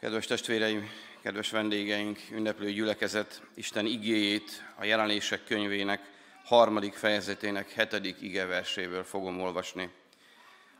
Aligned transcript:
Kedves 0.00 0.26
testvéreim, 0.26 0.90
kedves 1.22 1.50
vendégeink, 1.50 2.18
ünneplő 2.32 2.72
gyülekezet, 2.72 3.42
Isten 3.54 3.86
igéjét 3.86 4.64
a 4.76 4.84
jelenések 4.84 5.44
könyvének 5.44 6.00
harmadik 6.44 6.94
fejezetének 6.94 7.72
hetedik 7.72 8.20
igeverséből 8.20 9.04
fogom 9.04 9.40
olvasni. 9.40 9.90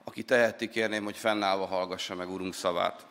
Aki 0.04 0.22
teheti, 0.22 0.68
kérném, 0.68 1.04
hogy 1.04 1.16
fennállva 1.16 1.66
hallgassa 1.66 2.14
meg 2.14 2.30
Urunk 2.30 2.54
szavát. 2.54 3.06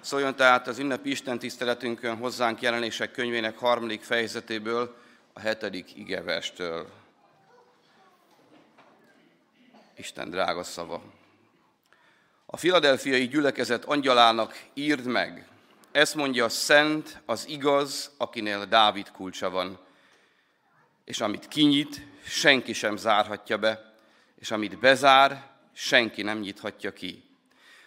Szóljon 0.00 0.36
tehát 0.36 0.66
az 0.68 0.78
ünnepi 0.78 1.10
Isten 1.10 1.38
tiszteletünkön 1.38 2.16
hozzánk 2.16 2.60
jelenések 2.60 3.10
könyvének 3.10 3.58
harmadik 3.58 4.02
fejezetéből, 4.02 4.96
a 5.32 5.40
hetedik 5.40 5.96
igeverstől. 5.96 6.88
Isten 9.96 10.30
drága 10.30 10.62
szava. 10.62 11.02
A 12.54 12.56
filadelfiai 12.56 13.28
gyülekezet 13.28 13.84
angyalának 13.84 14.62
írd 14.74 15.06
meg, 15.06 15.46
ezt 15.92 16.14
mondja 16.14 16.48
szent, 16.48 17.22
az 17.26 17.48
igaz, 17.48 18.10
akinél 18.16 18.64
Dávid 18.64 19.10
kulcsa 19.10 19.50
van. 19.50 19.78
És 21.04 21.20
amit 21.20 21.48
kinyit, 21.48 22.06
senki 22.24 22.72
sem 22.72 22.96
zárhatja 22.96 23.58
be, 23.58 23.94
és 24.40 24.50
amit 24.50 24.78
bezár, 24.78 25.50
senki 25.72 26.22
nem 26.22 26.38
nyithatja 26.38 26.92
ki. 26.92 27.24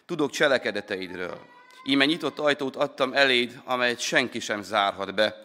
Tudok 0.05 0.31
cselekedeteidről. 0.31 1.39
Íme 1.83 2.05
nyitott 2.05 2.39
ajtót 2.39 2.75
adtam 2.75 3.13
eléd, 3.13 3.61
amelyet 3.65 3.99
senki 3.99 4.39
sem 4.39 4.61
zárhat 4.61 5.15
be, 5.15 5.43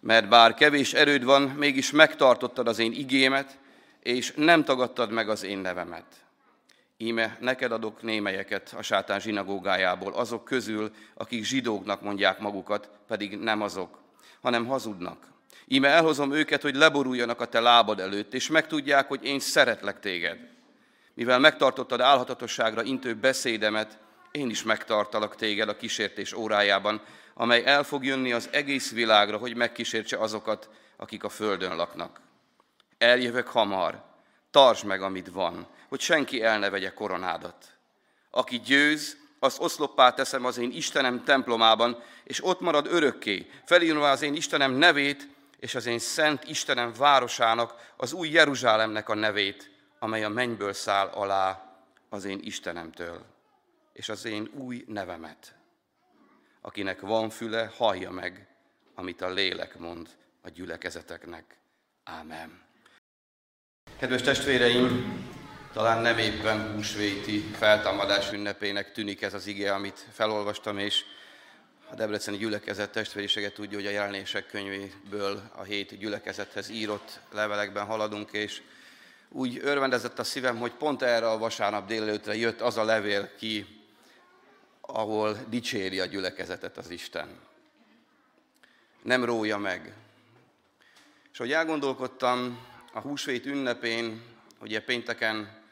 mert 0.00 0.28
bár 0.28 0.54
kevés 0.54 0.92
erőd 0.92 1.24
van, 1.24 1.42
mégis 1.42 1.90
megtartottad 1.90 2.68
az 2.68 2.78
én 2.78 2.92
igémet, 2.92 3.58
és 4.02 4.32
nem 4.36 4.64
tagadtad 4.64 5.10
meg 5.10 5.28
az 5.28 5.42
én 5.42 5.58
nevemet. 5.58 6.23
Íme 7.04 7.36
neked 7.40 7.72
adok 7.72 8.02
némelyeket 8.02 8.74
a 8.78 8.82
sátán 8.82 9.20
zsinagógájából, 9.20 10.12
azok 10.12 10.44
közül, 10.44 10.90
akik 11.14 11.44
zsidóknak 11.44 12.02
mondják 12.02 12.38
magukat, 12.38 12.88
pedig 13.06 13.38
nem 13.38 13.62
azok, 13.62 13.98
hanem 14.42 14.66
hazudnak. 14.66 15.26
Íme 15.66 15.88
elhozom 15.88 16.32
őket, 16.32 16.62
hogy 16.62 16.74
leboruljanak 16.74 17.40
a 17.40 17.46
te 17.46 17.60
lábad 17.60 18.00
előtt, 18.00 18.34
és 18.34 18.48
megtudják, 18.48 19.08
hogy 19.08 19.24
én 19.24 19.38
szeretlek 19.38 20.00
téged. 20.00 20.38
Mivel 21.14 21.38
megtartottad 21.38 22.00
álhatatosságra 22.00 22.82
intő 22.82 23.14
beszédemet, 23.14 23.98
én 24.30 24.50
is 24.50 24.62
megtartalak 24.62 25.36
téged 25.36 25.68
a 25.68 25.76
kísértés 25.76 26.32
órájában, 26.32 27.00
amely 27.34 27.64
el 27.64 27.82
fog 27.82 28.04
jönni 28.04 28.32
az 28.32 28.48
egész 28.52 28.92
világra, 28.92 29.36
hogy 29.36 29.56
megkísértse 29.56 30.16
azokat, 30.16 30.68
akik 30.96 31.24
a 31.24 31.28
földön 31.28 31.76
laknak. 31.76 32.20
Eljövök 32.98 33.46
hamar, 33.46 34.02
tartsd 34.50 34.84
meg, 34.84 35.02
amit 35.02 35.30
van, 35.32 35.66
hogy 35.94 36.02
senki 36.02 36.42
el 36.42 36.58
ne 36.58 36.70
vegye 36.70 36.92
koronádat. 36.92 37.72
Aki 38.30 38.60
győz, 38.60 39.16
azt 39.38 39.60
oszloppá 39.60 40.12
teszem 40.12 40.44
az 40.44 40.58
én 40.58 40.70
Istenem 40.72 41.24
templomában, 41.24 42.02
és 42.24 42.44
ott 42.44 42.60
marad 42.60 42.86
örökké, 42.86 43.50
felírva 43.64 44.10
az 44.10 44.22
én 44.22 44.34
Istenem 44.34 44.72
nevét, 44.72 45.28
és 45.58 45.74
az 45.74 45.86
én 45.86 45.98
szent 45.98 46.44
Istenem 46.44 46.92
városának, 46.92 47.92
az 47.96 48.12
új 48.12 48.28
Jeruzsálemnek 48.28 49.08
a 49.08 49.14
nevét, 49.14 49.70
amely 49.98 50.24
a 50.24 50.28
mennyből 50.28 50.72
száll 50.72 51.06
alá 51.06 51.76
az 52.08 52.24
én 52.24 52.40
Istenemtől, 52.42 53.24
és 53.92 54.08
az 54.08 54.24
én 54.24 54.50
új 54.54 54.84
nevemet. 54.88 55.54
Akinek 56.60 57.00
van 57.00 57.30
füle, 57.30 57.70
hallja 57.76 58.10
meg, 58.10 58.48
amit 58.94 59.20
a 59.20 59.30
lélek 59.30 59.78
mond 59.78 60.08
a 60.42 60.48
gyülekezeteknek. 60.48 61.56
Ámen. 62.04 62.62
Kedves 63.98 64.22
testvéreim, 64.22 65.42
talán 65.74 66.02
nem 66.02 66.18
éppen 66.18 66.72
húsvéti 66.72 67.40
feltámadás 67.40 68.32
ünnepének 68.32 68.92
tűnik 68.92 69.22
ez 69.22 69.34
az 69.34 69.46
ige, 69.46 69.74
amit 69.74 70.06
felolvastam, 70.12 70.78
és 70.78 71.04
a 71.90 71.94
Debreceni 71.94 72.36
gyülekezet 72.36 72.90
testvérisége 72.90 73.52
tudja, 73.52 73.78
hogy 73.78 73.86
a 73.86 73.90
jelenések 73.90 74.46
könyvéből 74.46 75.42
a 75.54 75.62
hét 75.62 75.98
gyülekezethez 75.98 76.68
írott 76.68 77.20
levelekben 77.32 77.84
haladunk, 77.84 78.32
és 78.32 78.62
úgy 79.28 79.60
örvendezett 79.62 80.18
a 80.18 80.24
szívem, 80.24 80.56
hogy 80.56 80.72
pont 80.72 81.02
erre 81.02 81.30
a 81.30 81.38
vasárnap 81.38 81.86
délelőtre 81.86 82.36
jött 82.36 82.60
az 82.60 82.76
a 82.76 82.84
levél 82.84 83.36
ki, 83.36 83.66
ahol 84.80 85.38
dicséri 85.48 86.00
a 86.00 86.06
gyülekezetet 86.06 86.76
az 86.76 86.90
Isten. 86.90 87.28
Nem 89.02 89.24
rója 89.24 89.58
meg. 89.58 89.94
És 91.32 91.38
hogy 91.38 91.52
elgondolkodtam 91.52 92.66
a 92.92 93.00
húsvét 93.00 93.46
ünnepén, 93.46 94.22
ugye 94.60 94.80
pénteken 94.80 95.62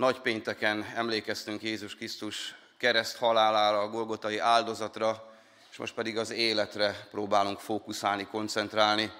nagy 0.00 0.20
pénteken 0.20 0.92
emlékeztünk 0.94 1.62
Jézus 1.62 1.96
Krisztus 1.96 2.54
kereszt 2.78 3.16
halálára, 3.16 3.78
a 3.78 3.88
golgotai 3.88 4.38
áldozatra, 4.38 5.32
és 5.70 5.76
most 5.76 5.94
pedig 5.94 6.18
az 6.18 6.30
életre 6.30 7.08
próbálunk 7.10 7.58
fókuszálni, 7.58 8.26
koncentrálni. 8.26 9.12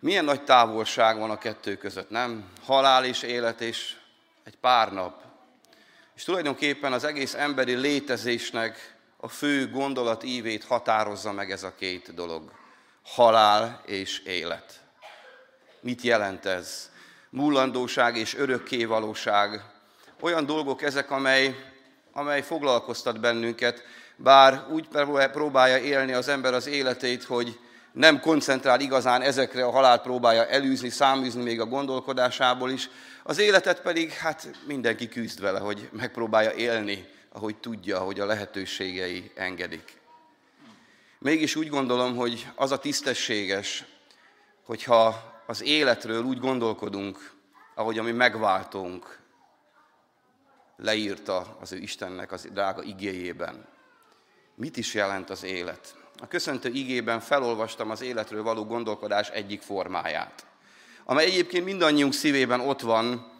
Milyen 0.00 0.24
nagy 0.24 0.44
távolság 0.44 1.18
van 1.18 1.30
a 1.30 1.38
kettő 1.38 1.76
között, 1.76 2.10
nem? 2.10 2.48
Halál 2.64 3.04
és 3.04 3.22
élet 3.22 3.60
és 3.60 3.96
egy 4.44 4.56
pár 4.56 4.92
nap. 4.92 5.22
És 6.14 6.24
tulajdonképpen 6.24 6.92
az 6.92 7.04
egész 7.04 7.34
emberi 7.34 7.74
létezésnek 7.74 8.96
a 9.16 9.28
fő 9.28 9.70
gondolat 9.70 10.22
ívét 10.22 10.64
határozza 10.64 11.32
meg 11.32 11.50
ez 11.50 11.62
a 11.62 11.74
két 11.74 12.14
dolog. 12.14 12.52
Halál 13.04 13.82
és 13.86 14.18
élet. 14.18 14.80
Mit 15.80 16.02
jelent 16.02 16.46
ez? 16.46 16.89
Múlandóság 17.30 18.16
és 18.16 18.36
örökkévalóság. 18.36 19.64
Olyan 20.20 20.46
dolgok 20.46 20.82
ezek, 20.82 21.10
amely, 21.10 21.56
amely 22.12 22.42
foglalkoztat 22.42 23.20
bennünket, 23.20 23.82
bár 24.16 24.66
úgy 24.70 24.88
próbálja 25.32 25.78
élni 25.78 26.12
az 26.12 26.28
ember 26.28 26.54
az 26.54 26.66
életét, 26.66 27.24
hogy 27.24 27.58
nem 27.92 28.20
koncentrál 28.20 28.80
igazán 28.80 29.22
ezekre, 29.22 29.64
a 29.64 29.70
halált 29.70 30.02
próbálja 30.02 30.46
elűzni, 30.46 30.88
száműzni 30.88 31.42
még 31.42 31.60
a 31.60 31.66
gondolkodásából 31.66 32.70
is, 32.70 32.88
az 33.22 33.38
életet 33.38 33.80
pedig 33.80 34.10
hát 34.10 34.48
mindenki 34.66 35.08
küzd 35.08 35.40
vele, 35.40 35.58
hogy 35.58 35.88
megpróbálja 35.92 36.52
élni, 36.52 37.08
ahogy 37.32 37.56
tudja, 37.56 37.98
hogy 37.98 38.20
a 38.20 38.26
lehetőségei 38.26 39.30
engedik. 39.34 39.98
Mégis 41.18 41.56
úgy 41.56 41.68
gondolom, 41.68 42.16
hogy 42.16 42.46
az 42.54 42.72
a 42.72 42.78
tisztességes, 42.78 43.84
hogyha 44.64 45.29
az 45.50 45.62
életről 45.62 46.22
úgy 46.22 46.38
gondolkodunk, 46.38 47.32
ahogy 47.74 47.98
a 47.98 48.02
mi 48.02 48.10
megváltunk 48.10 49.18
leírta 50.76 51.56
az 51.60 51.72
ő 51.72 51.76
Istennek 51.76 52.32
az 52.32 52.48
drága 52.52 52.82
igéjében. 52.82 53.66
Mit 54.54 54.76
is 54.76 54.94
jelent 54.94 55.30
az 55.30 55.44
élet? 55.44 55.94
A 56.22 56.26
köszöntő 56.28 56.68
igében 56.68 57.20
felolvastam 57.20 57.90
az 57.90 58.00
életről 58.00 58.42
való 58.42 58.64
gondolkodás 58.64 59.28
egyik 59.28 59.62
formáját, 59.62 60.46
amely 61.04 61.24
egyébként 61.24 61.64
mindannyiunk 61.64 62.12
szívében 62.12 62.60
ott 62.60 62.80
van, 62.80 63.32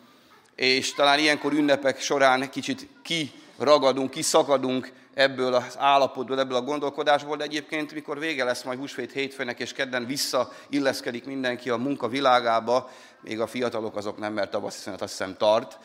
és 0.54 0.94
talán 0.94 1.18
ilyenkor 1.18 1.52
ünnepek 1.52 2.00
során 2.00 2.50
kicsit 2.50 2.88
kiragadunk, 3.02 4.10
kiszakadunk 4.10 4.92
ebből 5.14 5.54
az 5.54 5.78
állapotból, 5.78 6.38
ebből 6.38 6.56
a 6.56 6.62
gondolkodásból, 6.62 7.36
de 7.36 7.44
egyébként 7.44 7.92
mikor 7.92 8.18
vége 8.18 8.44
lesz 8.44 8.62
majd 8.62 8.78
húsvét 8.78 9.12
hétfőnek, 9.12 9.60
és 9.60 9.72
kedden 9.72 10.06
visszailleszkedik 10.06 11.24
mindenki 11.24 11.70
a 11.70 11.76
munka 11.76 12.08
világába, 12.08 12.90
még 13.20 13.40
a 13.40 13.46
fiatalok 13.46 13.96
azok 13.96 14.18
nem, 14.18 14.32
mert 14.32 14.70
szünet 14.70 15.02
azt 15.02 15.10
hiszem 15.10 15.36
tart, 15.36 15.78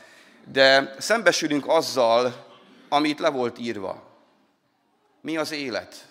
de 0.52 0.96
szembesülünk 1.00 1.68
azzal, 1.68 2.46
amit 2.90 3.20
le 3.20 3.30
volt 3.30 3.60
írva. 3.60 4.04
Mi 5.22 5.38
az 5.38 5.52
élet? 5.52 6.06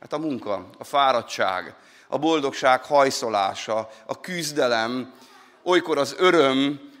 Hát 0.00 0.12
a 0.12 0.18
munka, 0.18 0.68
a 0.78 0.84
fáradtság, 0.84 1.74
a 2.08 2.18
boldogság 2.18 2.84
hajszolása, 2.84 3.90
a 4.06 4.20
küzdelem, 4.20 5.14
olykor 5.62 5.98
az 5.98 6.14
öröm, 6.18 6.92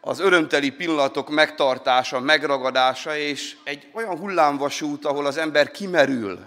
az 0.00 0.20
örömteli 0.20 0.70
pillanatok 0.70 1.30
megtartása, 1.30 2.20
megragadása, 2.20 3.16
és 3.16 3.56
egy 3.64 3.88
olyan 3.92 4.18
hullámvasút, 4.18 5.04
ahol 5.04 5.26
az 5.26 5.36
ember 5.36 5.70
kimerül, 5.70 6.38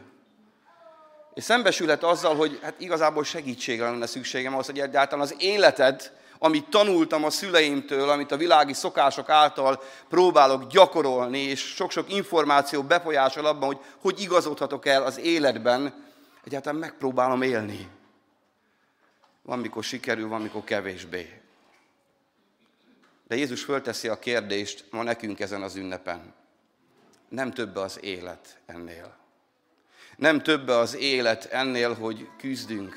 és 1.33 1.43
szembesülhet 1.43 2.03
azzal, 2.03 2.35
hogy 2.35 2.59
hát 2.61 2.73
igazából 2.77 3.23
segítségre 3.23 3.89
lenne 3.89 4.05
szükségem 4.05 4.53
ahhoz, 4.53 4.65
hogy 4.65 4.79
egyáltalán 4.79 5.25
az 5.25 5.35
életed, 5.37 6.11
amit 6.37 6.69
tanultam 6.69 7.23
a 7.23 7.29
szüleimtől, 7.29 8.09
amit 8.09 8.31
a 8.31 8.37
világi 8.37 8.73
szokások 8.73 9.29
által 9.29 9.83
próbálok 10.09 10.67
gyakorolni, 10.67 11.39
és 11.39 11.59
sok-sok 11.59 12.13
információ 12.13 12.83
befolyásol 12.83 13.45
abban, 13.45 13.67
hogy 13.67 13.79
hogy 14.01 14.21
igazodhatok 14.21 14.85
el 14.85 15.03
az 15.03 15.19
életben, 15.19 15.93
egyáltalán 16.43 16.79
megpróbálom 16.79 17.41
élni. 17.41 17.87
Van, 19.41 19.59
mikor 19.59 19.83
sikerül, 19.83 20.27
van, 20.27 20.41
mikor 20.41 20.63
kevésbé. 20.63 21.42
De 23.33 23.39
Jézus 23.39 23.63
fölteszi 23.63 24.07
a 24.07 24.19
kérdést 24.19 24.85
ma 24.91 25.03
nekünk 25.03 25.39
ezen 25.39 25.61
az 25.61 25.75
ünnepen. 25.75 26.33
Nem 27.29 27.51
több 27.51 27.75
az 27.75 27.99
élet 28.01 28.59
ennél. 28.65 29.15
Nem 30.15 30.41
több 30.41 30.67
az 30.67 30.95
élet 30.95 31.45
ennél, 31.45 31.93
hogy 31.93 32.29
küzdünk, 32.37 32.95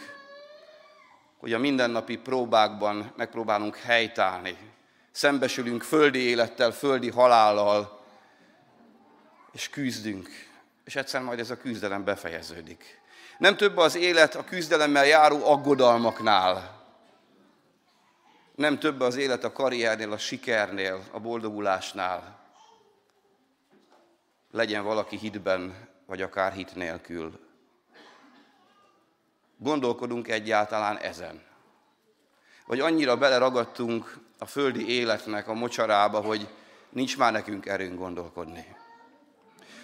hogy 1.38 1.52
a 1.52 1.58
mindennapi 1.58 2.16
próbákban 2.16 3.12
megpróbálunk 3.16 3.76
helytállni. 3.76 4.56
Szembesülünk 5.10 5.82
földi 5.82 6.18
élettel, 6.18 6.70
földi 6.70 7.10
halállal, 7.10 8.04
és 9.52 9.68
küzdünk. 9.68 10.28
és 10.84 10.96
egyszer 10.96 11.22
majd 11.22 11.38
ez 11.38 11.50
a 11.50 11.56
küzdelem 11.56 12.04
befejeződik. 12.04 13.00
Nem 13.38 13.56
több 13.56 13.76
az 13.76 13.94
élet 13.94 14.34
a 14.34 14.44
küzdelemmel 14.44 15.06
járó 15.06 15.46
aggodalmaknál. 15.46 16.75
Nem 18.56 18.78
több 18.78 19.00
az 19.00 19.16
élet 19.16 19.44
a 19.44 19.52
karriernél, 19.52 20.12
a 20.12 20.18
sikernél, 20.18 21.02
a 21.10 21.20
boldogulásnál. 21.20 22.38
Legyen 24.50 24.84
valaki 24.84 25.16
hitben, 25.16 25.88
vagy 26.06 26.22
akár 26.22 26.52
hit 26.52 26.74
nélkül. 26.74 27.40
Gondolkodunk 29.56 30.28
egyáltalán 30.28 30.98
ezen. 30.98 31.42
Vagy 32.66 32.80
annyira 32.80 33.16
beleragadtunk 33.16 34.18
a 34.38 34.46
földi 34.46 34.88
életnek 34.88 35.48
a 35.48 35.54
mocsarába, 35.54 36.20
hogy 36.20 36.48
nincs 36.88 37.16
már 37.16 37.32
nekünk 37.32 37.66
erőnk 37.66 37.98
gondolkodni. 37.98 38.76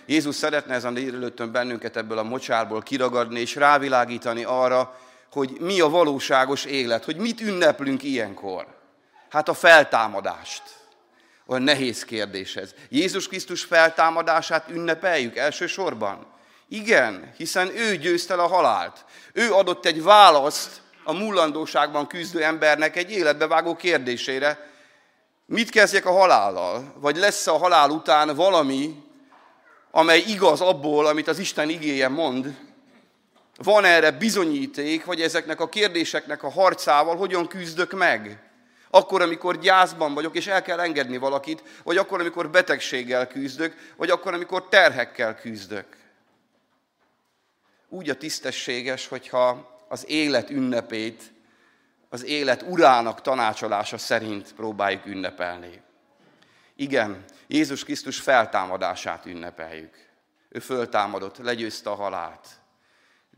Jézus 0.06 0.34
szeretne 0.34 0.74
ezen 0.74 0.94
délelőttön 0.94 1.52
bennünket 1.52 1.96
ebből 1.96 2.18
a 2.18 2.22
mocsárból 2.22 2.82
kiragadni 2.82 3.40
és 3.40 3.54
rávilágítani 3.54 4.44
arra, 4.44 4.98
hogy 5.32 5.56
mi 5.60 5.80
a 5.80 5.88
valóságos 5.88 6.64
élet, 6.64 7.04
hogy 7.04 7.16
mit 7.16 7.40
ünneplünk 7.40 8.02
ilyenkor. 8.02 8.66
Hát 9.30 9.48
a 9.48 9.54
feltámadást. 9.54 10.62
Olyan 11.46 11.62
nehéz 11.62 12.04
kérdés 12.04 12.56
ez. 12.56 12.74
Jézus 12.88 13.28
Krisztus 13.28 13.64
feltámadását 13.64 14.70
ünnepeljük 14.70 15.36
elsősorban? 15.36 16.26
Igen, 16.68 17.32
hiszen 17.36 17.76
ő 17.76 17.96
győzte 17.96 18.34
a 18.34 18.46
halált. 18.46 19.04
Ő 19.32 19.52
adott 19.52 19.86
egy 19.86 20.02
választ 20.02 20.80
a 21.04 21.12
mullandóságban 21.12 22.06
küzdő 22.06 22.42
embernek 22.42 22.96
egy 22.96 23.10
életbevágó 23.10 23.76
kérdésére. 23.76 24.70
Mit 25.46 25.70
kezdjek 25.70 26.06
a 26.06 26.12
halállal? 26.12 26.94
Vagy 26.96 27.16
lesz 27.16 27.46
a 27.46 27.58
halál 27.58 27.90
után 27.90 28.34
valami, 28.34 29.02
amely 29.90 30.22
igaz 30.26 30.60
abból, 30.60 31.06
amit 31.06 31.28
az 31.28 31.38
Isten 31.38 31.68
igéje 31.68 32.08
mond, 32.08 32.56
van 33.62 33.84
erre 33.84 34.10
bizonyíték, 34.10 35.04
hogy 35.04 35.20
ezeknek 35.20 35.60
a 35.60 35.68
kérdéseknek 35.68 36.42
a 36.42 36.50
harcával 36.50 37.16
hogyan 37.16 37.46
küzdök 37.46 37.92
meg. 37.92 38.50
Akkor, 38.90 39.22
amikor 39.22 39.58
gyászban 39.58 40.14
vagyok, 40.14 40.36
és 40.36 40.46
el 40.46 40.62
kell 40.62 40.80
engedni 40.80 41.16
valakit, 41.16 41.62
vagy 41.82 41.96
akkor, 41.96 42.20
amikor 42.20 42.50
betegséggel 42.50 43.26
küzdök, 43.26 43.92
vagy 43.96 44.10
akkor, 44.10 44.34
amikor 44.34 44.68
terhekkel 44.68 45.34
küzdök. 45.34 45.86
Úgy 47.88 48.10
a 48.10 48.16
tisztességes, 48.16 49.08
hogyha 49.08 49.70
az 49.88 50.08
élet 50.08 50.50
ünnepét, 50.50 51.22
az 52.08 52.24
élet 52.24 52.62
urának 52.62 53.20
tanácsolása 53.20 53.98
szerint 53.98 54.54
próbáljuk 54.54 55.06
ünnepelni. 55.06 55.82
Igen, 56.76 57.24
Jézus 57.46 57.84
Krisztus 57.84 58.20
feltámadását 58.20 59.26
ünnepeljük. 59.26 59.94
Ő 60.48 60.58
föltámadott, 60.58 61.38
legyőzte 61.38 61.90
a 61.90 61.94
halált. 61.94 62.48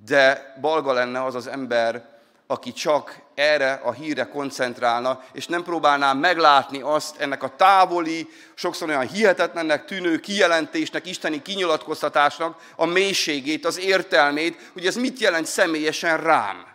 De 0.04 0.54
balga 0.60 0.92
lenne 0.92 1.24
az 1.24 1.34
az 1.34 1.46
ember, 1.46 2.12
aki 2.46 2.72
csak 2.72 3.22
erre 3.34 3.80
a 3.84 3.92
híre 3.92 4.28
koncentrálna, 4.28 5.22
és 5.32 5.46
nem 5.46 5.62
próbálná 5.62 6.12
meglátni 6.12 6.80
azt 6.80 7.20
ennek 7.20 7.42
a 7.42 7.56
távoli, 7.56 8.28
sokszor 8.54 8.88
olyan 8.88 9.08
hihetetlennek 9.08 9.84
tűnő 9.84 10.18
kijelentésnek, 10.20 11.06
isteni 11.06 11.42
kinyilatkoztatásnak 11.42 12.60
a 12.76 12.84
mélységét, 12.84 13.66
az 13.66 13.78
értelmét, 13.78 14.70
hogy 14.72 14.86
ez 14.86 14.96
mit 14.96 15.18
jelent 15.18 15.46
személyesen 15.46 16.16
rám. 16.16 16.66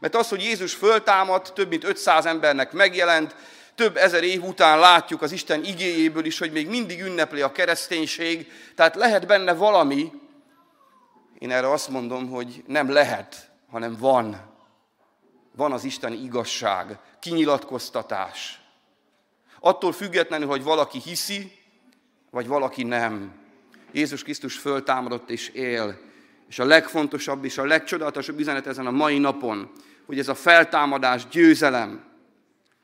Mert 0.00 0.14
az, 0.14 0.28
hogy 0.28 0.42
Jézus 0.42 0.74
föltámadt, 0.74 1.52
több 1.52 1.68
mint 1.68 1.84
500 1.84 2.26
embernek 2.26 2.72
megjelent, 2.72 3.34
több 3.74 3.96
ezer 3.96 4.22
év 4.22 4.44
után 4.44 4.78
látjuk 4.78 5.22
az 5.22 5.32
Isten 5.32 5.64
igéjéből 5.64 6.24
is, 6.24 6.38
hogy 6.38 6.52
még 6.52 6.68
mindig 6.68 7.00
ünnepli 7.00 7.40
a 7.40 7.52
kereszténység, 7.52 8.52
tehát 8.76 8.94
lehet 8.94 9.26
benne 9.26 9.52
valami, 9.52 10.12
én 11.42 11.50
erre 11.50 11.70
azt 11.70 11.88
mondom, 11.88 12.28
hogy 12.28 12.64
nem 12.66 12.90
lehet, 12.90 13.50
hanem 13.70 13.96
van. 13.98 14.40
Van 15.56 15.72
az 15.72 15.84
Isten 15.84 16.12
igazság, 16.12 16.98
kinyilatkoztatás. 17.20 18.60
Attól 19.60 19.92
függetlenül, 19.92 20.48
hogy 20.48 20.62
valaki 20.62 20.98
hiszi, 20.98 21.52
vagy 22.30 22.46
valaki 22.46 22.82
nem. 22.82 23.34
Jézus 23.92 24.22
Krisztus 24.22 24.58
föltámadott 24.58 25.30
és 25.30 25.48
él. 25.48 26.00
És 26.48 26.58
a 26.58 26.64
legfontosabb 26.64 27.44
és 27.44 27.58
a 27.58 27.64
legcsodálatosabb 27.64 28.38
üzenet 28.38 28.66
ezen 28.66 28.86
a 28.86 28.90
mai 28.90 29.18
napon, 29.18 29.70
hogy 30.06 30.18
ez 30.18 30.28
a 30.28 30.34
feltámadás 30.34 31.28
győzelem, 31.28 32.04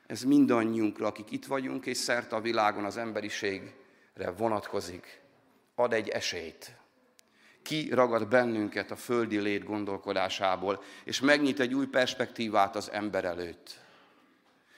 ez 0.07 0.21
mindannyiunkra, 0.21 1.07
akik 1.07 1.31
itt 1.31 1.45
vagyunk, 1.45 1.85
és 1.85 1.97
szerte 1.97 2.35
a 2.35 2.41
világon 2.41 2.83
az 2.83 2.97
emberiségre 2.97 4.31
vonatkozik. 4.37 5.21
Ad 5.75 5.93
egy 5.93 6.09
esélyt. 6.09 6.78
Ki 7.63 7.89
ragad 7.93 8.27
bennünket 8.27 8.91
a 8.91 8.95
földi 8.95 9.39
lét 9.39 9.63
gondolkodásából, 9.63 10.83
és 11.03 11.19
megnyit 11.19 11.59
egy 11.59 11.73
új 11.73 11.85
perspektívát 11.85 12.75
az 12.75 12.91
ember 12.91 13.25
előtt. 13.25 13.79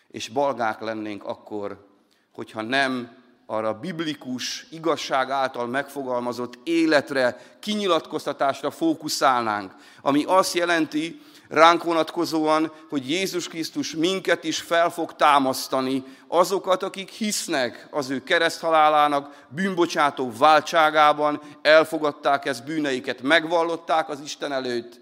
És 0.07 0.29
balgák 0.29 0.79
lennénk 0.79 1.23
akkor, 1.23 1.87
hogyha 2.31 2.61
nem 2.61 3.19
arra 3.45 3.79
biblikus 3.79 4.65
igazság 4.69 5.29
által 5.29 5.67
megfogalmazott 5.67 6.59
életre, 6.63 7.37
kinyilatkoztatásra 7.59 8.71
fókuszálnánk, 8.71 9.73
ami 10.01 10.23
azt 10.27 10.53
jelenti, 10.53 11.21
ránk 11.51 11.83
vonatkozóan, 11.83 12.71
hogy 12.89 13.09
Jézus 13.09 13.47
Krisztus 13.47 13.95
minket 13.95 14.43
is 14.43 14.61
fel 14.61 14.89
fog 14.89 15.15
támasztani, 15.15 16.03
azokat, 16.27 16.83
akik 16.83 17.09
hisznek 17.09 17.87
az 17.91 18.09
ő 18.09 18.23
kereszthalálának 18.23 19.45
bűnbocsátó 19.49 20.31
váltságában, 20.37 21.41
elfogadták 21.61 22.45
ezt 22.45 22.65
bűneiket, 22.65 23.21
megvallották 23.21 24.09
az 24.09 24.19
Isten 24.19 24.51
előtt, 24.51 24.99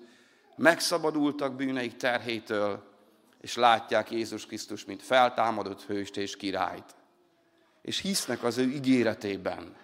megszabadultak 0.55 1.55
bűneik 1.55 1.95
terhétől, 1.95 2.83
és 3.41 3.55
látják 3.55 4.11
Jézus 4.11 4.45
Krisztus, 4.45 4.85
mint 4.85 5.03
feltámadott 5.03 5.83
hőst 5.83 6.17
és 6.17 6.35
királyt. 6.35 6.95
És 7.81 8.01
hisznek 8.01 8.43
az 8.43 8.57
ő 8.57 8.63
ígéretében, 8.63 9.75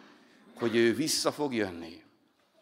hogy 0.55 0.75
ő 0.75 0.93
vissza 0.93 1.31
fog 1.31 1.53
jönni, 1.53 2.03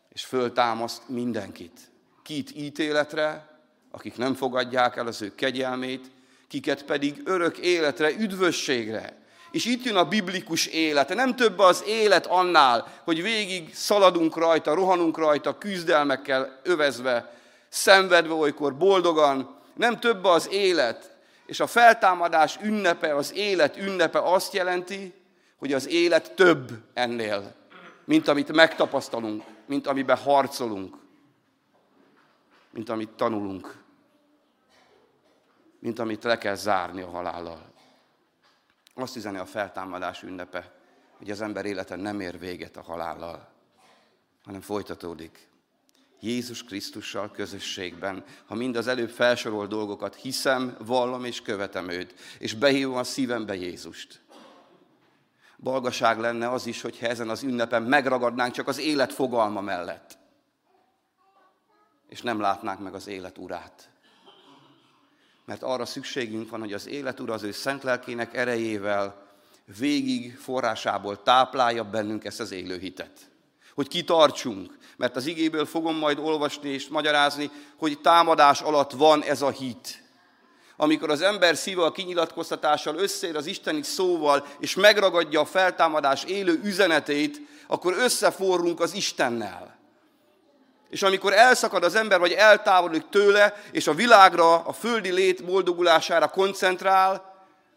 és 0.09 0.25
föltámaszt 0.25 1.09
mindenkit. 1.09 1.79
Kit 2.23 2.55
ítéletre, 2.55 3.52
akik 3.95 4.17
nem 4.17 4.33
fogadják 4.33 4.95
el 4.95 5.07
az 5.07 5.21
ő 5.21 5.35
kegyelmét, 5.35 6.11
kiket 6.47 6.83
pedig 6.83 7.21
örök 7.25 7.57
életre, 7.57 8.11
üdvösségre. 8.11 9.17
És 9.51 9.65
itt 9.65 9.83
jön 9.83 9.95
a 9.95 10.05
biblikus 10.05 10.65
élet. 10.65 11.15
Nem 11.15 11.35
több 11.35 11.59
az 11.59 11.83
élet 11.87 12.25
annál, 12.25 12.87
hogy 13.03 13.21
végig 13.21 13.75
szaladunk 13.75 14.35
rajta, 14.35 14.73
rohanunk 14.73 15.17
rajta, 15.17 15.57
küzdelmekkel 15.57 16.59
övezve, 16.63 17.33
szenvedve 17.69 18.33
olykor 18.33 18.77
boldogan. 18.77 19.55
Nem 19.75 19.99
több 19.99 20.23
az 20.23 20.49
élet. 20.51 21.15
És 21.45 21.59
a 21.59 21.67
feltámadás 21.67 22.57
ünnepe, 22.63 23.15
az 23.15 23.33
élet 23.33 23.77
ünnepe 23.77 24.19
azt 24.19 24.53
jelenti, 24.53 25.13
hogy 25.57 25.73
az 25.73 25.87
élet 25.87 26.31
több 26.31 26.71
ennél, 26.93 27.53
mint 28.05 28.27
amit 28.27 28.51
megtapasztalunk, 28.51 29.43
mint 29.65 29.87
amiben 29.87 30.17
harcolunk, 30.17 30.95
mint 32.71 32.89
amit 32.89 33.09
tanulunk 33.09 33.82
mint 35.83 35.99
amit 35.99 36.23
le 36.23 36.37
kell 36.37 36.55
zárni 36.55 37.01
a 37.01 37.09
halállal. 37.09 37.71
Azt 38.93 39.15
üzeni 39.15 39.37
a 39.37 39.45
feltámadás 39.45 40.23
ünnepe, 40.23 40.71
hogy 41.17 41.31
az 41.31 41.41
ember 41.41 41.65
élete 41.65 41.95
nem 41.95 42.19
ér 42.19 42.39
véget 42.39 42.77
a 42.77 42.81
halállal, 42.81 43.47
hanem 44.43 44.61
folytatódik. 44.61 45.49
Jézus 46.19 46.63
Krisztussal 46.63 47.31
közösségben, 47.31 48.23
ha 48.45 48.55
mind 48.55 48.75
az 48.75 48.87
előbb 48.87 49.09
felsorolt 49.09 49.69
dolgokat 49.69 50.15
hiszem, 50.15 50.77
vallom 50.79 51.25
és 51.25 51.41
követem 51.41 51.89
őt, 51.89 52.13
és 52.39 52.53
behívom 52.53 52.95
a 52.95 53.03
szívembe 53.03 53.55
Jézust. 53.55 54.21
Balgaság 55.57 56.19
lenne 56.19 56.49
az 56.49 56.65
is, 56.65 56.81
hogyha 56.81 57.07
ezen 57.07 57.29
az 57.29 57.43
ünnepen 57.43 57.83
megragadnánk 57.83 58.53
csak 58.53 58.67
az 58.67 58.79
élet 58.79 59.13
fogalma 59.13 59.61
mellett, 59.61 60.17
és 62.07 62.21
nem 62.21 62.39
látnánk 62.39 62.79
meg 62.79 62.93
az 62.93 63.07
élet 63.07 63.37
urát 63.37 63.92
mert 65.45 65.63
arra 65.63 65.85
szükségünk 65.85 66.49
van, 66.49 66.59
hogy 66.59 66.73
az 66.73 66.87
élet 66.87 67.19
Ura 67.19 67.33
az 67.33 67.43
ő 67.43 67.51
szent 67.51 67.83
lelkének 67.83 68.35
erejével 68.35 69.23
végig 69.77 70.37
forrásából 70.37 71.23
táplálja 71.23 71.83
bennünk 71.83 72.25
ezt 72.25 72.39
az 72.39 72.51
élő 72.51 72.77
hitet. 72.77 73.31
Hogy 73.75 73.87
kitartsunk, 73.87 74.77
mert 74.97 75.15
az 75.15 75.25
igéből 75.25 75.65
fogom 75.65 75.95
majd 75.95 76.19
olvasni 76.19 76.69
és 76.69 76.87
magyarázni, 76.87 77.51
hogy 77.77 77.99
támadás 77.99 78.61
alatt 78.61 78.91
van 78.91 79.23
ez 79.23 79.41
a 79.41 79.49
hit. 79.49 80.01
Amikor 80.75 81.09
az 81.09 81.21
ember 81.21 81.55
szíve 81.55 81.83
a 81.83 81.91
kinyilatkoztatással 81.91 82.95
összér 82.95 83.35
az 83.35 83.45
isteni 83.45 83.83
szóval, 83.83 84.47
és 84.59 84.75
megragadja 84.75 85.39
a 85.39 85.45
feltámadás 85.45 86.23
élő 86.23 86.59
üzenetét, 86.63 87.41
akkor 87.67 87.93
összeforrunk 87.93 88.79
az 88.79 88.93
Istennel. 88.93 89.72
És 90.93 91.01
amikor 91.01 91.33
elszakad 91.33 91.83
az 91.83 91.95
ember, 91.95 92.19
vagy 92.19 92.31
eltávolodik 92.31 93.09
tőle, 93.09 93.53
és 93.71 93.87
a 93.87 93.93
világra, 93.93 94.55
a 94.55 94.73
földi 94.73 95.11
lét 95.11 95.45
boldogulására 95.45 96.27
koncentrál, 96.27 97.35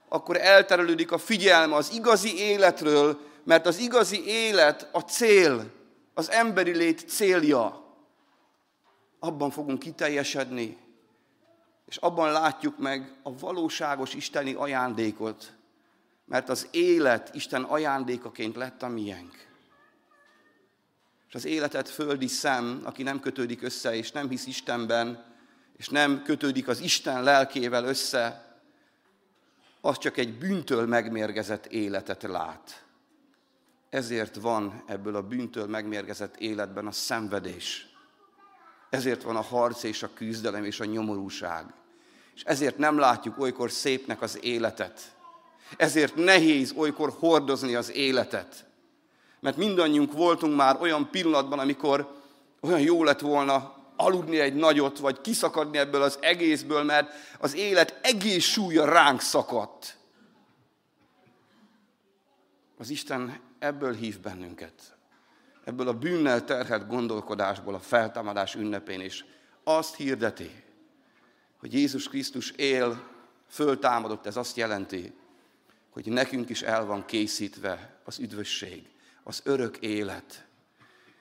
akkor 0.08 0.36
elterelődik 0.36 1.12
a 1.12 1.18
figyelme 1.18 1.74
az 1.74 1.92
igazi 1.92 2.38
életről, 2.38 3.20
mert 3.44 3.66
az 3.66 3.78
igazi 3.78 4.26
élet 4.26 4.88
a 4.92 5.00
cél. 5.00 5.74
az 6.14 6.30
emberi 6.30 6.76
lét 6.76 7.08
célja. 7.08 7.84
Abban 9.20 9.50
fogunk 9.50 9.78
kiteljesedni, 9.78 10.76
és 11.86 11.96
abban 11.96 12.32
látjuk 12.32 12.78
meg 12.78 13.12
a 13.22 13.36
valóságos 13.38 14.14
isteni 14.14 14.52
ajándékot, 14.52 15.52
mert 16.24 16.48
az 16.48 16.68
élet 16.70 17.34
Isten 17.34 17.62
ajándékaként 17.62 18.56
lett 18.56 18.82
a 18.82 18.88
miénk. 18.88 19.46
Az 21.36 21.44
életet 21.44 21.88
földi 21.88 22.26
szem, 22.26 22.80
aki 22.84 23.02
nem 23.02 23.20
kötődik 23.20 23.62
össze, 23.62 23.94
és 23.94 24.12
nem 24.12 24.28
hisz 24.28 24.46
Istenben, 24.46 25.24
és 25.76 25.88
nem 25.88 26.22
kötődik 26.22 26.68
az 26.68 26.80
Isten 26.80 27.22
lelkével 27.22 27.84
össze, 27.84 28.56
az 29.80 29.98
csak 29.98 30.16
egy 30.16 30.38
bűntől 30.38 30.86
megmérgezett 30.86 31.66
életet 31.66 32.22
lát. 32.22 32.84
Ezért 33.90 34.36
van 34.36 34.82
ebből 34.86 35.16
a 35.16 35.22
bűntől 35.22 35.66
megmérgezett 35.66 36.36
életben 36.36 36.86
a 36.86 36.92
szenvedés. 36.92 37.86
Ezért 38.90 39.22
van 39.22 39.36
a 39.36 39.42
harc 39.42 39.82
és 39.82 40.02
a 40.02 40.12
küzdelem 40.14 40.64
és 40.64 40.80
a 40.80 40.84
nyomorúság. 40.84 41.66
És 42.34 42.42
ezért 42.44 42.78
nem 42.78 42.98
látjuk 42.98 43.38
olykor 43.38 43.70
szépnek 43.70 44.22
az 44.22 44.44
életet. 44.44 45.16
Ezért 45.76 46.14
nehéz 46.14 46.72
olykor 46.76 47.12
hordozni 47.18 47.74
az 47.74 47.92
életet. 47.92 48.65
Mert 49.40 49.56
mindannyiunk 49.56 50.12
voltunk 50.12 50.56
már 50.56 50.80
olyan 50.80 51.10
pillanatban, 51.10 51.58
amikor 51.58 52.14
olyan 52.60 52.80
jó 52.80 53.04
lett 53.04 53.20
volna 53.20 53.74
aludni 53.96 54.38
egy 54.38 54.54
nagyot, 54.54 54.98
vagy 54.98 55.20
kiszakadni 55.20 55.78
ebből 55.78 56.02
az 56.02 56.18
egészből, 56.20 56.82
mert 56.82 57.12
az 57.38 57.54
élet 57.54 57.98
egész 58.02 58.44
súlya 58.44 58.84
ránk 58.84 59.20
szakadt. 59.20 59.96
Az 62.78 62.90
Isten 62.90 63.40
ebből 63.58 63.94
hív 63.94 64.20
bennünket. 64.20 64.96
Ebből 65.64 65.88
a 65.88 65.98
bűnnel 65.98 66.44
terhelt 66.44 66.88
gondolkodásból 66.88 67.74
a 67.74 67.80
feltámadás 67.80 68.54
ünnepén 68.54 69.00
is 69.00 69.24
azt 69.64 69.96
hirdeti, 69.96 70.50
hogy 71.60 71.72
Jézus 71.72 72.08
Krisztus 72.08 72.50
él, 72.50 73.02
föltámadott, 73.48 74.26
ez 74.26 74.36
azt 74.36 74.56
jelenti, 74.56 75.12
hogy 75.90 76.06
nekünk 76.06 76.48
is 76.48 76.62
el 76.62 76.84
van 76.84 77.04
készítve 77.04 78.00
az 78.04 78.18
üdvösség, 78.18 78.88
az 79.26 79.40
örök 79.44 79.76
élet. 79.76 80.46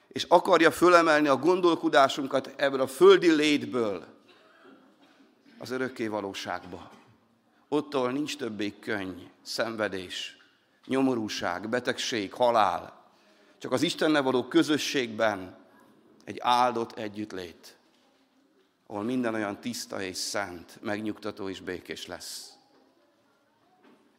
És 0.08 0.24
akarja 0.24 0.72
fölemelni 0.72 1.28
a 1.28 1.38
gondolkodásunkat 1.38 2.54
ebből 2.56 2.82
a 2.82 2.88
földi 2.88 3.32
létből 3.32 4.06
az 5.58 5.70
örökké 5.70 6.08
valóságba. 6.08 6.92
Ottól 7.68 8.12
nincs 8.12 8.38
többé 8.38 8.80
könny, 8.80 9.22
szenvedés, 9.42 10.38
nyomorúság, 10.86 11.70
betegség, 11.70 12.34
halál. 12.34 13.04
Csak 13.58 13.72
az 13.72 13.82
Istennel 13.82 14.22
való 14.22 14.48
közösségben 14.48 15.58
egy 16.24 16.40
áldott 16.40 16.98
együttlét, 16.98 17.78
ahol 18.88 19.04
minden 19.04 19.34
olyan 19.34 19.60
tiszta 19.60 20.02
és 20.02 20.18
szent, 20.18 20.78
megnyugtató 20.82 21.50
és 21.50 21.62
békés 21.62 22.08
lesz. 22.08 22.54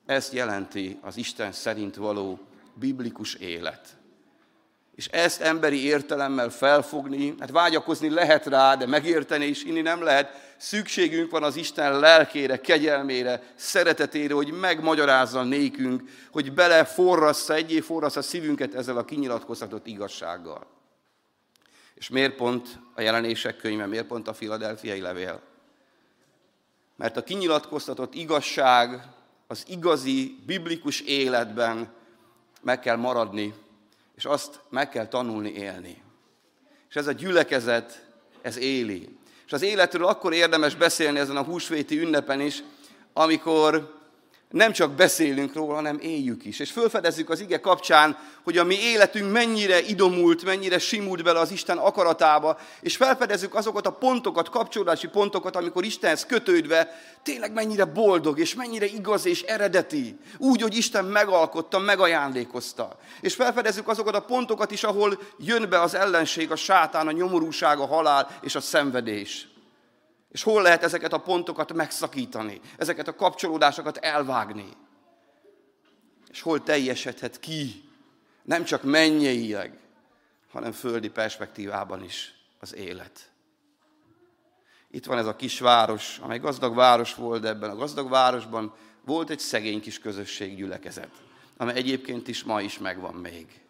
Ezt 0.06 0.32
jelenti 0.32 0.98
az 1.02 1.16
Isten 1.16 1.52
szerint 1.52 1.96
való 1.96 2.40
biblikus 2.78 3.34
élet. 3.34 3.96
És 4.96 5.06
ezt 5.06 5.40
emberi 5.40 5.84
értelemmel 5.84 6.50
felfogni, 6.50 7.34
hát 7.38 7.50
vágyakozni 7.50 8.10
lehet 8.10 8.46
rá, 8.46 8.74
de 8.74 8.86
megérteni 8.86 9.44
is 9.44 9.64
inni 9.64 9.80
nem 9.80 10.02
lehet. 10.02 10.54
Szükségünk 10.56 11.30
van 11.30 11.42
az 11.42 11.56
Isten 11.56 11.98
lelkére, 11.98 12.60
kegyelmére, 12.60 13.42
szeretetére, 13.54 14.34
hogy 14.34 14.52
megmagyarázza 14.52 15.42
nékünk, 15.42 16.02
hogy 16.30 16.52
bele 16.52 16.84
forrassza, 16.84 17.54
egyé 17.54 17.80
forrassza 17.80 18.22
szívünket 18.22 18.74
ezzel 18.74 18.96
a 18.96 19.04
kinyilatkoztatott 19.04 19.86
igazsággal. 19.86 20.66
És 21.94 22.08
miért 22.08 22.34
pont 22.34 22.68
a 22.94 23.00
jelenések 23.00 23.56
könyve, 23.56 23.86
miért 23.86 24.06
pont 24.06 24.28
a 24.28 24.34
filadelfiai 24.34 25.00
levél? 25.00 25.42
Mert 26.96 27.16
a 27.16 27.22
kinyilatkoztatott 27.22 28.14
igazság 28.14 29.02
az 29.46 29.64
igazi, 29.68 30.42
biblikus 30.46 31.00
életben 31.00 31.95
meg 32.66 32.80
kell 32.80 32.96
maradni, 32.96 33.54
és 34.16 34.24
azt 34.24 34.60
meg 34.68 34.88
kell 34.88 35.06
tanulni 35.08 35.50
élni. 35.52 36.02
És 36.88 36.96
ez 36.96 37.06
a 37.06 37.12
gyülekezet, 37.12 38.06
ez 38.42 38.56
éli. 38.56 39.18
És 39.46 39.52
az 39.52 39.62
életről 39.62 40.06
akkor 40.06 40.32
érdemes 40.32 40.74
beszélni 40.74 41.18
ezen 41.18 41.36
a 41.36 41.42
húsvéti 41.42 41.98
ünnepen 41.98 42.40
is, 42.40 42.62
amikor 43.12 43.95
nem 44.50 44.72
csak 44.72 44.90
beszélünk 44.90 45.54
róla, 45.54 45.74
hanem 45.74 45.98
éljük 46.00 46.44
is. 46.44 46.58
És 46.58 46.70
felfedezzük 46.70 47.30
az 47.30 47.40
ige 47.40 47.60
kapcsán, 47.60 48.18
hogy 48.42 48.58
a 48.58 48.64
mi 48.64 48.74
életünk 48.80 49.32
mennyire 49.32 49.80
idomult, 49.80 50.44
mennyire 50.44 50.78
simult 50.78 51.22
bele 51.22 51.38
az 51.38 51.50
Isten 51.50 51.78
akaratába, 51.78 52.58
és 52.80 52.96
felfedezzük 52.96 53.54
azokat 53.54 53.86
a 53.86 53.92
pontokat, 53.92 54.48
kapcsolódási 54.48 55.08
pontokat, 55.08 55.56
amikor 55.56 55.84
Istenhez 55.84 56.26
kötődve 56.26 57.00
tényleg 57.22 57.52
mennyire 57.52 57.84
boldog, 57.84 58.38
és 58.38 58.54
mennyire 58.54 58.86
igaz 58.86 59.26
és 59.26 59.42
eredeti. 59.42 60.18
Úgy, 60.38 60.62
hogy 60.62 60.76
Isten 60.76 61.04
megalkotta, 61.04 61.78
megajándékozta. 61.78 62.98
És 63.20 63.34
felfedezzük 63.34 63.88
azokat 63.88 64.14
a 64.14 64.20
pontokat 64.20 64.70
is, 64.70 64.84
ahol 64.84 65.18
jön 65.38 65.68
be 65.68 65.80
az 65.80 65.94
ellenség, 65.94 66.50
a 66.50 66.56
sátán, 66.56 67.06
a 67.06 67.12
nyomorúság, 67.12 67.78
a 67.78 67.86
halál 67.86 68.38
és 68.42 68.54
a 68.54 68.60
szenvedés. 68.60 69.48
És 70.36 70.42
hol 70.42 70.62
lehet 70.62 70.82
ezeket 70.82 71.12
a 71.12 71.20
pontokat 71.20 71.72
megszakítani, 71.72 72.60
ezeket 72.78 73.08
a 73.08 73.14
kapcsolódásokat 73.14 73.96
elvágni. 73.96 74.68
És 76.30 76.40
hol 76.40 76.62
teljesedhet 76.62 77.40
ki, 77.40 77.88
nem 78.42 78.64
csak 78.64 78.82
mennyeileg, 78.82 79.78
hanem 80.52 80.72
földi 80.72 81.08
perspektívában 81.08 82.04
is 82.04 82.34
az 82.60 82.74
élet. 82.74 83.30
Itt 84.90 85.04
van 85.04 85.18
ez 85.18 85.26
a 85.26 85.36
kis 85.36 85.58
város, 85.58 86.18
amely 86.18 86.38
gazdag 86.38 86.74
város 86.74 87.14
volt, 87.14 87.44
ebben 87.44 87.70
a 87.70 87.76
gazdag 87.76 88.08
városban 88.08 88.74
volt 89.04 89.30
egy 89.30 89.40
szegény 89.40 89.80
kis 89.80 89.98
közösség 89.98 90.56
gyülekezet, 90.56 91.10
amely 91.56 91.74
egyébként 91.74 92.28
is 92.28 92.44
ma 92.44 92.60
is 92.60 92.78
megvan 92.78 93.14
még. 93.14 93.60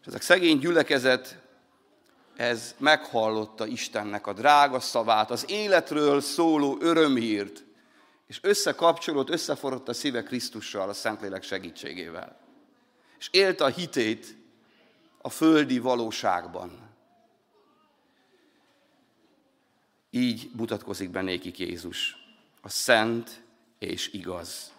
És 0.00 0.06
ezek 0.06 0.22
szegény 0.22 0.58
gyülekezet 0.58 1.42
ez 2.36 2.74
meghallotta 2.78 3.66
Istennek 3.66 4.26
a 4.26 4.32
drága 4.32 4.80
szavát, 4.80 5.30
az 5.30 5.50
életről 5.50 6.20
szóló 6.20 6.76
örömhírt, 6.80 7.64
és 8.26 8.38
összekapcsolódott, 8.42 9.34
összeforrott 9.34 9.88
a 9.88 9.92
szíve 9.92 10.22
Krisztussal, 10.22 10.88
a 10.88 10.92
Szentlélek 10.92 11.42
segítségével. 11.42 12.36
És 13.18 13.28
élte 13.30 13.64
a 13.64 13.68
hitét 13.68 14.36
a 15.18 15.28
földi 15.28 15.78
valóságban. 15.78 16.90
Így 20.10 20.50
mutatkozik 20.56 21.10
be 21.10 21.22
nékik 21.22 21.58
Jézus, 21.58 22.16
a 22.60 22.68
szent 22.68 23.42
és 23.78 24.12
igaz. 24.12 24.72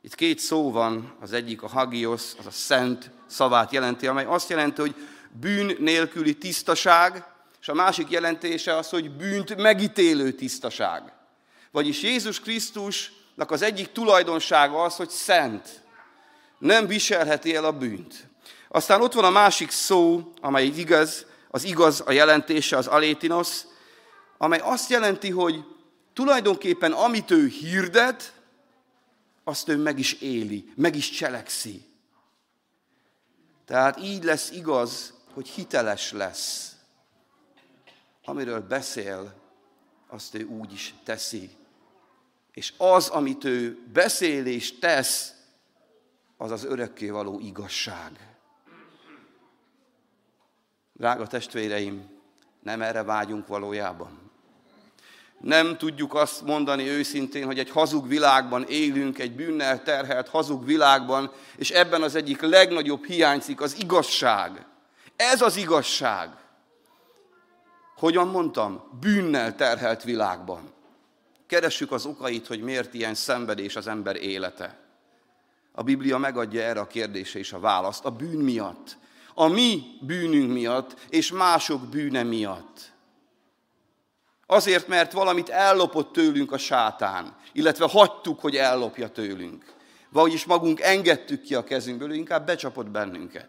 Itt 0.00 0.14
két 0.14 0.38
szó 0.38 0.70
van, 0.70 1.14
az 1.20 1.32
egyik 1.32 1.62
a 1.62 1.68
hagios, 1.68 2.34
az 2.38 2.46
a 2.46 2.50
szent 2.50 3.10
szavát 3.26 3.72
jelenti, 3.72 4.06
amely 4.06 4.24
azt 4.24 4.50
jelenti, 4.50 4.80
hogy 4.80 4.94
bűn 5.40 5.76
nélküli 5.78 6.34
tisztaság, 6.34 7.24
és 7.60 7.68
a 7.68 7.74
másik 7.74 8.10
jelentése 8.10 8.76
az, 8.76 8.88
hogy 8.88 9.10
bűnt 9.10 9.56
megítélő 9.56 10.32
tisztaság. 10.32 11.12
Vagyis 11.70 12.02
Jézus 12.02 12.40
Krisztusnak 12.40 13.50
az 13.50 13.62
egyik 13.62 13.92
tulajdonsága 13.92 14.82
az, 14.82 14.96
hogy 14.96 15.08
szent. 15.08 15.82
Nem 16.58 16.86
viselheti 16.86 17.54
el 17.54 17.64
a 17.64 17.72
bűnt. 17.72 18.28
Aztán 18.68 19.00
ott 19.00 19.12
van 19.12 19.24
a 19.24 19.30
másik 19.30 19.70
szó, 19.70 20.32
amely 20.40 20.66
igaz, 20.66 21.26
az 21.50 21.64
igaz 21.64 22.02
a 22.06 22.12
jelentése, 22.12 22.76
az 22.76 22.86
alétinos, 22.86 23.48
amely 24.38 24.60
azt 24.62 24.90
jelenti, 24.90 25.30
hogy 25.30 25.64
tulajdonképpen 26.12 26.92
amit 26.92 27.30
ő 27.30 27.46
hirdet, 27.46 28.32
azt 29.44 29.68
ő 29.68 29.76
meg 29.76 29.98
is 29.98 30.12
éli, 30.12 30.72
meg 30.74 30.96
is 30.96 31.10
cselekszi. 31.10 31.84
Tehát 33.66 34.00
így 34.00 34.24
lesz 34.24 34.50
igaz 34.50 35.15
hogy 35.36 35.48
hiteles 35.48 36.12
lesz. 36.12 36.76
Amiről 38.24 38.60
beszél, 38.60 39.34
azt 40.08 40.34
ő 40.34 40.44
úgy 40.44 40.72
is 40.72 40.94
teszi. 41.04 41.50
És 42.52 42.72
az, 42.76 43.08
amit 43.08 43.44
ő 43.44 43.78
beszél 43.92 44.46
és 44.46 44.78
tesz, 44.78 45.34
az 46.36 46.50
az 46.50 46.64
örökké 46.64 47.10
való 47.10 47.40
igazság. 47.40 48.36
Drága 50.92 51.26
testvéreim, 51.26 52.10
nem 52.62 52.82
erre 52.82 53.02
vágyunk 53.02 53.46
valójában. 53.46 54.30
Nem 55.40 55.76
tudjuk 55.76 56.14
azt 56.14 56.42
mondani 56.42 56.88
őszintén, 56.88 57.44
hogy 57.44 57.58
egy 57.58 57.70
hazug 57.70 58.08
világban 58.08 58.64
élünk, 58.68 59.18
egy 59.18 59.34
bűnnel 59.34 59.82
terhelt 59.82 60.28
hazug 60.28 60.64
világban, 60.64 61.32
és 61.56 61.70
ebben 61.70 62.02
az 62.02 62.14
egyik 62.14 62.40
legnagyobb 62.40 63.04
hiányzik 63.04 63.60
az 63.60 63.80
igazság. 63.80 64.66
Ez 65.16 65.40
az 65.40 65.56
igazság. 65.56 66.30
Hogyan 67.96 68.28
mondtam? 68.28 68.98
Bűnnel 69.00 69.54
terhelt 69.54 70.02
világban. 70.02 70.72
Keressük 71.46 71.92
az 71.92 72.06
okait, 72.06 72.46
hogy 72.46 72.60
miért 72.60 72.94
ilyen 72.94 73.14
szenvedés 73.14 73.76
az 73.76 73.86
ember 73.86 74.16
élete. 74.16 74.78
A 75.72 75.82
Biblia 75.82 76.18
megadja 76.18 76.62
erre 76.62 76.80
a 76.80 76.86
kérdése 76.86 77.38
is 77.38 77.52
a 77.52 77.58
választ. 77.58 78.04
A 78.04 78.10
bűn 78.10 78.38
miatt. 78.38 78.96
A 79.34 79.46
mi 79.46 79.82
bűnünk 80.00 80.52
miatt, 80.52 80.96
és 81.08 81.32
mások 81.32 81.80
bűne 81.80 82.22
miatt. 82.22 82.92
Azért, 84.46 84.88
mert 84.88 85.12
valamit 85.12 85.48
ellopott 85.48 86.12
tőlünk 86.12 86.52
a 86.52 86.58
sátán, 86.58 87.36
illetve 87.52 87.88
hagytuk, 87.88 88.40
hogy 88.40 88.56
ellopja 88.56 89.08
tőlünk. 89.08 89.74
Vagyis 90.10 90.44
magunk 90.44 90.80
engedtük 90.80 91.42
ki 91.42 91.54
a 91.54 91.64
kezünkből, 91.64 92.10
ő 92.10 92.14
inkább 92.14 92.46
becsapott 92.46 92.86
bennünket. 92.86 93.48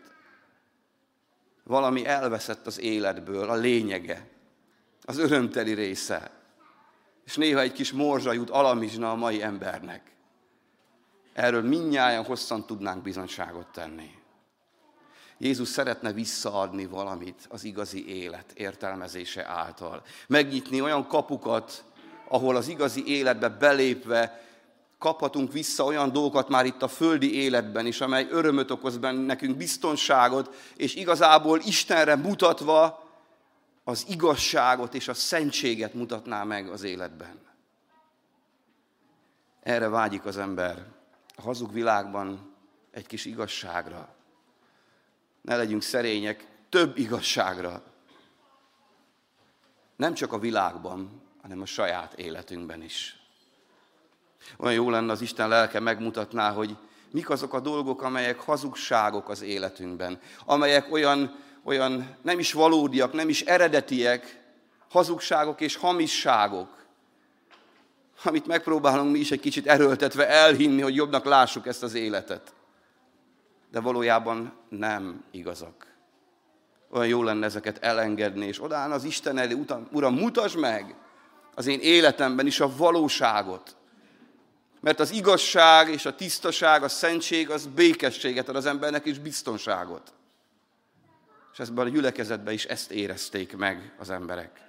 Valami 1.67 2.05
elveszett 2.05 2.67
az 2.67 2.79
életből, 2.79 3.49
a 3.49 3.55
lényege, 3.55 4.27
az 5.01 5.17
örömteli 5.17 5.73
része. 5.73 6.31
És 7.25 7.35
néha 7.35 7.59
egy 7.59 7.71
kis 7.71 7.91
morzsa 7.91 8.33
jut 8.33 8.49
alamizsna 8.49 9.11
a 9.11 9.15
mai 9.15 9.41
embernek. 9.41 10.11
Erről 11.33 11.61
mindnyáján 11.61 12.23
hosszan 12.23 12.65
tudnánk 12.65 13.03
bizonyságot 13.03 13.67
tenni. 13.67 14.11
Jézus 15.37 15.67
szeretne 15.67 16.11
visszaadni 16.11 16.85
valamit 16.85 17.45
az 17.49 17.63
igazi 17.63 18.07
élet 18.21 18.51
értelmezése 18.51 19.45
által. 19.45 20.03
Megnyitni 20.27 20.81
olyan 20.81 21.07
kapukat, 21.07 21.83
ahol 22.29 22.55
az 22.55 22.67
igazi 22.67 23.07
életbe 23.07 23.49
belépve 23.49 24.41
kaphatunk 24.97 25.51
vissza 25.51 25.83
olyan 25.83 26.11
dolgokat 26.11 26.49
már 26.49 26.65
itt 26.65 26.81
a 26.81 26.87
földi 26.87 27.33
életben 27.35 27.85
is, 27.85 28.01
amely 28.01 28.27
örömöt 28.29 28.71
okoz 28.71 28.97
benne 28.97 29.25
nekünk, 29.25 29.57
biztonságot, 29.57 30.55
és 30.75 30.95
igazából 30.95 31.59
Istenre 31.59 32.15
mutatva 32.15 33.05
az 33.83 34.05
igazságot 34.07 34.93
és 34.93 35.07
a 35.07 35.13
szentséget 35.13 35.93
mutatná 35.93 36.43
meg 36.43 36.69
az 36.69 36.83
életben. 36.83 37.39
Erre 39.63 39.89
vágyik 39.89 40.25
az 40.25 40.37
ember 40.37 40.85
a 41.35 41.41
hazug 41.41 41.73
világban 41.73 42.55
egy 42.91 43.05
kis 43.05 43.25
igazságra. 43.25 44.15
Ne 45.41 45.55
legyünk 45.55 45.81
szerények, 45.81 46.47
több 46.69 46.97
igazságra. 46.97 47.83
Nem 49.95 50.13
csak 50.13 50.33
a 50.33 50.39
világban, 50.39 51.21
hanem 51.41 51.61
a 51.61 51.65
saját 51.65 52.13
életünkben 52.13 52.81
is. 52.81 53.26
Olyan 54.57 54.73
jó 54.73 54.89
lenne 54.89 55.11
az 55.11 55.21
Isten 55.21 55.47
lelke 55.47 55.79
megmutatná, 55.79 56.51
hogy 56.51 56.77
mik 57.11 57.29
azok 57.29 57.53
a 57.53 57.59
dolgok, 57.59 58.01
amelyek 58.01 58.39
hazugságok 58.39 59.29
az 59.29 59.41
életünkben, 59.41 60.19
amelyek 60.45 60.91
olyan, 60.91 61.35
olyan 61.63 62.15
nem 62.21 62.39
is 62.39 62.53
valódiak, 62.53 63.13
nem 63.13 63.29
is 63.29 63.41
eredetiek, 63.41 64.41
hazugságok 64.89 65.61
és 65.61 65.75
hamisságok, 65.75 66.77
amit 68.23 68.47
megpróbálunk 68.47 69.11
mi 69.11 69.19
is 69.19 69.31
egy 69.31 69.39
kicsit 69.39 69.67
erőltetve 69.67 70.27
elhinni, 70.27 70.81
hogy 70.81 70.95
jobbnak 70.95 71.25
lássuk 71.25 71.67
ezt 71.67 71.83
az 71.83 71.93
életet. 71.93 72.53
De 73.71 73.79
valójában 73.79 74.53
nem 74.69 75.23
igazak. 75.31 75.87
Olyan 76.89 77.07
jó 77.07 77.23
lenne 77.23 77.45
ezeket 77.45 77.83
elengedni, 77.83 78.45
és 78.45 78.61
odállni 78.61 78.93
az 78.93 79.03
Isten 79.03 79.37
elé, 79.37 79.55
Uram, 79.91 80.13
mutasd 80.13 80.59
meg 80.59 80.95
az 81.55 81.67
én 81.67 81.79
életemben 81.79 82.45
is 82.45 82.59
a 82.59 82.75
valóságot. 82.77 83.75
Mert 84.79 84.99
az 84.99 85.11
igazság 85.11 85.89
és 85.89 86.05
a 86.05 86.15
tisztaság, 86.15 86.83
a 86.83 86.89
szentség, 86.89 87.49
az 87.49 87.65
békességet 87.65 88.49
ad 88.49 88.55
az 88.55 88.65
embernek 88.65 89.05
és 89.05 89.19
biztonságot. 89.19 90.13
És 91.53 91.59
ebben 91.59 91.85
a 91.85 91.89
gyülekezetben 91.89 92.53
is 92.53 92.65
ezt 92.65 92.91
érezték 92.91 93.55
meg 93.55 93.95
az 93.97 94.09
emberek. 94.09 94.61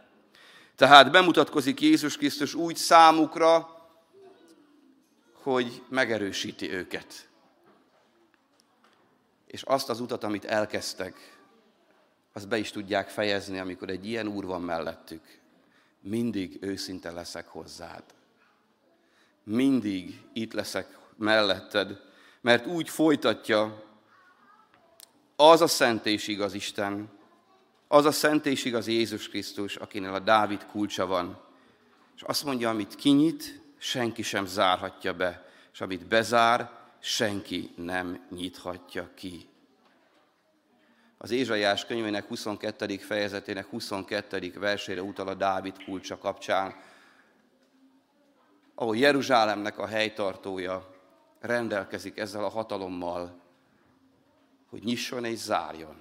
Tehát 0.76 1.10
bemutatkozik 1.10 1.80
Jézus 1.80 2.16
Krisztus 2.16 2.54
úgy 2.54 2.76
számukra, 2.76 3.76
hogy 5.32 5.82
megerősíti 5.88 6.72
őket. 6.72 7.28
És 9.46 9.62
azt 9.62 9.88
az 9.88 10.00
utat, 10.00 10.24
amit 10.24 10.44
elkezdtek, 10.44 11.38
azt 12.32 12.48
be 12.48 12.58
is 12.58 12.70
tudják 12.70 13.08
fejezni, 13.08 13.58
amikor 13.58 13.88
egy 13.90 14.06
ilyen 14.06 14.26
úr 14.26 14.44
van 14.44 14.62
mellettük. 14.62 15.38
Mindig 16.00 16.58
őszinte 16.60 17.10
leszek 17.10 17.46
hozzád 17.46 18.02
mindig 19.48 20.20
itt 20.32 20.52
leszek 20.52 20.98
melletted, 21.16 22.00
mert 22.40 22.66
úgy 22.66 22.88
folytatja 22.88 23.84
az 25.36 25.60
a 25.60 25.66
szent 25.66 26.06
és 26.06 26.28
igaz 26.28 26.54
Isten, 26.54 27.08
az 27.88 28.04
a 28.04 28.12
szent 28.12 28.46
és 28.46 28.64
igaz 28.64 28.86
Jézus 28.86 29.28
Krisztus, 29.28 29.76
akinél 29.76 30.14
a 30.14 30.18
Dávid 30.18 30.66
kulcsa 30.66 31.06
van. 31.06 31.40
És 32.16 32.22
azt 32.22 32.44
mondja, 32.44 32.68
amit 32.68 32.94
kinyit, 32.94 33.60
senki 33.78 34.22
sem 34.22 34.46
zárhatja 34.46 35.14
be, 35.14 35.48
és 35.72 35.80
amit 35.80 36.06
bezár, 36.06 36.70
senki 37.00 37.70
nem 37.76 38.26
nyithatja 38.30 39.10
ki. 39.14 39.48
Az 41.18 41.30
Ézsaiás 41.30 41.86
könyvének 41.86 42.26
22. 42.28 42.96
fejezetének 42.96 43.66
22. 43.66 44.52
versére 44.58 45.02
utal 45.02 45.28
a 45.28 45.34
Dávid 45.34 45.84
kulcsa 45.84 46.18
kapcsán, 46.18 46.74
ahol 48.80 48.96
Jeruzsálemnek 48.96 49.78
a 49.78 49.86
helytartója 49.86 50.94
rendelkezik 51.40 52.18
ezzel 52.18 52.44
a 52.44 52.48
hatalommal, 52.48 53.40
hogy 54.70 54.82
nyisson 54.82 55.24
és 55.24 55.38
zárjon. 55.38 55.96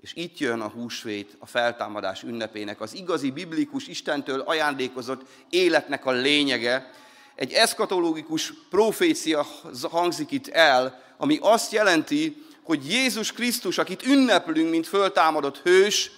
És 0.00 0.14
itt 0.14 0.38
jön 0.38 0.60
a 0.60 0.68
húsvét, 0.68 1.36
a 1.38 1.46
feltámadás 1.46 2.22
ünnepének, 2.22 2.80
az 2.80 2.94
igazi 2.94 3.30
biblikus 3.30 3.86
Istentől 3.86 4.40
ajándékozott 4.40 5.28
életnek 5.50 6.06
a 6.06 6.10
lényege. 6.10 6.90
Egy 7.34 7.52
eszkatológikus 7.52 8.52
profécia 8.70 9.46
hangzik 9.90 10.30
itt 10.30 10.48
el, 10.48 11.02
ami 11.16 11.38
azt 11.40 11.72
jelenti, 11.72 12.44
hogy 12.62 12.90
Jézus 12.90 13.32
Krisztus, 13.32 13.78
akit 13.78 14.06
ünneplünk, 14.06 14.70
mint 14.70 14.86
föltámadott 14.86 15.58
hős, 15.58 16.10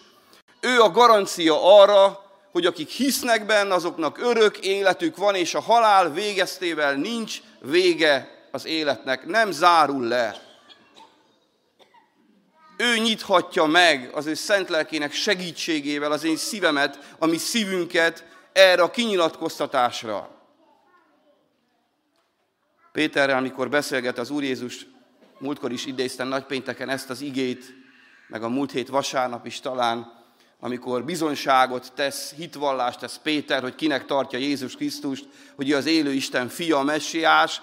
ő 0.61 0.81
a 0.81 0.91
garancia 0.91 1.81
arra, 1.81 2.28
hogy 2.53 2.67
akik 2.67 2.89
hisznek 2.89 3.47
benne, 3.47 3.75
azoknak 3.75 4.19
örök 4.19 4.59
életük 4.59 5.17
van, 5.17 5.35
és 5.35 5.55
a 5.55 5.61
halál 5.61 6.13
végeztével 6.13 6.95
nincs 6.95 7.41
vége 7.61 8.47
az 8.51 8.67
életnek, 8.67 9.27
nem 9.27 9.51
zárul 9.51 10.07
le. 10.07 10.43
Ő 12.77 12.99
nyithatja 12.99 13.65
meg 13.65 14.11
az 14.15 14.27
ő 14.27 14.35
szent 14.35 14.69
lelkének 14.69 15.13
segítségével 15.13 16.13
az 16.13 16.25
én 16.25 16.37
szívemet, 16.37 17.15
a 17.19 17.27
mi 17.27 17.37
szívünket 17.37 18.25
erre 18.53 18.83
a 18.83 18.91
kinyilatkoztatásra. 18.91 20.37
Péterrel, 22.93 23.37
amikor 23.37 23.69
beszélget 23.69 24.19
az 24.19 24.31
Úr 24.31 24.43
Jézus, 24.43 24.87
múltkor 25.39 25.73
is 25.73 25.87
idéztem 25.87 26.29
nagypénteken 26.29 26.89
ezt 26.89 27.11
az 27.11 27.21
igét, 27.21 27.65
meg 28.29 28.43
a 28.43 28.49
múlt 28.49 28.71
hét 28.71 28.89
vasárnap 28.89 29.47
is 29.47 29.61
talán, 29.61 30.18
amikor 30.61 31.05
bizonyságot 31.05 31.92
tesz, 31.94 32.33
hitvallást 32.35 32.99
tesz 32.99 33.21
Péter, 33.23 33.62
hogy 33.62 33.75
kinek 33.75 34.07
tartja 34.07 34.38
Jézus 34.38 34.77
Krisztust, 34.77 35.29
hogy 35.57 35.71
ő 35.71 35.77
az 35.77 35.87
élő 35.87 36.12
Isten 36.12 36.49
fia, 36.49 36.79
a 36.79 36.83
messiás, 36.83 37.62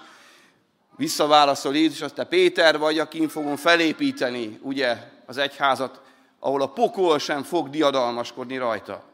visszaválaszol 0.96 1.76
Jézus, 1.76 2.00
azt 2.00 2.14
te 2.14 2.24
Péter 2.24 2.78
vagy, 2.78 2.98
akin 2.98 3.28
fogom 3.28 3.56
felépíteni, 3.56 4.58
ugye, 4.62 4.96
az 5.26 5.36
egyházat, 5.36 6.00
ahol 6.38 6.62
a 6.62 6.68
pokol 6.68 7.18
sem 7.18 7.42
fog 7.42 7.70
diadalmaskodni 7.70 8.56
rajta. 8.56 9.04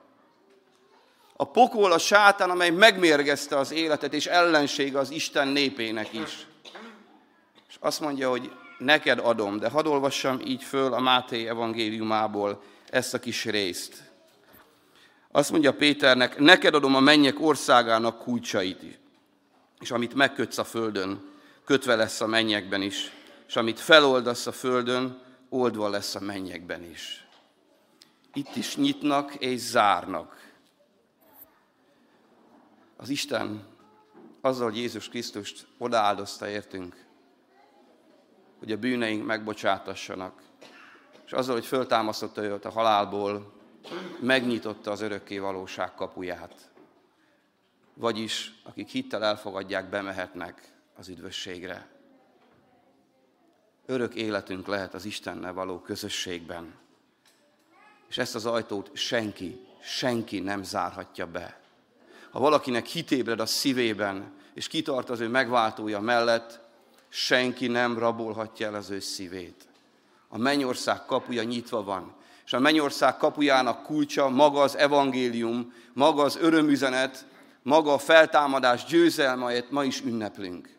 A 1.36 1.44
pokol 1.44 1.92
a 1.92 1.98
sátán, 1.98 2.50
amely 2.50 2.70
megmérgezte 2.70 3.58
az 3.58 3.72
életet, 3.72 4.14
és 4.14 4.26
ellensége 4.26 4.98
az 4.98 5.10
Isten 5.10 5.48
népének 5.48 6.12
is. 6.12 6.46
És 7.68 7.76
azt 7.80 8.00
mondja, 8.00 8.30
hogy 8.30 8.52
neked 8.78 9.18
adom, 9.18 9.58
de 9.58 9.68
hadd 9.68 9.86
olvassam 9.86 10.40
így 10.44 10.62
föl 10.62 10.92
a 10.92 11.00
Máté 11.00 11.48
evangéliumából, 11.48 12.62
ezt 12.92 13.14
a 13.14 13.18
kis 13.18 13.44
részt. 13.44 14.10
Azt 15.30 15.50
mondja 15.50 15.74
Péternek, 15.74 16.38
neked 16.38 16.74
adom 16.74 16.94
a 16.94 17.00
mennyek 17.00 17.40
országának 17.40 18.18
kulcsait. 18.18 18.98
És 19.80 19.90
amit 19.90 20.14
megkötsz 20.14 20.58
a 20.58 20.64
földön, 20.64 21.30
kötve 21.64 21.94
lesz 21.94 22.20
a 22.20 22.26
mennyekben 22.26 22.82
is. 22.82 23.12
És 23.48 23.56
amit 23.56 23.80
feloldasz 23.80 24.46
a 24.46 24.52
földön, 24.52 25.20
oldva 25.48 25.88
lesz 25.88 26.14
a 26.14 26.20
mennyekben 26.20 26.82
is. 26.82 27.26
Itt 28.34 28.56
is 28.56 28.76
nyitnak 28.76 29.34
és 29.34 29.60
zárnak. 29.60 30.52
Az 32.96 33.08
Isten 33.08 33.66
azzal, 34.40 34.64
hogy 34.64 34.78
Jézus 34.78 35.08
Krisztust 35.08 35.66
odaáldozta 35.78 36.48
értünk, 36.48 37.04
hogy 38.58 38.72
a 38.72 38.76
bűneink 38.76 39.26
megbocsátassanak, 39.26 40.50
és 41.32 41.38
azzal, 41.38 41.54
hogy 41.54 41.66
föltámasztotta 41.66 42.42
őt 42.42 42.64
a 42.64 42.70
halálból, 42.70 43.52
megnyitotta 44.20 44.90
az 44.90 45.00
örökké 45.00 45.38
valóság 45.38 45.94
kapuját. 45.94 46.70
Vagyis, 47.94 48.60
akik 48.62 48.88
hittel 48.88 49.24
elfogadják, 49.24 49.88
bemehetnek 49.88 50.62
az 50.96 51.08
üdvösségre. 51.08 51.88
Örök 53.86 54.14
életünk 54.14 54.66
lehet 54.66 54.94
az 54.94 55.04
Istennel 55.04 55.52
való 55.52 55.78
közösségben. 55.78 56.74
És 58.08 58.18
ezt 58.18 58.34
az 58.34 58.46
ajtót 58.46 58.90
senki, 58.92 59.66
senki 59.82 60.40
nem 60.40 60.62
zárhatja 60.62 61.26
be. 61.26 61.60
Ha 62.30 62.40
valakinek 62.40 62.86
hitébred 62.86 63.40
a 63.40 63.46
szívében, 63.46 64.32
és 64.54 64.66
kitart 64.66 65.10
az 65.10 65.20
ő 65.20 65.28
megváltója 65.28 66.00
mellett, 66.00 66.60
senki 67.08 67.66
nem 67.66 67.98
rabolhatja 67.98 68.66
el 68.66 68.74
az 68.74 68.90
ő 68.90 69.00
szívét 69.00 69.70
a 70.32 70.38
mennyország 70.38 71.04
kapuja 71.04 71.42
nyitva 71.42 71.82
van. 71.82 72.14
És 72.44 72.52
a 72.52 72.58
mennyország 72.58 73.16
kapujának 73.16 73.82
kulcsa 73.82 74.28
maga 74.28 74.60
az 74.60 74.76
evangélium, 74.76 75.72
maga 75.92 76.22
az 76.22 76.36
örömüzenet, 76.36 77.26
maga 77.62 77.92
a 77.92 77.98
feltámadás 77.98 78.84
győzelmeit 78.84 79.70
ma 79.70 79.84
is 79.84 80.00
ünneplünk. 80.00 80.78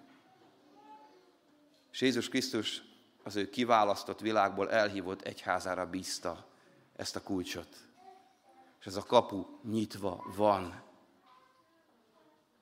És 1.91 2.01
Jézus 2.01 2.29
Krisztus 2.29 2.81
az 3.23 3.35
ő 3.35 3.49
kiválasztott 3.49 4.19
világból 4.19 4.71
elhívott 4.71 5.21
egyházára 5.21 5.85
bízta 5.85 6.45
ezt 6.95 7.15
a 7.15 7.21
kulcsot. 7.21 7.77
És 8.79 8.85
ez 8.85 8.95
a 8.95 9.03
kapu 9.03 9.45
nyitva 9.63 10.33
van. 10.35 10.81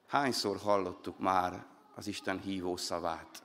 Hányszor 0.08 0.58
hallottuk 0.58 1.20
már 1.20 1.66
az 1.96 2.08
Isten 2.08 2.40
hívó 2.40 2.78
szavát? 2.78 3.44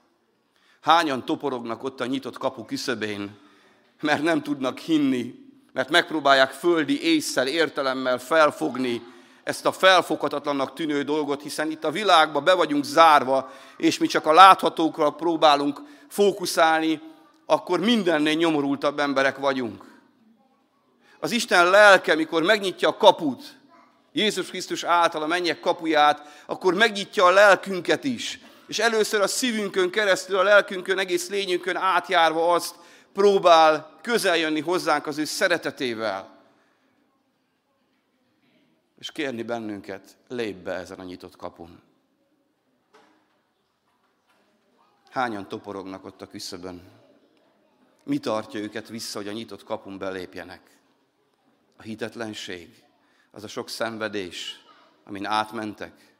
Hányan 0.81 1.25
toporognak 1.25 1.83
ott 1.83 2.01
a 2.01 2.05
nyitott 2.05 2.37
kapu 2.37 2.65
küszöbén, 2.65 3.37
mert 4.01 4.23
nem 4.23 4.43
tudnak 4.43 4.77
hinni, 4.77 5.35
mert 5.73 5.89
megpróbálják 5.89 6.51
földi 6.51 7.01
észszel, 7.01 7.47
értelemmel 7.47 8.19
felfogni 8.19 9.01
ezt 9.43 9.65
a 9.65 9.71
felfoghatatlannak 9.71 10.73
tűnő 10.73 11.03
dolgot, 11.03 11.41
hiszen 11.41 11.71
itt 11.71 11.83
a 11.83 11.91
világban 11.91 12.43
be 12.43 12.53
vagyunk 12.53 12.83
zárva, 12.83 13.51
és 13.77 13.97
mi 13.97 14.07
csak 14.07 14.25
a 14.25 14.33
láthatókra 14.33 15.09
próbálunk 15.09 15.81
fókuszálni, 16.07 17.01
akkor 17.45 17.79
mindennél 17.79 18.33
nyomorultabb 18.33 18.99
emberek 18.99 19.37
vagyunk. 19.37 19.83
Az 21.19 21.31
Isten 21.31 21.69
lelke, 21.69 22.15
mikor 22.15 22.43
megnyitja 22.43 22.89
a 22.89 22.97
kaput, 22.97 23.57
Jézus 24.13 24.47
Krisztus 24.47 24.83
által 24.83 25.21
a 25.23 25.27
mennyek 25.27 25.59
kapuját, 25.59 26.43
akkor 26.45 26.73
megnyitja 26.73 27.25
a 27.25 27.31
lelkünket 27.31 28.03
is. 28.03 28.39
És 28.67 28.79
először 28.79 29.21
a 29.21 29.27
szívünkön 29.27 29.91
keresztül, 29.91 30.37
a 30.37 30.43
lelkünkön, 30.43 30.99
egész 30.99 31.29
lényünkön 31.29 31.75
átjárva 31.75 32.53
azt 32.53 32.75
próbál 33.13 33.99
közeljönni 34.01 34.59
hozzánk 34.59 35.07
az 35.07 35.17
ő 35.17 35.25
szeretetével. 35.25 36.37
És 38.99 39.11
kérni 39.11 39.43
bennünket, 39.43 40.17
lépj 40.27 40.59
be 40.59 40.73
ezen 40.73 40.99
a 40.99 41.03
nyitott 41.03 41.35
kapun. 41.35 41.81
Hányan 45.09 45.47
toporognak 45.47 46.05
ott 46.05 46.21
a 46.21 46.27
küszöbön? 46.27 46.81
Mi 48.03 48.17
tartja 48.17 48.59
őket 48.59 48.87
vissza, 48.87 49.17
hogy 49.17 49.27
a 49.27 49.31
nyitott 49.31 49.63
kapun 49.63 49.97
belépjenek? 49.97 50.77
A 51.77 51.81
hitetlenség, 51.81 52.83
az 53.31 53.43
a 53.43 53.47
sok 53.47 53.69
szenvedés, 53.69 54.65
amin 55.03 55.25
átmentek, 55.25 56.16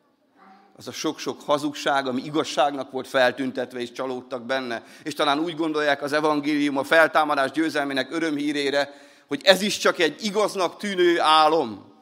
az 0.77 0.87
a 0.87 0.91
sok-sok 0.91 1.41
hazugság, 1.41 2.07
ami 2.07 2.23
igazságnak 2.23 2.91
volt 2.91 3.07
feltüntetve, 3.07 3.79
és 3.79 3.91
csalódtak 3.91 4.45
benne, 4.45 4.83
és 5.03 5.13
talán 5.13 5.39
úgy 5.39 5.55
gondolják 5.55 6.01
az 6.01 6.13
evangélium 6.13 6.77
a 6.77 6.83
feltámadás 6.83 7.51
győzelmének 7.51 8.11
örömhírére, 8.11 8.93
hogy 9.27 9.41
ez 9.43 9.61
is 9.61 9.77
csak 9.77 9.99
egy 9.99 10.23
igaznak 10.23 10.77
tűnő 10.77 11.19
álom. 11.19 11.93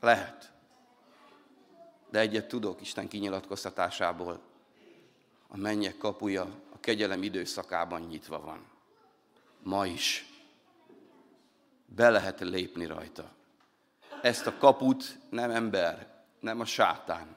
Lehet. 0.00 0.52
De 2.10 2.18
egyet 2.18 2.48
tudok 2.48 2.80
Isten 2.80 3.08
kinyilatkoztatásából. 3.08 4.40
A 5.48 5.56
mennyek 5.56 5.96
kapuja 5.96 6.42
a 6.72 6.80
kegyelem 6.80 7.22
időszakában 7.22 8.00
nyitva 8.00 8.40
van. 8.40 8.66
Ma 9.62 9.86
is 9.86 10.26
be 11.86 12.10
lehet 12.10 12.40
lépni 12.40 12.86
rajta. 12.86 13.30
Ezt 14.22 14.46
a 14.46 14.56
kaput 14.58 15.18
nem 15.30 15.50
ember, 15.50 16.13
nem 16.44 16.60
a 16.60 16.64
sátán, 16.64 17.36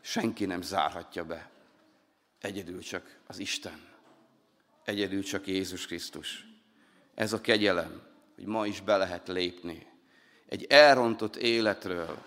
senki 0.00 0.44
nem 0.44 0.62
zárhatja 0.62 1.24
be. 1.24 1.50
Egyedül 2.40 2.80
csak 2.80 3.18
az 3.26 3.38
Isten. 3.38 3.86
Egyedül 4.84 5.22
csak 5.22 5.46
Jézus 5.46 5.86
Krisztus. 5.86 6.46
Ez 7.14 7.32
a 7.32 7.40
kegyelem, 7.40 8.02
hogy 8.34 8.44
ma 8.44 8.66
is 8.66 8.80
be 8.80 8.96
lehet 8.96 9.28
lépni. 9.28 9.86
Egy 10.48 10.64
elrontott 10.64 11.36
életről, 11.36 12.18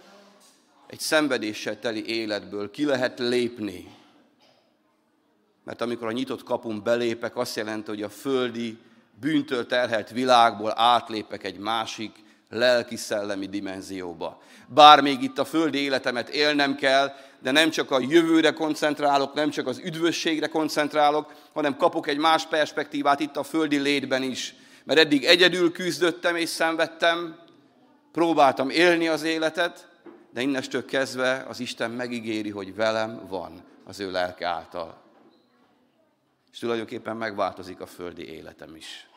egy 0.88 1.00
szenvedéssel 1.00 1.80
teli 1.80 2.06
életből 2.06 2.72
ki 2.72 2.86
lehet 2.86 3.20
lépni. 3.20 3.96
Mert 5.64 5.82
amikor 5.82 6.08
a 6.08 6.12
nyitott 6.12 6.44
kapun 6.44 6.84
belépek, 6.84 7.36
azt 7.36 7.56
jelenti, 7.56 7.90
hogy 7.90 8.04
a 8.04 8.10
földi 8.10 8.78
bűntől 9.20 9.66
terhelt 9.66 10.10
világból 10.10 10.74
átlépek 10.76 11.44
egy 11.44 11.58
másik, 11.58 12.24
lelki-szellemi 12.52 13.46
dimenzióba. 13.46 14.42
Bár 14.68 15.02
még 15.02 15.24
itt 15.24 15.38
a 15.38 15.46
földi 15.46 15.78
életemet 15.78 16.30
élnem 16.30 16.76
kell, 16.76 17.14
de 17.40 17.52
nem 17.52 17.70
csak 17.70 17.92
a 17.92 18.00
jövőre 18.00 18.52
koncentrálok, 18.52 19.34
nem 19.34 19.50
csak 19.50 19.68
az 19.68 19.78
üdvösségre 19.78 20.48
koncentrálok, 20.48 21.34
hanem 21.54 21.78
kapok 21.78 22.08
egy 22.08 22.18
más 22.18 22.46
perspektívát 22.46 23.20
itt 23.20 23.38
a 23.38 23.44
földi 23.44 23.78
létben 23.78 24.24
is. 24.24 24.56
Mert 24.84 25.00
eddig 25.00 25.24
egyedül 25.24 25.72
küzdöttem 25.72 26.36
és 26.36 26.50
szenvedtem, 26.50 27.40
próbáltam 28.12 28.70
élni 28.70 29.08
az 29.08 29.24
életet, 29.24 29.90
de 30.34 30.42
innestől 30.42 30.86
kezdve 30.86 31.46
az 31.48 31.60
Isten 31.60 31.92
megígéri, 31.92 32.50
hogy 32.50 32.76
velem 32.76 33.28
van 33.28 33.64
az 33.86 34.00
ő 34.00 34.12
lelke 34.12 34.48
által. 34.48 35.02
És 36.52 36.60
tulajdonképpen 36.60 37.18
megváltozik 37.18 37.82
a 37.82 37.86
földi 37.86 38.34
életem 38.34 38.76
is 38.76 39.10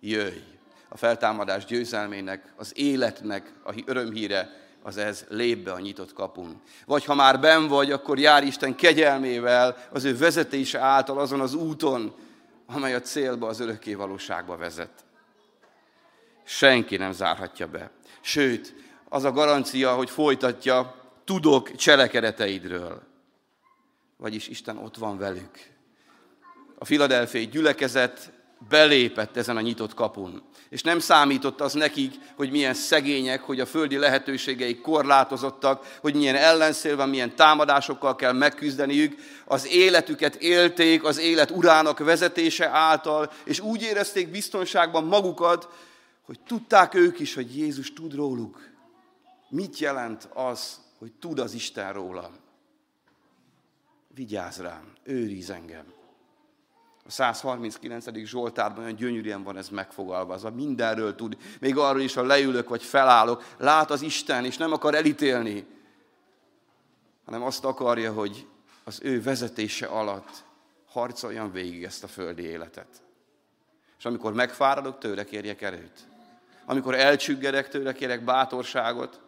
jöjj. 0.00 0.53
A 0.94 0.96
feltámadás 0.96 1.64
győzelmének, 1.64 2.52
az 2.56 2.72
életnek 2.74 3.52
a 3.64 3.82
örömhíre 3.86 4.50
az 4.82 4.96
ez, 4.96 5.24
lép 5.28 5.64
be 5.64 5.72
a 5.72 5.80
nyitott 5.80 6.12
kapun. 6.12 6.60
Vagy 6.86 7.04
ha 7.04 7.14
már 7.14 7.40
ben 7.40 7.68
vagy, 7.68 7.92
akkor 7.92 8.18
jár 8.18 8.44
Isten 8.44 8.74
kegyelmével, 8.74 9.76
az 9.90 10.04
ő 10.04 10.16
vezetése 10.16 10.78
által 10.78 11.18
azon 11.18 11.40
az 11.40 11.54
úton, 11.54 12.14
amely 12.66 12.94
a 12.94 13.00
célba, 13.00 13.46
az 13.46 13.60
örökké 13.60 13.94
valóságba 13.94 14.56
vezet. 14.56 15.04
Senki 16.44 16.96
nem 16.96 17.12
zárhatja 17.12 17.66
be. 17.66 17.90
Sőt, 18.20 18.74
az 19.08 19.24
a 19.24 19.32
garancia, 19.32 19.94
hogy 19.94 20.10
folytatja, 20.10 20.94
tudok 21.24 21.74
cselekedeteidről. 21.74 23.02
Vagyis 24.16 24.48
Isten 24.48 24.76
ott 24.76 24.96
van 24.96 25.18
velük. 25.18 25.58
A 26.78 26.84
filadelfiai 26.84 27.46
gyülekezet 27.46 28.32
belépett 28.68 29.36
ezen 29.36 29.56
a 29.56 29.60
nyitott 29.60 29.94
kapun. 29.94 30.42
És 30.68 30.82
nem 30.82 30.98
számított 30.98 31.60
az 31.60 31.72
nekik, 31.72 32.14
hogy 32.36 32.50
milyen 32.50 32.74
szegények, 32.74 33.42
hogy 33.42 33.60
a 33.60 33.66
földi 33.66 33.96
lehetőségeik 33.96 34.80
korlátozottak, 34.80 35.98
hogy 36.00 36.14
milyen 36.14 36.36
ellenszél 36.36 36.96
van, 36.96 37.08
milyen 37.08 37.36
támadásokkal 37.36 38.16
kell 38.16 38.32
megküzdeniük. 38.32 39.16
Az 39.44 39.66
életüket 39.66 40.34
élték 40.34 41.04
az 41.04 41.18
élet 41.18 41.50
urának 41.50 41.98
vezetése 41.98 42.68
által, 42.68 43.30
és 43.44 43.60
úgy 43.60 43.82
érezték 43.82 44.30
biztonságban 44.30 45.04
magukat, 45.04 45.68
hogy 46.22 46.40
tudták 46.46 46.94
ők 46.94 47.18
is, 47.18 47.34
hogy 47.34 47.56
Jézus 47.56 47.92
tud 47.92 48.14
róluk. 48.14 48.70
Mit 49.48 49.78
jelent 49.78 50.28
az, 50.34 50.80
hogy 50.98 51.12
tud 51.12 51.38
az 51.38 51.54
Isten 51.54 51.92
rólam? 51.92 52.32
Vigyázz 54.14 54.58
rám, 54.60 54.92
őriz 55.02 55.50
engem. 55.50 56.03
A 57.06 57.10
139. 57.10 58.06
Zsoltárban 58.24 58.82
olyan 58.84 58.96
gyönyörűen 58.96 59.42
van 59.42 59.56
ez 59.56 59.68
megfogalmazva. 59.68 60.50
Mindenről 60.50 61.14
tud. 61.14 61.36
Még 61.60 61.76
arról 61.76 62.00
is, 62.00 62.14
ha 62.14 62.22
leülök 62.22 62.68
vagy 62.68 62.82
felállok, 62.82 63.44
lát 63.58 63.90
az 63.90 64.02
Isten, 64.02 64.44
és 64.44 64.56
nem 64.56 64.72
akar 64.72 64.94
elítélni, 64.94 65.66
hanem 67.24 67.42
azt 67.42 67.64
akarja, 67.64 68.12
hogy 68.12 68.46
az 68.84 68.98
ő 69.02 69.22
vezetése 69.22 69.86
alatt 69.86 70.44
harcoljam 70.88 71.52
végig 71.52 71.84
ezt 71.84 72.04
a 72.04 72.08
földi 72.08 72.42
életet. 72.42 73.02
És 73.98 74.04
amikor 74.04 74.32
megfáradok, 74.32 74.98
tőle 74.98 75.24
kérjek 75.24 75.62
erőt. 75.62 76.08
Amikor 76.64 76.94
elcsüggedek, 76.94 77.68
tőle 77.68 77.92
kérek 77.92 78.24
bátorságot. 78.24 79.20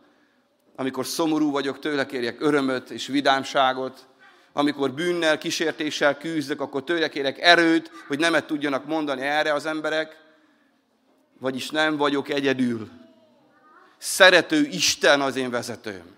Amikor 0.77 1.07
szomorú 1.07 1.51
vagyok, 1.51 1.79
tőle 1.79 2.07
kérjek 2.07 2.41
örömöt 2.41 2.91
és 2.91 3.07
vidámságot 3.07 4.07
amikor 4.57 4.93
bűnnel, 4.93 5.39
kísértéssel 5.39 6.17
küzdök, 6.17 6.61
akkor 6.61 6.85
tőle 6.85 7.09
kérek 7.09 7.41
erőt, 7.41 7.91
hogy 8.09 8.19
nemet 8.19 8.47
tudjanak 8.47 8.87
mondani 8.87 9.23
erre 9.23 9.53
az 9.53 9.67
emberek, 9.67 10.17
vagyis 11.39 11.71
nem 11.71 11.97
vagyok 11.97 12.29
egyedül. 12.29 12.91
Szerető 13.99 14.65
Isten 14.65 15.21
az 15.21 15.37
én 15.37 15.51
vezetőm. 15.51 16.15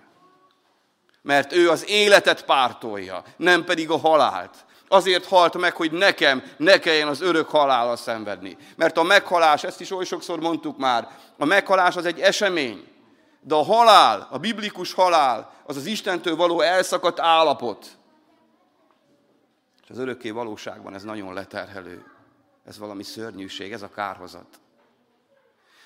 Mert 1.22 1.52
ő 1.52 1.70
az 1.70 1.88
életet 1.88 2.44
pártolja, 2.44 3.22
nem 3.36 3.64
pedig 3.64 3.90
a 3.90 3.98
halált. 3.98 4.54
Azért 4.88 5.24
halt 5.24 5.56
meg, 5.56 5.76
hogy 5.76 5.92
nekem 5.92 6.42
ne 6.56 6.78
kelljen 6.78 7.08
az 7.08 7.20
örök 7.20 7.48
halála 7.48 7.96
szenvedni. 7.96 8.56
Mert 8.76 8.96
a 8.98 9.02
meghalás, 9.02 9.64
ezt 9.64 9.80
is 9.80 9.90
oly 9.90 10.04
sokszor 10.04 10.40
mondtuk 10.40 10.78
már, 10.78 11.08
a 11.38 11.44
meghalás 11.44 11.96
az 11.96 12.04
egy 12.04 12.20
esemény. 12.20 12.86
De 13.40 13.54
a 13.54 13.64
halál, 13.64 14.28
a 14.30 14.38
biblikus 14.38 14.92
halál, 14.92 15.52
az 15.66 15.76
az 15.76 15.86
Istentől 15.86 16.36
való 16.36 16.60
elszakadt 16.60 17.20
állapot. 17.20 17.97
És 19.88 19.94
az 19.94 20.00
örökké 20.00 20.30
valóságban 20.30 20.94
ez 20.94 21.02
nagyon 21.02 21.34
leterhelő. 21.34 22.04
Ez 22.64 22.78
valami 22.78 23.02
szörnyűség, 23.02 23.72
ez 23.72 23.82
a 23.82 23.90
kárhozat. 23.90 24.60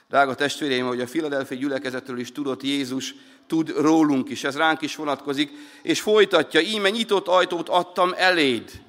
Drága 0.08 0.34
testvéreim, 0.34 0.86
hogy 0.86 1.00
a 1.00 1.06
Filadelfi 1.06 1.56
gyülekezetről 1.56 2.18
is 2.18 2.32
tudott 2.32 2.62
Jézus, 2.62 3.14
tud 3.46 3.68
rólunk 3.68 4.30
is, 4.30 4.44
ez 4.44 4.56
ránk 4.56 4.80
is 4.80 4.96
vonatkozik, 4.96 5.50
és 5.82 6.00
folytatja, 6.00 6.60
íme 6.60 6.90
nyitott 6.90 7.28
ajtót 7.28 7.68
adtam 7.68 8.12
eléd. 8.16 8.82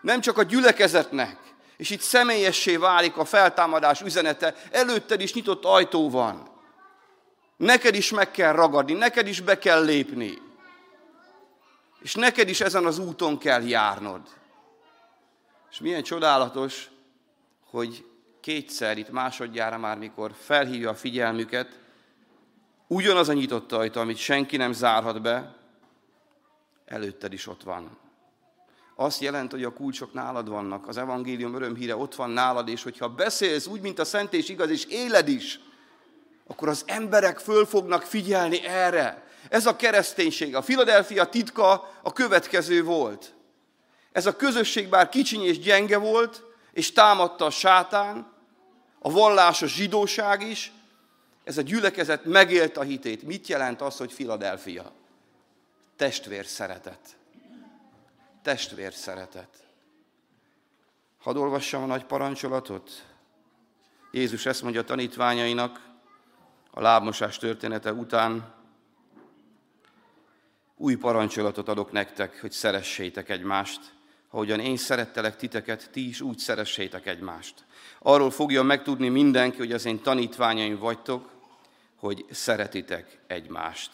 Nem 0.00 0.20
csak 0.20 0.38
a 0.38 0.42
gyülekezetnek, 0.42 1.38
És 1.76 1.90
itt 1.90 2.00
személyessé 2.00 2.76
válik 2.76 3.16
a 3.16 3.24
feltámadás 3.24 4.00
üzenete, 4.00 4.54
előtted 4.70 5.20
is 5.20 5.34
nyitott 5.34 5.64
ajtó 5.64 6.10
van. 6.10 6.50
Neked 7.56 7.94
is 7.94 8.10
meg 8.10 8.30
kell 8.30 8.52
ragadni, 8.52 8.92
neked 8.92 9.26
is 9.26 9.40
be 9.40 9.58
kell 9.58 9.84
lépni. 9.84 10.38
És 12.02 12.14
neked 12.14 12.48
is 12.48 12.60
ezen 12.60 12.86
az 12.86 12.98
úton 12.98 13.38
kell 13.38 13.62
járnod. 13.62 14.39
És 15.70 15.80
milyen 15.80 16.02
csodálatos, 16.02 16.90
hogy 17.64 18.04
kétszer 18.40 18.98
itt 18.98 19.10
másodjára 19.10 19.78
már, 19.78 19.98
mikor 19.98 20.32
felhívja 20.38 20.90
a 20.90 20.94
figyelmüket, 20.94 21.78
ugyanaz 22.86 23.28
a 23.28 23.32
nyitott 23.32 23.72
ajtó, 23.72 24.00
amit 24.00 24.16
senki 24.16 24.56
nem 24.56 24.72
zárhat 24.72 25.22
be, 25.22 25.54
előtted 26.86 27.32
is 27.32 27.46
ott 27.46 27.62
van. 27.62 27.98
Azt 28.94 29.20
jelent, 29.20 29.50
hogy 29.50 29.64
a 29.64 29.72
kulcsok 29.72 30.12
nálad 30.12 30.48
vannak, 30.48 30.88
az 30.88 30.96
evangélium 30.96 31.54
örömhíre 31.54 31.96
ott 31.96 32.14
van 32.14 32.30
nálad, 32.30 32.68
és 32.68 32.82
hogyha 32.82 33.08
beszélsz 33.08 33.66
úgy, 33.66 33.80
mint 33.80 33.98
a 33.98 34.04
szent 34.04 34.32
és 34.32 34.48
igaz, 34.48 34.70
és 34.70 34.84
éled 34.84 35.28
is, 35.28 35.60
akkor 36.46 36.68
az 36.68 36.82
emberek 36.86 37.38
föl 37.38 37.66
fognak 37.66 38.02
figyelni 38.02 38.66
erre. 38.66 39.26
Ez 39.48 39.66
a 39.66 39.76
kereszténység. 39.76 40.56
A 40.56 40.62
Filadelfia 40.62 41.24
titka 41.24 41.90
a 42.02 42.12
következő 42.12 42.84
volt. 42.84 43.34
Ez 44.12 44.26
a 44.26 44.36
közösség 44.36 44.88
bár 44.88 45.08
kicsiny 45.08 45.44
és 45.44 45.58
gyenge 45.58 45.98
volt, 45.98 46.42
és 46.72 46.92
támadta 46.92 47.44
a 47.44 47.50
sátán, 47.50 48.32
a 48.98 49.10
vallás, 49.10 49.62
a 49.62 49.66
zsidóság 49.66 50.42
is, 50.42 50.72
ez 51.44 51.58
a 51.58 51.62
gyülekezet 51.62 52.24
megélt 52.24 52.76
a 52.76 52.82
hitét. 52.82 53.22
Mit 53.22 53.46
jelent 53.46 53.80
az, 53.80 53.96
hogy 53.96 54.12
Filadelfia? 54.12 54.92
Testvér 55.96 56.46
szeretet. 56.46 57.16
Testvér 58.42 58.92
szeretet. 58.92 59.48
Hadd 61.18 61.36
olvassam 61.36 61.82
a 61.82 61.86
nagy 61.86 62.04
parancsolatot. 62.04 63.04
Jézus 64.10 64.46
ezt 64.46 64.62
mondja 64.62 64.80
a 64.80 64.84
tanítványainak 64.84 65.88
a 66.70 66.80
lábmosás 66.80 67.38
története 67.38 67.92
után. 67.92 68.54
Új 70.76 70.94
parancsolatot 70.94 71.68
adok 71.68 71.92
nektek, 71.92 72.40
hogy 72.40 72.52
szeressétek 72.52 73.28
egymást, 73.28 73.92
ahogyan 74.30 74.60
én 74.60 74.76
szerettelek 74.76 75.36
titeket, 75.36 75.90
ti 75.90 76.08
is 76.08 76.20
úgy 76.20 76.38
szeressétek 76.38 77.06
egymást. 77.06 77.54
Arról 77.98 78.30
fogja 78.30 78.62
megtudni 78.62 79.08
mindenki, 79.08 79.58
hogy 79.58 79.72
az 79.72 79.84
én 79.84 80.02
tanítványaim 80.02 80.78
vagytok, 80.78 81.30
hogy 81.96 82.24
szeretitek 82.30 83.18
egymást. 83.26 83.90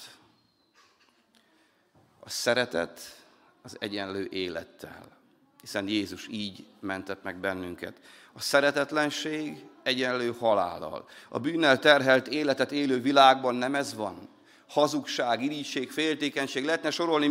A 2.21 2.31
szeretet 2.31 3.25
az 3.63 3.77
egyenlő 3.79 4.29
élettel, 4.31 5.17
hiszen 5.61 5.89
Jézus 5.89 6.27
így 6.31 6.65
mentett 6.81 7.23
meg 7.23 7.37
bennünket. 7.37 8.01
A 8.33 8.41
szeretetlenség 8.41 9.65
egyenlő 9.83 10.33
halállal. 10.39 11.09
A 11.29 11.39
bűnnel 11.39 11.79
terhelt 11.79 12.29
életet 12.29 12.73
élő 12.73 13.01
világban 13.01 13.55
nem 13.55 13.75
ez 13.75 13.95
van. 13.95 14.29
Hazugság, 14.69 15.43
irítség, 15.43 15.91
féltékenység, 15.91 16.65
lehetne 16.65 16.91
sorolni 16.91 17.29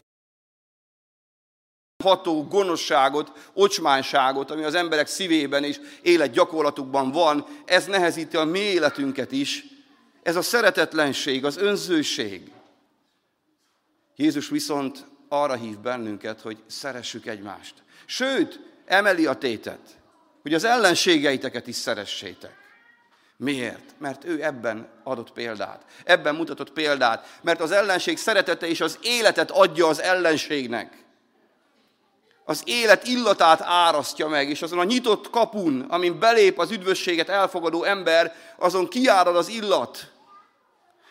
ható 2.05 2.43
gonoszságot, 2.47 3.31
ocsmánságot, 3.53 4.51
ami 4.51 4.63
az 4.63 4.73
emberek 4.73 5.07
szívében 5.07 5.63
és 5.63 5.79
életgyakorlatukban 6.01 7.11
van, 7.11 7.45
ez 7.65 7.85
nehezíti 7.85 8.37
a 8.37 8.43
mi 8.43 8.59
életünket 8.59 9.31
is. 9.31 9.65
Ez 10.23 10.35
a 10.35 10.41
szeretetlenség, 10.41 11.45
az 11.45 11.57
önzőség. 11.57 12.51
Jézus 14.15 14.49
viszont 14.49 15.05
arra 15.29 15.53
hív 15.53 15.79
bennünket, 15.79 16.41
hogy 16.41 16.57
szeressük 16.67 17.25
egymást. 17.25 17.73
Sőt, 18.05 18.59
emeli 18.85 19.25
a 19.25 19.33
tétet, 19.33 19.97
hogy 20.41 20.53
az 20.53 20.63
ellenségeiteket 20.63 21.67
is 21.67 21.75
szeressétek. 21.75 22.55
Miért? 23.37 23.95
Mert 23.97 24.25
ő 24.25 24.43
ebben 24.43 24.89
adott 25.03 25.31
példát. 25.31 25.85
Ebben 26.03 26.35
mutatott 26.35 26.71
példát. 26.71 27.39
Mert 27.41 27.61
az 27.61 27.71
ellenség 27.71 28.17
szeretete 28.17 28.67
és 28.67 28.81
az 28.81 28.99
életet 29.01 29.51
adja 29.51 29.87
az 29.87 30.01
ellenségnek 30.01 31.04
az 32.47 32.61
élet 32.65 33.07
illatát 33.07 33.61
árasztja 33.61 34.27
meg, 34.27 34.49
és 34.49 34.61
azon 34.61 34.79
a 34.79 34.83
nyitott 34.83 35.29
kapun, 35.29 35.85
amin 35.89 36.19
belép 36.19 36.59
az 36.59 36.71
üdvösséget 36.71 37.29
elfogadó 37.29 37.83
ember, 37.83 38.35
azon 38.57 38.87
kiárad 38.87 39.35
az 39.35 39.47
illat. 39.47 40.11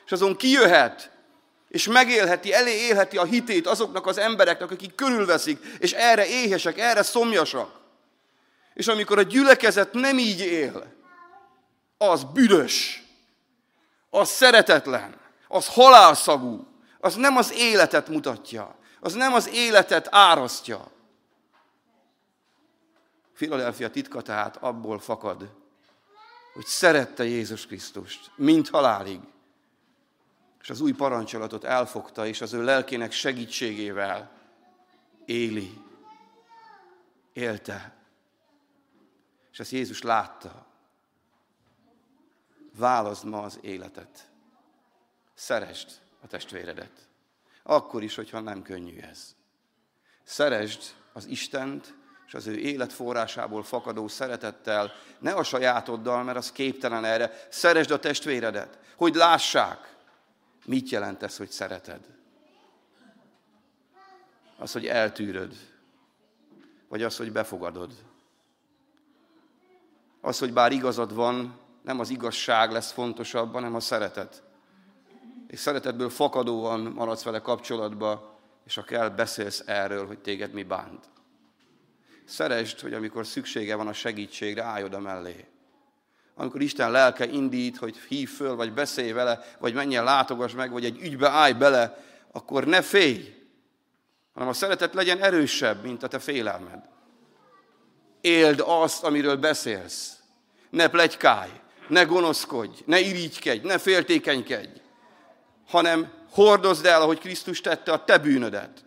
És 0.04 0.12
azon 0.12 0.36
kijöhet, 0.36 1.10
és 1.68 1.86
megélheti, 1.86 2.52
elé 2.52 2.72
élheti 2.72 3.16
a 3.16 3.24
hitét 3.24 3.66
azoknak 3.66 4.06
az 4.06 4.18
embereknek, 4.18 4.70
akik 4.70 4.94
körülveszik, 4.94 5.58
és 5.78 5.92
erre 5.92 6.26
éhesek, 6.26 6.78
erre 6.78 7.02
szomjasak. 7.02 7.70
És 8.74 8.86
amikor 8.86 9.18
a 9.18 9.22
gyülekezet 9.22 9.92
nem 9.92 10.18
így 10.18 10.40
él, 10.40 10.92
az 11.98 12.24
büdös, 12.24 13.02
az 14.10 14.28
szeretetlen, 14.28 15.14
az 15.48 15.66
halálszagú, 15.66 16.66
az 17.00 17.14
nem 17.14 17.36
az 17.36 17.52
életet 17.52 18.08
mutatja, 18.08 18.76
az 19.00 19.12
nem 19.12 19.34
az 19.34 19.48
életet 19.48 20.08
árasztja, 20.10 20.92
Filadelfia 23.34 23.90
titka 23.90 24.22
tehát 24.22 24.56
abból 24.56 24.98
fakad, 24.98 25.54
hogy 26.54 26.64
szerette 26.64 27.24
Jézus 27.24 27.66
Krisztust, 27.66 28.30
mint 28.36 28.68
halálig. 28.68 29.20
És 30.60 30.70
az 30.70 30.80
új 30.80 30.92
parancsolatot 30.92 31.64
elfogta, 31.64 32.26
és 32.26 32.40
az 32.40 32.52
ő 32.52 32.64
lelkének 32.64 33.12
segítségével 33.12 34.30
éli, 35.24 35.82
élte. 37.32 37.94
És 39.52 39.60
ezt 39.60 39.70
Jézus 39.70 40.02
látta. 40.02 40.66
Válaszd 42.76 43.24
ma 43.24 43.42
az 43.42 43.58
életet. 43.62 44.30
Szeresd 45.34 46.00
a 46.22 46.26
testvéredet. 46.26 47.08
Akkor 47.62 48.02
is, 48.02 48.14
hogyha 48.14 48.40
nem 48.40 48.62
könnyű 48.62 48.98
ez. 48.98 49.36
Szeresd 50.22 50.94
az 51.12 51.26
Istent, 51.26 51.94
és 52.26 52.34
az 52.34 52.46
ő 52.46 52.56
életforrásából 52.58 53.62
fakadó 53.62 54.08
szeretettel, 54.08 54.92
ne 55.18 55.32
a 55.32 55.42
sajátoddal, 55.42 56.22
mert 56.22 56.38
az 56.38 56.52
képtelen 56.52 57.04
erre, 57.04 57.46
szeresd 57.48 57.90
a 57.90 57.98
testvéredet, 57.98 58.78
hogy 58.96 59.14
lássák, 59.14 59.94
mit 60.64 60.88
jelent 60.88 61.22
ez, 61.22 61.36
hogy 61.36 61.50
szereted. 61.50 62.00
Az, 64.58 64.72
hogy 64.72 64.86
eltűröd, 64.86 65.54
vagy 66.88 67.02
az, 67.02 67.16
hogy 67.16 67.32
befogadod. 67.32 67.92
Az, 70.20 70.38
hogy 70.38 70.52
bár 70.52 70.72
igazad 70.72 71.14
van, 71.14 71.58
nem 71.82 72.00
az 72.00 72.10
igazság 72.10 72.70
lesz 72.70 72.92
fontosabb, 72.92 73.52
hanem 73.52 73.74
a 73.74 73.80
szeretet. 73.80 74.42
És 75.46 75.58
szeretetből 75.58 76.10
fakadóan 76.10 76.80
maradsz 76.80 77.22
vele 77.22 77.38
kapcsolatba, 77.38 78.38
és 78.64 78.74
ha 78.74 78.82
kell, 78.82 79.08
beszélsz 79.08 79.62
erről, 79.66 80.06
hogy 80.06 80.18
téged 80.18 80.52
mi 80.52 80.62
bánt. 80.62 81.08
Szeresd, 82.24 82.80
hogy 82.80 82.94
amikor 82.94 83.26
szüksége 83.26 83.74
van 83.74 83.88
a 83.88 83.92
segítségre, 83.92 84.62
állj 84.62 84.84
oda 84.84 85.00
mellé. 85.00 85.44
Amikor 86.34 86.60
Isten 86.60 86.90
lelke 86.90 87.26
indít, 87.26 87.76
hogy 87.76 87.96
hív 88.08 88.30
föl, 88.30 88.54
vagy 88.56 88.72
beszélj 88.72 89.12
vele, 89.12 89.44
vagy 89.58 89.74
menjen 89.74 90.04
látogass 90.04 90.52
meg, 90.52 90.70
vagy 90.70 90.84
egy 90.84 91.00
ügybe 91.00 91.28
állj 91.28 91.52
bele, 91.52 92.04
akkor 92.32 92.64
ne 92.64 92.82
félj, 92.82 93.34
hanem 94.32 94.48
a 94.48 94.52
szeretet 94.52 94.94
legyen 94.94 95.22
erősebb, 95.22 95.82
mint 95.82 96.02
a 96.02 96.08
te 96.08 96.18
félelmed. 96.18 96.82
Éld 98.20 98.62
azt, 98.66 99.04
amiről 99.04 99.36
beszélsz. 99.36 100.18
Ne 100.70 100.88
plegykálj, 100.88 101.50
ne 101.88 102.02
gonoszkodj, 102.02 102.82
ne 102.86 103.00
irigykedj, 103.00 103.66
ne 103.66 103.78
féltékenykedj, 103.78 104.80
hanem 105.66 106.12
hordozd 106.30 106.86
el, 106.86 107.02
ahogy 107.02 107.18
Krisztus 107.18 107.60
tette 107.60 107.92
a 107.92 108.04
te 108.04 108.18
bűnödet 108.18 108.83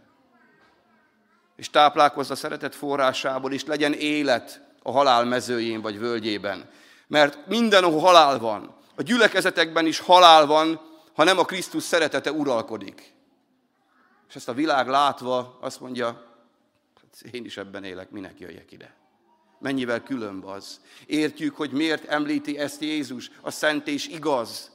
és 1.57 1.69
táplálkozz 1.69 2.31
a 2.31 2.35
szeretet 2.35 2.75
forrásából, 2.75 3.53
és 3.53 3.65
legyen 3.65 3.93
élet 3.93 4.61
a 4.83 4.91
halál 4.91 5.25
mezőjén 5.25 5.81
vagy 5.81 5.99
völgyében. 5.99 6.69
Mert 7.07 7.47
mindenhol 7.47 7.99
halál 7.99 8.39
van. 8.39 8.75
A 8.95 9.01
gyülekezetekben 9.01 9.85
is 9.85 9.99
halál 9.99 10.45
van, 10.45 10.81
ha 11.13 11.23
nem 11.23 11.37
a 11.37 11.45
Krisztus 11.45 11.83
szeretete 11.83 12.31
uralkodik. 12.31 13.13
És 14.29 14.35
ezt 14.35 14.49
a 14.49 14.53
világ 14.53 14.87
látva 14.87 15.57
azt 15.61 15.79
mondja, 15.79 16.05
hát 16.95 17.33
én 17.33 17.45
is 17.45 17.57
ebben 17.57 17.83
élek, 17.83 18.09
minek 18.09 18.39
jöjjek 18.39 18.71
ide. 18.71 18.95
Mennyivel 19.59 20.03
különb 20.03 20.45
az. 20.45 20.79
Értjük, 21.05 21.55
hogy 21.55 21.71
miért 21.71 22.05
említi 22.05 22.57
ezt 22.57 22.81
Jézus, 22.81 23.31
a 23.41 23.51
szent 23.51 23.87
és 23.87 24.07
igaz, 24.07 24.71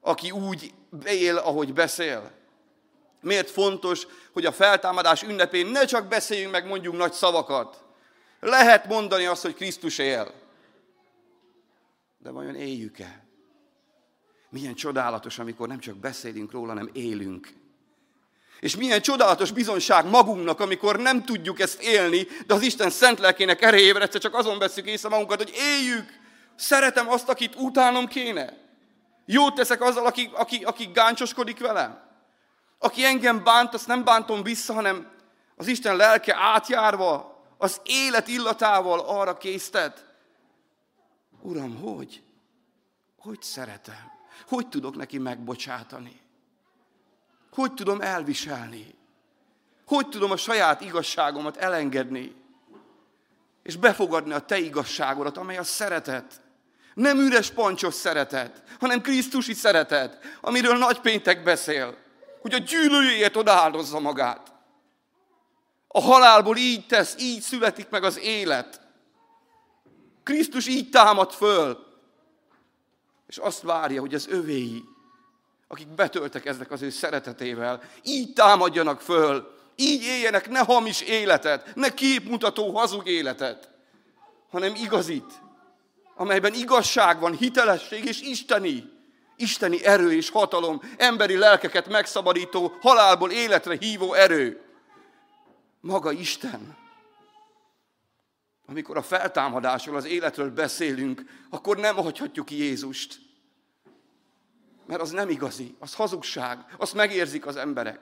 aki 0.00 0.30
úgy 0.30 0.72
él, 1.04 1.36
ahogy 1.36 1.72
beszél. 1.72 2.30
Miért 3.20 3.50
fontos, 3.50 4.06
hogy 4.32 4.44
a 4.44 4.52
feltámadás 4.52 5.22
ünnepén 5.22 5.66
ne 5.66 5.84
csak 5.84 6.08
beszéljünk 6.08 6.52
meg, 6.52 6.66
mondjunk 6.66 6.98
nagy 6.98 7.12
szavakat. 7.12 7.84
Lehet 8.40 8.86
mondani 8.86 9.24
azt, 9.24 9.42
hogy 9.42 9.54
Krisztus 9.54 9.98
él. 9.98 10.32
De 12.18 12.30
vajon 12.30 12.54
éljük-e? 12.54 13.26
Milyen 14.50 14.74
csodálatos, 14.74 15.38
amikor 15.38 15.68
nem 15.68 15.78
csak 15.78 15.96
beszélünk 15.96 16.52
róla, 16.52 16.68
hanem 16.68 16.90
élünk. 16.92 17.48
És 18.60 18.76
milyen 18.76 19.00
csodálatos 19.00 19.50
bizonság 19.50 20.08
magunknak, 20.08 20.60
amikor 20.60 20.98
nem 20.98 21.24
tudjuk 21.24 21.60
ezt 21.60 21.82
élni, 21.82 22.26
de 22.46 22.54
az 22.54 22.62
Isten 22.62 22.90
szent 22.90 23.18
lelkének 23.18 23.62
erejével 23.62 24.02
egyszer 24.02 24.20
csak 24.20 24.34
azon 24.34 24.58
veszük 24.58 24.86
észre 24.86 25.08
magunkat, 25.08 25.42
hogy 25.42 25.54
éljük, 25.54 26.18
szeretem 26.56 27.08
azt, 27.08 27.28
akit 27.28 27.54
utánom 27.54 28.06
kéne. 28.06 28.56
Jót 29.26 29.54
teszek 29.54 29.82
azzal, 29.82 30.06
aki, 30.06 30.30
aki, 30.32 30.64
aki 30.64 30.90
gáncsoskodik 30.92 31.58
velem. 31.58 32.07
Aki 32.78 33.04
engem 33.04 33.44
bánt, 33.44 33.74
azt 33.74 33.86
nem 33.86 34.04
bántom 34.04 34.42
vissza, 34.42 34.72
hanem 34.72 35.10
az 35.56 35.66
Isten 35.66 35.96
lelke 35.96 36.36
átjárva, 36.36 37.42
az 37.58 37.80
élet 37.84 38.28
illatával 38.28 39.00
arra 39.00 39.36
késztet. 39.36 40.06
Uram, 41.42 41.76
hogy? 41.76 42.22
Hogy 43.18 43.42
szeretem? 43.42 44.12
Hogy 44.48 44.68
tudok 44.68 44.96
neki 44.96 45.18
megbocsátani? 45.18 46.20
Hogy 47.52 47.74
tudom 47.74 48.00
elviselni? 48.00 48.94
Hogy 49.86 50.08
tudom 50.08 50.30
a 50.30 50.36
saját 50.36 50.80
igazságomat 50.80 51.56
elengedni? 51.56 52.34
És 53.62 53.76
befogadni 53.76 54.32
a 54.32 54.38
te 54.38 54.58
igazságodat, 54.58 55.36
amely 55.36 55.56
a 55.58 55.64
szeretet. 55.64 56.40
Nem 56.94 57.18
üres 57.18 57.50
pancsos 57.50 57.94
szeretet, 57.94 58.62
hanem 58.80 59.00
Krisztusi 59.00 59.52
szeretet, 59.52 60.18
amiről 60.40 60.76
nagy 60.76 61.00
péntek 61.00 61.42
beszél, 61.42 61.96
hogy 62.40 62.54
a 62.54 62.58
gyűlölőjét 62.58 63.36
odaáldozza 63.36 64.00
magát. 64.00 64.52
A 65.88 66.00
halálból 66.00 66.56
így 66.56 66.86
tesz, 66.86 67.14
így 67.18 67.40
születik 67.40 67.88
meg 67.88 68.04
az 68.04 68.18
élet. 68.18 68.80
Krisztus 70.22 70.66
így 70.66 70.90
támad 70.90 71.32
föl, 71.32 71.86
és 73.26 73.36
azt 73.36 73.62
várja, 73.62 74.00
hogy 74.00 74.14
az 74.14 74.26
övéi, 74.28 74.84
akik 75.68 75.88
betöltek 75.88 76.46
ezek 76.46 76.70
az 76.70 76.82
ő 76.82 76.90
szeretetével, 76.90 77.82
így 78.02 78.32
támadjanak 78.32 79.00
föl, 79.00 79.56
így 79.76 80.02
éljenek 80.02 80.48
ne 80.48 80.58
hamis 80.58 81.00
életet, 81.00 81.74
ne 81.74 81.94
képmutató 81.94 82.76
hazug 82.76 83.08
életet, 83.08 83.70
hanem 84.50 84.74
igazit, 84.74 85.32
amelyben 86.14 86.54
igazság 86.54 87.20
van, 87.20 87.36
hitelesség 87.36 88.04
és 88.04 88.20
isteni, 88.20 88.97
isteni 89.38 89.84
erő 89.84 90.12
és 90.12 90.30
hatalom, 90.30 90.80
emberi 90.96 91.36
lelkeket 91.36 91.88
megszabadító, 91.88 92.76
halálból 92.80 93.30
életre 93.30 93.76
hívó 93.80 94.12
erő. 94.12 94.60
Maga 95.80 96.12
Isten. 96.12 96.76
Amikor 98.66 98.96
a 98.96 99.02
feltámadásról, 99.02 99.96
az 99.96 100.04
életről 100.04 100.50
beszélünk, 100.50 101.24
akkor 101.50 101.76
nem 101.76 101.96
hagyhatjuk 101.96 102.50
Jézust. 102.50 103.18
Mert 104.86 105.00
az 105.00 105.10
nem 105.10 105.28
igazi, 105.28 105.76
az 105.78 105.94
hazugság, 105.94 106.74
azt 106.76 106.94
megérzik 106.94 107.46
az 107.46 107.56
emberek. 107.56 108.00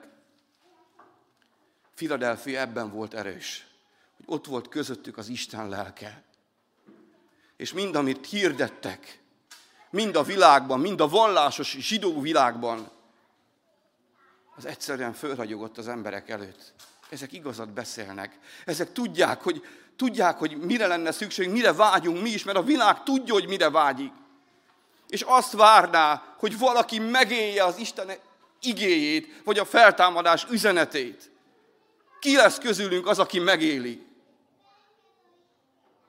Filadelfia 1.93 2.59
ebben 2.59 2.91
volt 2.91 3.13
erős, 3.13 3.67
hogy 4.15 4.25
ott 4.27 4.45
volt 4.45 4.67
közöttük 4.67 5.17
az 5.17 5.27
Isten 5.27 5.69
lelke. 5.69 6.23
És 7.57 7.73
mind, 7.73 7.95
amit 7.95 8.25
hirdettek, 8.25 9.21
mind 9.89 10.15
a 10.15 10.23
világban, 10.23 10.79
mind 10.79 11.01
a 11.01 11.07
vallásos 11.07 11.77
zsidó 11.79 12.21
világban, 12.21 12.89
az 14.57 14.65
egyszerűen 14.65 15.13
fölragyogott 15.13 15.77
az 15.77 15.87
emberek 15.87 16.29
előtt. 16.29 16.73
Ezek 17.09 17.33
igazat 17.33 17.69
beszélnek. 17.69 18.39
Ezek 18.65 18.91
tudják, 18.91 19.41
hogy, 19.41 19.65
tudják, 19.95 20.37
hogy 20.37 20.57
mire 20.57 20.87
lenne 20.87 21.11
szükség, 21.11 21.49
mire 21.49 21.73
vágyunk 21.73 22.21
mi 22.21 22.29
is, 22.29 22.43
mert 22.43 22.57
a 22.57 22.63
világ 22.63 23.03
tudja, 23.03 23.33
hogy 23.33 23.47
mire 23.47 23.69
vágyik. 23.69 24.11
És 25.07 25.21
azt 25.21 25.51
várná, 25.51 26.35
hogy 26.37 26.57
valaki 26.57 26.99
megélje 26.99 27.63
az 27.63 27.77
Isten 27.77 28.11
igéjét, 28.61 29.41
vagy 29.43 29.59
a 29.59 29.65
feltámadás 29.65 30.45
üzenetét. 30.49 31.31
Ki 32.19 32.35
lesz 32.35 32.57
közülünk 32.57 33.07
az, 33.07 33.19
aki 33.19 33.39
megéli? 33.39 34.05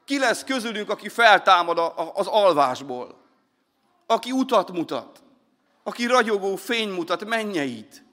Ki 0.05 0.19
lesz 0.19 0.45
közülünk, 0.45 0.91
aki 0.91 1.09
feltámad 1.09 1.93
az 2.15 2.27
alvásból? 2.27 3.18
Aki 4.11 4.33
utat 4.33 4.73
mutat? 4.73 5.23
Aki 5.83 6.07
ragyogó 6.07 6.57
fény 6.57 6.89
mutat 6.89 7.25
mennyeit? 7.25 8.05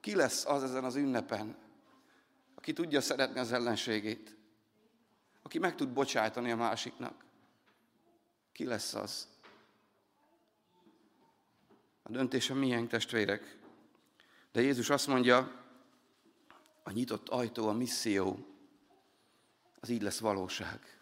Ki 0.00 0.14
lesz 0.14 0.46
az 0.46 0.62
ezen 0.62 0.84
az 0.84 0.96
ünnepen, 0.96 1.56
aki 2.54 2.72
tudja 2.72 3.00
szeretni 3.00 3.38
az 3.38 3.52
ellenségét? 3.52 4.36
Aki 5.42 5.58
meg 5.58 5.74
tud 5.74 5.88
bocsájtani 5.88 6.50
a 6.50 6.56
másiknak? 6.56 7.24
Ki 8.52 8.64
lesz 8.64 8.94
az? 8.94 9.28
A 12.02 12.10
döntés 12.10 12.50
a 12.50 12.54
milyen 12.54 12.88
testvérek. 12.88 13.58
De 14.52 14.60
Jézus 14.60 14.90
azt 14.90 15.06
mondja, 15.06 15.64
a 16.82 16.90
nyitott 16.90 17.28
ajtó, 17.28 17.68
a 17.68 17.72
misszió, 17.72 18.46
az 19.80 19.88
így 19.88 20.02
lesz 20.02 20.18
valóság. 20.18 21.00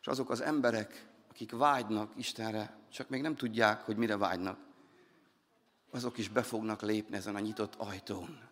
És 0.00 0.06
azok 0.06 0.30
az 0.30 0.40
emberek, 0.40 1.07
akik 1.38 1.58
vágynak 1.58 2.12
Istenre, 2.16 2.76
csak 2.92 3.08
még 3.08 3.22
nem 3.22 3.36
tudják, 3.36 3.80
hogy 3.80 3.96
mire 3.96 4.16
vágynak, 4.16 4.58
azok 5.90 6.18
is 6.18 6.28
be 6.28 6.42
fognak 6.42 6.82
lépni 6.82 7.16
ezen 7.16 7.34
a 7.34 7.38
nyitott 7.38 7.74
ajtón. 7.74 8.48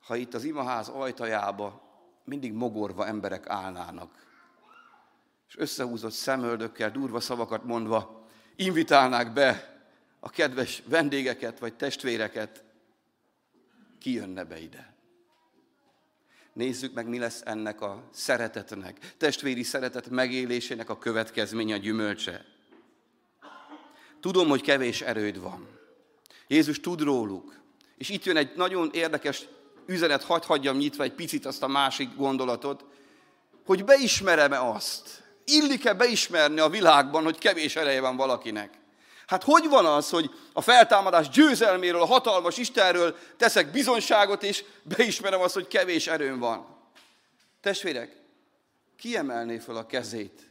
Ha 0.00 0.16
itt 0.16 0.34
az 0.34 0.44
imaház 0.44 0.88
ajtajába 0.88 1.82
mindig 2.24 2.52
mogorva 2.52 3.06
emberek 3.06 3.48
állnának, 3.48 4.26
és 5.48 5.56
összehúzott 5.56 6.12
szemöldökkel, 6.12 6.90
durva 6.90 7.20
szavakat 7.20 7.64
mondva, 7.64 8.26
invitálnák 8.54 9.32
be 9.32 9.80
a 10.20 10.30
kedves 10.30 10.82
vendégeket 10.86 11.58
vagy 11.58 11.76
testvéreket, 11.76 12.64
ki 13.98 14.12
jönne 14.12 14.44
be 14.44 14.58
ide? 14.58 14.95
Nézzük 16.56 16.94
meg, 16.94 17.08
mi 17.08 17.18
lesz 17.18 17.42
ennek 17.44 17.80
a 17.80 18.02
szeretetnek, 18.12 19.14
testvéri 19.16 19.62
szeretet 19.62 20.08
megélésének 20.08 20.90
a 20.90 20.98
következménye, 20.98 21.74
a 21.74 21.78
gyümölcse. 21.78 22.44
Tudom, 24.20 24.48
hogy 24.48 24.60
kevés 24.60 25.00
erőd 25.00 25.40
van. 25.40 25.68
Jézus 26.46 26.80
tud 26.80 27.00
róluk. 27.00 27.54
És 27.96 28.08
itt 28.08 28.24
jön 28.24 28.36
egy 28.36 28.52
nagyon 28.54 28.90
érdekes 28.92 29.46
üzenet, 29.86 30.22
hagyd 30.22 30.44
hagyjam 30.44 30.76
nyitva 30.76 31.02
egy 31.02 31.12
picit 31.12 31.46
azt 31.46 31.62
a 31.62 31.66
másik 31.66 32.16
gondolatot, 32.16 32.84
hogy 33.66 33.84
beismerem-e 33.84 34.60
azt, 34.60 35.22
illik-e 35.44 35.94
beismerni 35.94 36.60
a 36.60 36.68
világban, 36.68 37.24
hogy 37.24 37.38
kevés 37.38 37.76
ereje 37.76 38.00
van 38.00 38.16
valakinek. 38.16 38.78
Hát 39.26 39.42
hogy 39.42 39.68
van 39.68 39.86
az, 39.86 40.10
hogy 40.10 40.30
a 40.52 40.60
feltámadás 40.60 41.28
győzelméről, 41.28 42.00
a 42.00 42.06
hatalmas 42.06 42.58
Istenről 42.58 43.16
teszek 43.36 43.70
bizonságot, 43.70 44.42
és 44.42 44.64
beismerem 44.82 45.40
azt, 45.40 45.54
hogy 45.54 45.68
kevés 45.68 46.06
erőm 46.06 46.38
van? 46.38 46.66
Testvérek, 47.60 48.16
kiemelné 48.96 49.58
föl 49.58 49.76
a 49.76 49.86
kezét, 49.86 50.50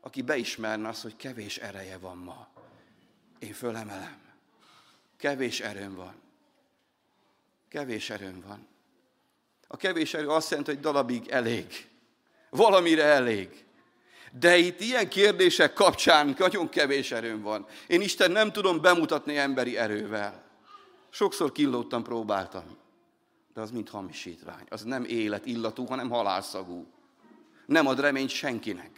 aki 0.00 0.22
beismerne 0.22 0.88
azt, 0.88 1.02
hogy 1.02 1.16
kevés 1.16 1.56
ereje 1.56 1.98
van 1.98 2.16
ma. 2.16 2.48
Én 3.38 3.52
fölemelem. 3.52 4.18
Kevés 5.18 5.60
erőm 5.60 5.94
van. 5.94 6.14
Kevés 7.68 8.10
erőm 8.10 8.42
van. 8.46 8.66
A 9.66 9.76
kevés 9.76 10.14
erő 10.14 10.28
azt 10.28 10.50
jelenti, 10.50 10.70
hogy 10.70 10.80
dalabig 10.80 11.28
elég. 11.28 11.88
Valamire 12.50 13.04
elég. 13.04 13.65
De 14.32 14.56
itt 14.56 14.80
ilyen 14.80 15.08
kérdések 15.08 15.72
kapcsán 15.72 16.34
nagyon 16.38 16.68
kevés 16.68 17.12
erőm 17.12 17.42
van. 17.42 17.66
Én 17.86 18.00
Isten 18.00 18.30
nem 18.30 18.52
tudom 18.52 18.80
bemutatni 18.80 19.36
emberi 19.36 19.76
erővel. 19.78 20.44
Sokszor 21.10 21.52
killódtam, 21.52 22.02
próbáltam. 22.02 22.76
De 23.54 23.60
az 23.60 23.70
mind 23.70 23.88
hamisítvány. 23.88 24.64
Az 24.68 24.82
nem 24.82 25.04
élet 25.04 25.46
illatú, 25.46 25.86
hanem 25.86 26.10
halálszagú. 26.10 26.86
Nem 27.66 27.86
ad 27.86 28.00
reményt 28.00 28.30
senkinek. 28.30 28.90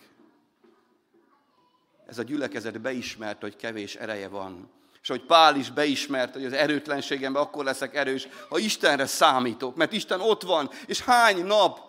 Ez 2.07 2.19
a 2.19 2.23
gyülekezet 2.23 2.81
beismert, 2.81 3.41
hogy 3.41 3.57
kevés 3.57 3.95
ereje 3.95 4.29
van. 4.29 4.71
És 5.03 5.09
hogy 5.09 5.25
Pál 5.25 5.57
is 5.57 5.71
beismert, 5.71 6.33
hogy 6.33 6.45
az 6.45 6.53
erőtlenségemben 6.53 7.43
akkor 7.43 7.65
leszek 7.65 7.95
erős, 7.95 8.29
ha 8.49 8.59
Istenre 8.59 9.07
számítok. 9.07 9.77
Mert 9.77 9.93
Isten 9.93 10.21
ott 10.21 10.43
van, 10.43 10.71
és 10.87 11.01
hány 11.01 11.45
nap 11.45 11.88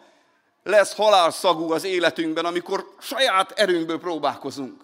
lesz 0.63 0.95
halálszagú 0.95 1.71
az 1.71 1.83
életünkben, 1.83 2.45
amikor 2.45 2.95
saját 2.99 3.51
erőnkből 3.51 3.99
próbálkozunk. 3.99 4.81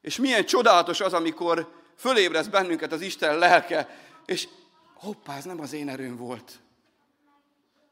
És 0.00 0.16
milyen 0.16 0.44
csodálatos 0.44 1.00
az, 1.00 1.12
amikor 1.12 1.72
fölébrez 1.96 2.48
bennünket 2.48 2.92
az 2.92 3.00
Isten 3.00 3.38
lelke, 3.38 3.88
és 4.24 4.48
hoppá, 4.94 5.36
ez 5.36 5.44
nem 5.44 5.60
az 5.60 5.72
én 5.72 5.88
erőm 5.88 6.16
volt. 6.16 6.60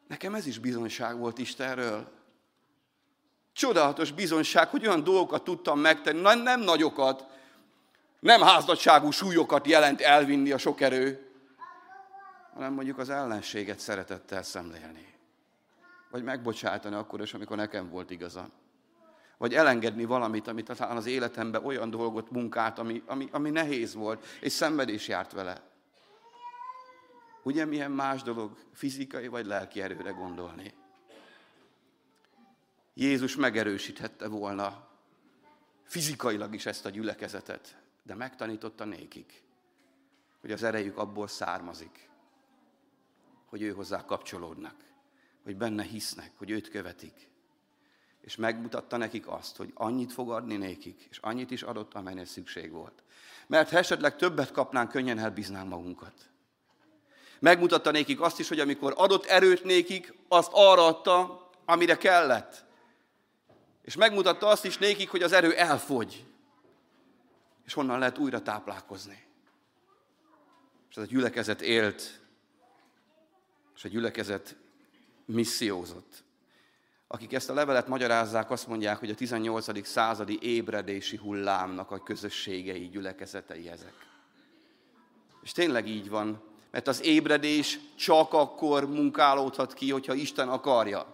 Nekem 0.08 0.34
ez 0.34 0.46
is 0.46 0.58
bizonyság 0.58 1.18
volt 1.18 1.38
Istenről. 1.38 2.12
Csodálatos 3.52 4.12
bizonyság, 4.12 4.68
hogy 4.68 4.86
olyan 4.86 5.04
dolgokat 5.04 5.44
tudtam 5.44 5.80
megtenni, 5.80 6.20
Na, 6.20 6.34
nem 6.34 6.60
nagyokat, 6.60 7.26
nem 8.20 8.40
házadságú 8.40 9.10
súlyokat 9.10 9.66
jelent 9.66 10.00
elvinni 10.00 10.50
a 10.50 10.58
sok 10.58 10.80
erő, 10.80 11.30
hanem 12.54 12.72
mondjuk 12.72 12.98
az 12.98 13.10
ellenséget 13.10 13.78
szeretettel 13.78 14.42
szemlélni. 14.42 15.09
Vagy 16.10 16.22
megbocsátani 16.22 16.94
akkor 16.94 17.20
is, 17.20 17.34
amikor 17.34 17.56
nekem 17.56 17.88
volt 17.88 18.10
igazam. 18.10 18.52
Vagy 19.38 19.54
elengedni 19.54 20.04
valamit, 20.04 20.46
amit 20.46 20.76
talán 20.76 20.96
az 20.96 21.06
életemben 21.06 21.64
olyan 21.64 21.90
dolgot, 21.90 22.30
munkát, 22.30 22.78
ami, 22.78 23.02
ami, 23.06 23.28
ami 23.32 23.50
nehéz 23.50 23.94
volt, 23.94 24.26
és 24.40 24.52
szenvedés 24.52 25.08
járt 25.08 25.32
vele. 25.32 25.62
Ugye 27.42 27.64
milyen 27.64 27.90
más 27.90 28.22
dolog 28.22 28.56
fizikai 28.72 29.26
vagy 29.26 29.46
lelki 29.46 29.82
erőre 29.82 30.10
gondolni? 30.10 30.74
Jézus 32.94 33.36
megerősíthette 33.36 34.28
volna 34.28 34.88
fizikailag 35.82 36.54
is 36.54 36.66
ezt 36.66 36.86
a 36.86 36.90
gyülekezetet, 36.90 37.76
de 38.02 38.14
megtanította 38.14 38.84
nékik, 38.84 39.42
hogy 40.40 40.52
az 40.52 40.62
erejük 40.62 40.96
abból 40.96 41.28
származik, 41.28 42.08
hogy 43.44 43.62
ő 43.62 43.72
hozzá 43.72 44.04
kapcsolódnak, 44.04 44.89
hogy 45.44 45.56
benne 45.56 45.82
hisznek, 45.82 46.32
hogy 46.36 46.50
őt 46.50 46.70
követik. 46.70 47.28
És 48.20 48.36
megmutatta 48.36 48.96
nekik 48.96 49.28
azt, 49.28 49.56
hogy 49.56 49.70
annyit 49.74 50.12
fog 50.12 50.30
adni 50.30 50.56
nékik, 50.56 51.06
és 51.10 51.18
annyit 51.18 51.50
is 51.50 51.62
adott, 51.62 51.94
amelynek 51.94 52.26
szükség 52.26 52.70
volt. 52.70 53.02
Mert 53.46 53.70
ha 53.70 53.76
esetleg 53.76 54.16
többet 54.16 54.52
kapnánk, 54.52 54.90
könnyen 54.90 55.18
elbíznánk 55.18 55.68
magunkat. 55.68 56.30
Megmutatta 57.38 57.90
nékik 57.90 58.20
azt 58.20 58.38
is, 58.38 58.48
hogy 58.48 58.60
amikor 58.60 58.94
adott 58.96 59.24
erőt 59.24 59.64
nékik, 59.64 60.14
azt 60.28 60.50
arra 60.52 60.86
adta, 60.86 61.48
amire 61.64 61.96
kellett. 61.96 62.64
És 63.82 63.96
megmutatta 63.96 64.46
azt 64.46 64.64
is 64.64 64.78
nékik, 64.78 65.10
hogy 65.10 65.22
az 65.22 65.32
erő 65.32 65.54
elfogy. 65.54 66.26
És 67.64 67.72
honnan 67.72 67.98
lehet 67.98 68.18
újra 68.18 68.42
táplálkozni. 68.42 69.26
És 70.90 70.96
ez 70.96 71.02
a 71.02 71.06
gyülekezet 71.06 71.60
élt, 71.60 72.20
és 73.74 73.84
a 73.84 73.88
gyülekezet 73.88 74.56
missziózott. 75.32 76.24
Akik 77.06 77.32
ezt 77.32 77.50
a 77.50 77.54
levelet 77.54 77.88
magyarázzák, 77.88 78.50
azt 78.50 78.66
mondják, 78.66 78.98
hogy 78.98 79.10
a 79.10 79.14
18. 79.14 79.86
századi 79.86 80.38
ébredési 80.42 81.16
hullámnak 81.16 81.90
a 81.90 82.02
közösségei, 82.02 82.88
gyülekezetei 82.88 83.68
ezek. 83.68 83.94
És 85.42 85.52
tényleg 85.52 85.88
így 85.88 86.08
van, 86.08 86.42
mert 86.70 86.88
az 86.88 87.04
ébredés 87.04 87.78
csak 87.96 88.32
akkor 88.32 88.88
munkálódhat 88.88 89.74
ki, 89.74 89.90
hogyha 89.90 90.14
Isten 90.14 90.48
akarja. 90.48 91.06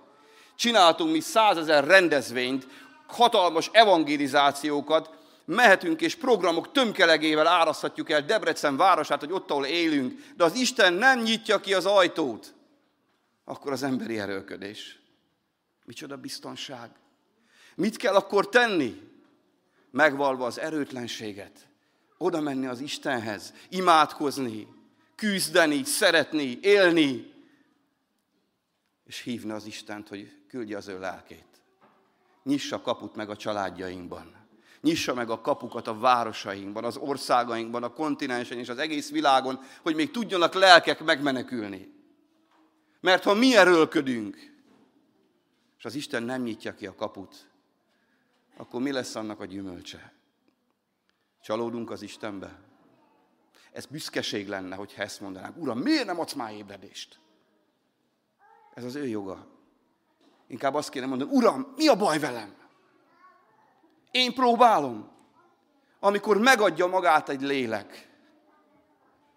Csináltunk 0.54 1.12
mi 1.12 1.20
százezer 1.20 1.84
rendezvényt, 1.84 2.66
hatalmas 3.06 3.70
evangelizációkat, 3.72 5.10
mehetünk 5.44 6.00
és 6.00 6.14
programok 6.14 6.72
tömkelegével 6.72 7.46
áraszthatjuk 7.46 8.10
el 8.10 8.24
Debrecen 8.24 8.76
városát, 8.76 9.20
hogy 9.20 9.32
ott, 9.32 9.50
ahol 9.50 9.64
élünk, 9.64 10.22
de 10.36 10.44
az 10.44 10.54
Isten 10.54 10.92
nem 10.92 11.22
nyitja 11.22 11.60
ki 11.60 11.74
az 11.74 11.86
ajtót, 11.86 12.54
akkor 13.48 13.72
az 13.72 13.82
emberi 13.82 14.18
erőködés. 14.18 14.98
Micsoda 15.84 16.16
biztonság. 16.16 16.90
Mit 17.74 17.96
kell 17.96 18.14
akkor 18.14 18.48
tenni? 18.48 19.00
Megvalva 19.90 20.46
az 20.46 20.58
erőtlenséget. 20.58 21.68
Oda 22.18 22.40
menni 22.40 22.66
az 22.66 22.80
Istenhez, 22.80 23.52
imádkozni, 23.68 24.68
küzdeni, 25.14 25.84
szeretni, 25.84 26.58
élni, 26.62 27.32
és 29.04 29.20
hívni 29.20 29.50
az 29.50 29.66
Istent, 29.66 30.08
hogy 30.08 30.32
küldje 30.48 30.76
az 30.76 30.88
ő 30.88 30.98
lelkét. 30.98 31.44
Nyissa 32.42 32.80
kaput 32.80 33.16
meg 33.16 33.30
a 33.30 33.36
családjainkban. 33.36 34.34
Nyissa 34.80 35.14
meg 35.14 35.30
a 35.30 35.40
kapukat 35.40 35.86
a 35.86 35.98
városainkban, 35.98 36.84
az 36.84 36.96
országainkban, 36.96 37.82
a 37.82 37.92
kontinensen 37.92 38.58
és 38.58 38.68
az 38.68 38.78
egész 38.78 39.10
világon, 39.10 39.60
hogy 39.82 39.94
még 39.94 40.10
tudjanak 40.10 40.54
lelkek 40.54 41.04
megmenekülni. 41.04 41.95
Mert 43.06 43.24
ha 43.24 43.34
mi 43.34 43.56
erőlködünk, 43.56 44.36
és 45.78 45.84
az 45.84 45.94
Isten 45.94 46.22
nem 46.22 46.42
nyitja 46.42 46.74
ki 46.74 46.86
a 46.86 46.94
kaput, 46.94 47.46
akkor 48.56 48.80
mi 48.80 48.92
lesz 48.92 49.14
annak 49.14 49.40
a 49.40 49.44
gyümölcse? 49.44 50.12
Csalódunk 51.42 51.90
az 51.90 52.02
Istenbe? 52.02 52.58
Ez 53.72 53.86
büszkeség 53.86 54.48
lenne, 54.48 54.76
hogyha 54.76 55.02
ezt 55.02 55.20
mondanánk. 55.20 55.56
Uram, 55.56 55.78
miért 55.78 56.06
nem 56.06 56.20
adsz 56.20 56.32
már 56.32 56.52
ébredést? 56.52 57.18
Ez 58.74 58.84
az 58.84 58.94
ő 58.94 59.06
joga. 59.06 59.46
Inkább 60.46 60.74
azt 60.74 60.90
kéne 60.90 61.06
mondani, 61.06 61.30
Uram, 61.32 61.72
mi 61.76 61.88
a 61.88 61.96
baj 61.96 62.18
velem? 62.18 62.54
Én 64.10 64.34
próbálom. 64.34 65.10
Amikor 66.00 66.38
megadja 66.38 66.86
magát 66.86 67.28
egy 67.28 67.42
lélek, 67.42 68.10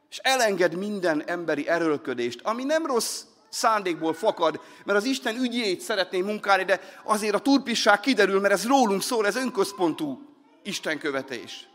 és 0.10 0.18
elenged 0.18 0.76
minden 0.76 1.24
emberi 1.28 1.68
erőlködést, 1.68 2.42
ami 2.42 2.64
nem 2.64 2.86
rossz 2.86 3.28
szándékból 3.50 4.14
fakad, 4.14 4.62
mert 4.86 4.98
az 4.98 5.06
Isten 5.06 5.36
ügyét 5.36 5.82
szeretné 5.82 6.22
munkálni, 6.22 6.64
de 6.64 6.80
azért 7.04 7.36
a 7.36 7.40
turpisság 7.40 8.00
kiderül, 8.00 8.40
mert 8.40 8.54
ez 8.54 8.68
rólunk 8.68 9.02
szól, 9.02 9.26
ez 9.26 9.36
önközpontú 9.36 10.22
Isten 10.64 11.00
követés. 11.00 11.70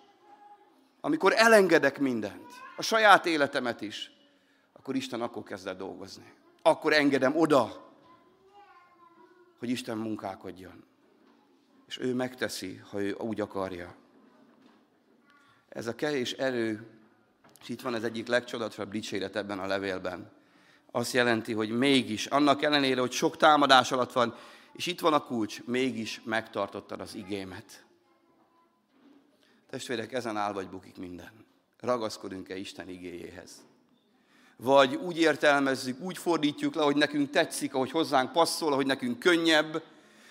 Amikor 1.01 1.33
elengedek 1.37 1.99
mindent, 1.99 2.53
a 2.77 2.83
saját 2.83 3.27
életemet 3.27 3.81
is, 3.81 4.11
akkor 4.73 4.97
Isten 4.97 5.21
akkor 5.21 5.43
kezd 5.43 5.67
el 5.67 5.77
dolgozni. 5.77 6.33
Akkor 6.63 6.93
engedem 6.93 7.37
oda, 7.37 7.93
hogy 9.59 9.69
Isten 9.69 9.97
munkálkodjon. 9.97 10.85
És 11.89 11.99
ő 11.99 12.15
megteszi, 12.15 12.81
ha 12.91 13.01
ő 13.01 13.13
úgy 13.13 13.41
akarja. 13.41 13.95
Ez 15.69 15.87
a 15.87 15.95
kevés 15.95 16.33
erő, 16.33 16.87
és 17.61 17.69
itt 17.69 17.81
van 17.81 17.95
az 17.95 18.05
egyik 18.05 18.27
legcsodatosabb 18.27 18.91
dicséret 18.91 19.37
ebben 19.37 19.59
a 19.59 19.67
levélben, 19.67 20.33
azt 20.97 21.13
jelenti, 21.13 21.53
hogy 21.53 21.71
mégis, 21.71 22.27
annak 22.27 22.63
ellenére, 22.63 23.01
hogy 23.01 23.13
sok 23.13 23.37
támadás 23.37 23.93
alatt 23.93 24.13
van, 24.13 24.35
és 24.73 24.87
itt 24.87 25.01
van 25.01 25.13
a 25.13 25.25
kulcs, 25.25 25.65
mégis 25.65 26.21
megtartottad 26.25 27.01
az 27.01 27.15
igémet. 27.15 27.85
Testvérek, 29.71 30.13
ezen 30.13 30.37
áll 30.37 30.53
vagy 30.53 30.69
bukik 30.69 30.97
minden. 30.97 31.31
Ragaszkodunk-e 31.81 32.57
Isten 32.57 32.89
igéjéhez? 32.89 33.51
Vagy 34.57 34.95
úgy 34.95 35.19
értelmezzük, 35.19 36.01
úgy 36.01 36.19
fordítjuk 36.19 36.75
le, 36.75 36.83
hogy 36.83 36.97
nekünk 36.97 37.31
tetszik, 37.31 37.75
ahogy 37.75 37.91
hozzánk 37.91 38.33
passzol, 38.33 38.73
ahogy 38.73 38.87
nekünk 38.87 39.19
könnyebb, 39.19 39.83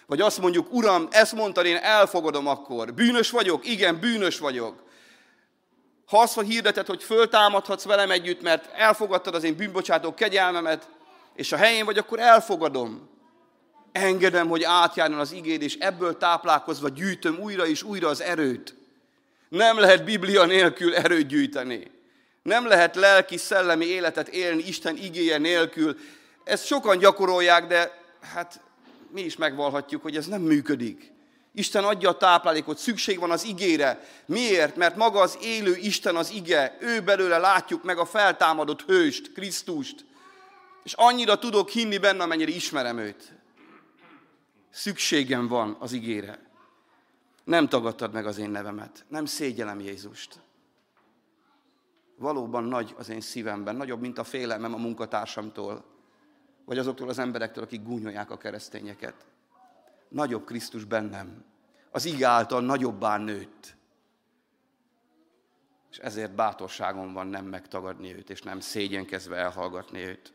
vagy 0.05 0.21
azt 0.21 0.39
mondjuk, 0.39 0.73
Uram, 0.73 1.07
ezt 1.11 1.33
mondtad, 1.33 1.65
én 1.65 1.77
elfogadom 1.77 2.47
akkor. 2.47 2.93
Bűnös 2.93 3.29
vagyok? 3.29 3.67
Igen, 3.67 3.99
bűnös 3.99 4.39
vagyok. 4.39 4.83
Ha 6.05 6.19
azt 6.19 6.41
hirdetett, 6.41 6.87
hogy 6.87 7.03
föltámadhatsz 7.03 7.83
velem 7.83 8.11
együtt, 8.11 8.41
mert 8.41 8.71
elfogadtad 8.73 9.35
az 9.35 9.43
én 9.43 9.55
bűnbocsátó 9.55 10.13
kegyelmemet, 10.13 10.89
és 11.35 11.51
a 11.51 11.57
helyén 11.57 11.85
vagy, 11.85 11.97
akkor 11.97 12.19
elfogadom. 12.19 13.09
Engedem, 13.91 14.47
hogy 14.47 14.63
átjárjon 14.63 15.19
az 15.19 15.31
igéd, 15.31 15.61
és 15.61 15.75
ebből 15.75 16.17
táplálkozva 16.17 16.89
gyűjtöm 16.89 17.39
újra 17.39 17.67
és 17.67 17.83
újra 17.83 18.07
az 18.07 18.21
erőt. 18.21 18.75
Nem 19.49 19.79
lehet 19.79 20.03
Biblia 20.03 20.45
nélkül 20.45 20.95
erőt 20.95 21.27
gyűjteni. 21.27 21.91
Nem 22.43 22.67
lehet 22.67 22.95
lelki, 22.95 23.37
szellemi 23.37 23.85
életet 23.85 24.27
élni 24.27 24.63
Isten 24.63 24.97
igéje 24.97 25.37
nélkül. 25.37 25.97
Ezt 26.43 26.65
sokan 26.65 26.97
gyakorolják, 26.97 27.67
de 27.67 28.01
hát 28.33 28.61
mi 29.11 29.21
is 29.21 29.35
megvalhatjuk, 29.35 30.01
hogy 30.01 30.15
ez 30.15 30.25
nem 30.25 30.41
működik. 30.41 31.12
Isten 31.55 31.83
adja 31.83 32.09
a 32.09 32.17
táplálékot, 32.17 32.77
szükség 32.77 33.19
van 33.19 33.31
az 33.31 33.43
igére. 33.43 34.03
Miért? 34.25 34.75
Mert 34.75 34.95
maga 34.95 35.19
az 35.19 35.37
élő 35.41 35.75
Isten 35.75 36.15
az 36.15 36.31
ige, 36.31 36.77
ő 36.79 37.01
belőle 37.01 37.37
látjuk 37.37 37.83
meg 37.83 37.97
a 37.97 38.05
feltámadott 38.05 38.81
hőst, 38.81 39.31
Krisztust. 39.31 40.05
És 40.83 40.93
annyira 40.93 41.39
tudok 41.39 41.69
hinni 41.69 41.97
benne, 41.97 42.23
amennyire 42.23 42.51
ismerem 42.51 42.97
őt. 42.97 43.33
Szükségem 44.69 45.47
van 45.47 45.77
az 45.79 45.91
igére. 45.91 46.39
Nem 47.43 47.69
tagadtad 47.69 48.13
meg 48.13 48.25
az 48.25 48.37
én 48.37 48.49
nevemet. 48.49 49.05
Nem 49.07 49.25
szégyelem 49.25 49.79
Jézust. 49.79 50.39
Valóban 52.15 52.63
nagy 52.63 52.95
az 52.97 53.09
én 53.09 53.21
szívemben, 53.21 53.75
nagyobb, 53.75 54.01
mint 54.01 54.17
a 54.17 54.23
félelmem 54.23 54.73
a 54.73 54.77
munkatársamtól, 54.77 55.85
vagy 56.65 56.77
azoktól 56.77 57.09
az 57.09 57.19
emberektől, 57.19 57.63
akik 57.63 57.83
gúnyolják 57.83 58.31
a 58.31 58.37
keresztényeket 58.37 59.15
nagyobb 60.13 60.45
Krisztus 60.45 60.83
bennem. 60.83 61.45
Az 61.91 62.05
ige 62.05 62.27
által 62.27 62.61
nagyobbá 62.61 63.17
nőtt. 63.17 63.75
És 65.91 65.97
ezért 65.97 66.35
bátorságom 66.35 67.13
van 67.13 67.27
nem 67.27 67.45
megtagadni 67.45 68.13
őt, 68.15 68.29
és 68.29 68.41
nem 68.41 68.59
szégyenkezve 68.59 69.35
elhallgatni 69.35 69.99
őt. 69.99 70.33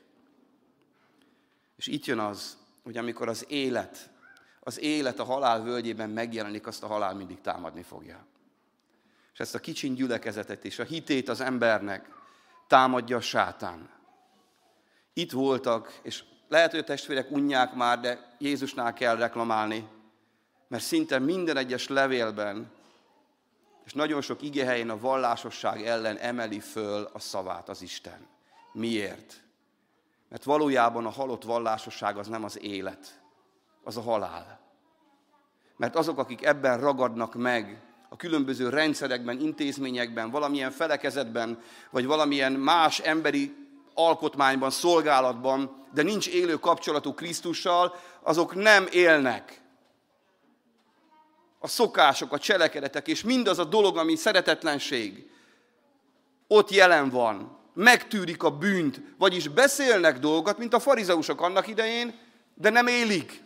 És 1.76 1.86
itt 1.86 2.04
jön 2.04 2.18
az, 2.18 2.58
hogy 2.82 2.96
amikor 2.96 3.28
az 3.28 3.44
élet, 3.48 4.10
az 4.60 4.80
élet 4.80 5.18
a 5.18 5.24
halál 5.24 5.62
völgyében 5.62 6.10
megjelenik, 6.10 6.66
azt 6.66 6.82
a 6.82 6.86
halál 6.86 7.14
mindig 7.14 7.40
támadni 7.40 7.82
fogja. 7.82 8.26
És 9.32 9.40
ezt 9.40 9.54
a 9.54 9.58
kicsin 9.58 9.94
gyülekezetet 9.94 10.64
és 10.64 10.78
a 10.78 10.84
hitét 10.84 11.28
az 11.28 11.40
embernek 11.40 12.08
támadja 12.66 13.16
a 13.16 13.20
sátán. 13.20 13.90
Itt 15.12 15.32
voltak, 15.32 16.00
és 16.02 16.24
lehet, 16.48 16.70
hogy 16.70 16.80
a 16.80 16.84
testvérek 16.84 17.30
unják 17.30 17.74
már, 17.74 18.00
de 18.00 18.34
Jézusnál 18.38 18.92
kell 18.92 19.16
reklamálni, 19.16 19.88
mert 20.68 20.82
szinte 20.82 21.18
minden 21.18 21.56
egyes 21.56 21.88
levélben, 21.88 22.70
és 23.84 23.92
nagyon 23.92 24.20
sok 24.20 24.42
igehelyén 24.42 24.90
a 24.90 24.98
vallásosság 24.98 25.82
ellen 25.82 26.16
emeli 26.16 26.60
föl 26.60 27.10
a 27.12 27.18
szavát 27.18 27.68
az 27.68 27.82
Isten. 27.82 28.26
Miért? 28.72 29.42
Mert 30.28 30.44
valójában 30.44 31.06
a 31.06 31.10
halott 31.10 31.42
vallásosság 31.42 32.16
az 32.16 32.26
nem 32.26 32.44
az 32.44 32.62
élet, 32.62 33.20
az 33.84 33.96
a 33.96 34.00
halál. 34.00 34.60
Mert 35.76 35.96
azok, 35.96 36.18
akik 36.18 36.44
ebben 36.44 36.80
ragadnak 36.80 37.34
meg, 37.34 37.82
a 38.08 38.16
különböző 38.16 38.68
rendszerekben, 38.68 39.40
intézményekben, 39.40 40.30
valamilyen 40.30 40.70
felekezetben, 40.70 41.62
vagy 41.90 42.06
valamilyen 42.06 42.52
más 42.52 42.98
emberi 42.98 43.67
alkotmányban, 43.98 44.70
szolgálatban, 44.70 45.86
de 45.94 46.02
nincs 46.02 46.28
élő 46.28 46.58
kapcsolatú 46.58 47.14
Krisztussal, 47.14 47.94
azok 48.22 48.54
nem 48.54 48.86
élnek. 48.90 49.60
A 51.58 51.68
szokások, 51.68 52.32
a 52.32 52.38
cselekedetek, 52.38 53.08
és 53.08 53.22
mindaz 53.22 53.58
a 53.58 53.64
dolog, 53.64 53.96
ami 53.96 54.16
szeretetlenség, 54.16 55.30
ott 56.46 56.70
jelen 56.70 57.10
van. 57.10 57.56
Megtűrik 57.74 58.42
a 58.42 58.50
bűnt, 58.50 59.00
vagyis 59.18 59.48
beszélnek 59.48 60.18
dolgokat, 60.18 60.58
mint 60.58 60.74
a 60.74 60.78
farizeusok 60.78 61.40
annak 61.40 61.66
idején, 61.66 62.18
de 62.54 62.70
nem 62.70 62.86
élik. 62.86 63.42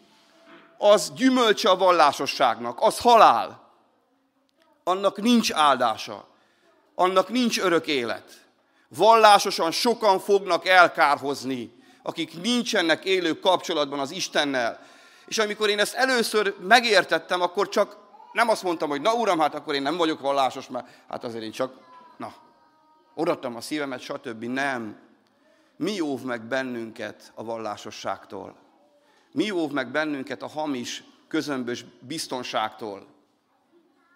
Az 0.79 1.13
gyümölcse 1.15 1.71
a 1.71 1.77
vallásosságnak, 1.77 2.81
az 2.81 2.99
halál. 2.99 3.71
Annak 4.85 5.21
nincs 5.21 5.53
áldása, 5.53 6.29
annak 6.95 7.29
nincs 7.29 7.61
örök 7.61 7.87
élet. 7.87 8.42
Vallásosan 8.97 9.71
sokan 9.71 10.19
fognak 10.19 10.67
elkárhozni, 10.67 11.73
akik 12.03 12.41
nincsenek 12.41 13.05
élő 13.05 13.41
kapcsolatban 13.41 13.99
az 13.99 14.11
Istennel. 14.11 14.81
És 15.27 15.39
amikor 15.39 15.69
én 15.69 15.79
ezt 15.79 15.95
először 15.95 16.57
megértettem, 16.61 17.41
akkor 17.41 17.69
csak 17.69 17.97
nem 18.33 18.49
azt 18.49 18.63
mondtam, 18.63 18.89
hogy 18.89 19.01
na 19.01 19.15
uram, 19.15 19.39
hát 19.39 19.55
akkor 19.55 19.75
én 19.75 19.83
nem 19.83 19.97
vagyok 19.97 20.21
vallásos, 20.21 20.69
mert 20.69 20.87
hát 21.09 21.25
azért 21.25 21.45
én 21.45 21.51
csak, 21.51 21.79
na, 22.17 22.35
odaadtam 23.15 23.57
a 23.57 23.61
szívemet, 23.61 24.01
stb. 24.01 24.45
Nem. 24.45 24.99
Mi 25.77 26.01
óv 26.01 26.23
meg 26.23 26.43
bennünket 26.43 27.33
a 27.35 27.45
vallásosságtól? 27.45 28.57
Mi 29.33 29.51
óv 29.51 29.71
meg 29.71 29.91
bennünket 29.91 30.43
a 30.43 30.49
hamis, 30.49 31.05
közömbös 31.29 31.85
biztonságtól? 32.01 33.07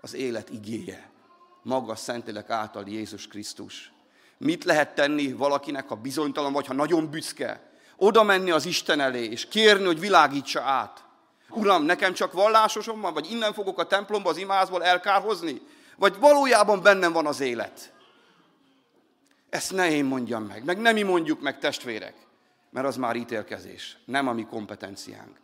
Az 0.00 0.14
élet 0.14 0.50
igéje. 0.50 1.10
Maga 1.62 1.94
Szentlélek 1.94 2.50
által 2.50 2.84
Jézus 2.86 3.28
Krisztus. 3.28 3.94
Mit 4.39 4.64
lehet 4.64 4.95
tenni 4.95 5.32
valakinek, 5.32 5.89
ha 5.89 5.95
bizonytalan 5.95 6.53
vagy, 6.53 6.66
ha 6.66 6.74
nagyon 6.74 7.11
büszke? 7.11 7.70
Oda 7.97 8.22
menni 8.22 8.51
az 8.51 8.66
Isten 8.66 9.01
elé, 9.01 9.24
és 9.24 9.49
kérni, 9.49 9.84
hogy 9.84 10.01
világítsa 10.01 10.61
át. 10.61 11.05
Uram, 11.49 11.84
nekem 11.84 12.12
csak 12.12 12.32
vallásosom 12.32 13.01
van, 13.01 13.12
vagy 13.12 13.30
innen 13.30 13.53
fogok 13.53 13.78
a 13.78 13.87
templomba 13.87 14.30
az 14.30 14.37
imázból 14.37 14.84
elkárhozni? 14.84 15.61
Vagy 15.97 16.16
valójában 16.18 16.82
bennem 16.82 17.12
van 17.12 17.26
az 17.26 17.41
élet? 17.41 17.93
Ezt 19.51 19.72
ne 19.72 19.91
én 19.91 20.05
mondjam 20.05 20.45
meg, 20.45 20.64
meg 20.64 20.78
nem 20.78 20.95
mi 20.95 21.03
mondjuk 21.03 21.41
meg 21.41 21.59
testvérek, 21.59 22.14
mert 22.70 22.87
az 22.87 22.97
már 22.97 23.16
ítélkezés, 23.16 23.97
nem 24.05 24.28
a 24.28 24.32
mi 24.32 24.45
kompetenciánk. 24.45 25.37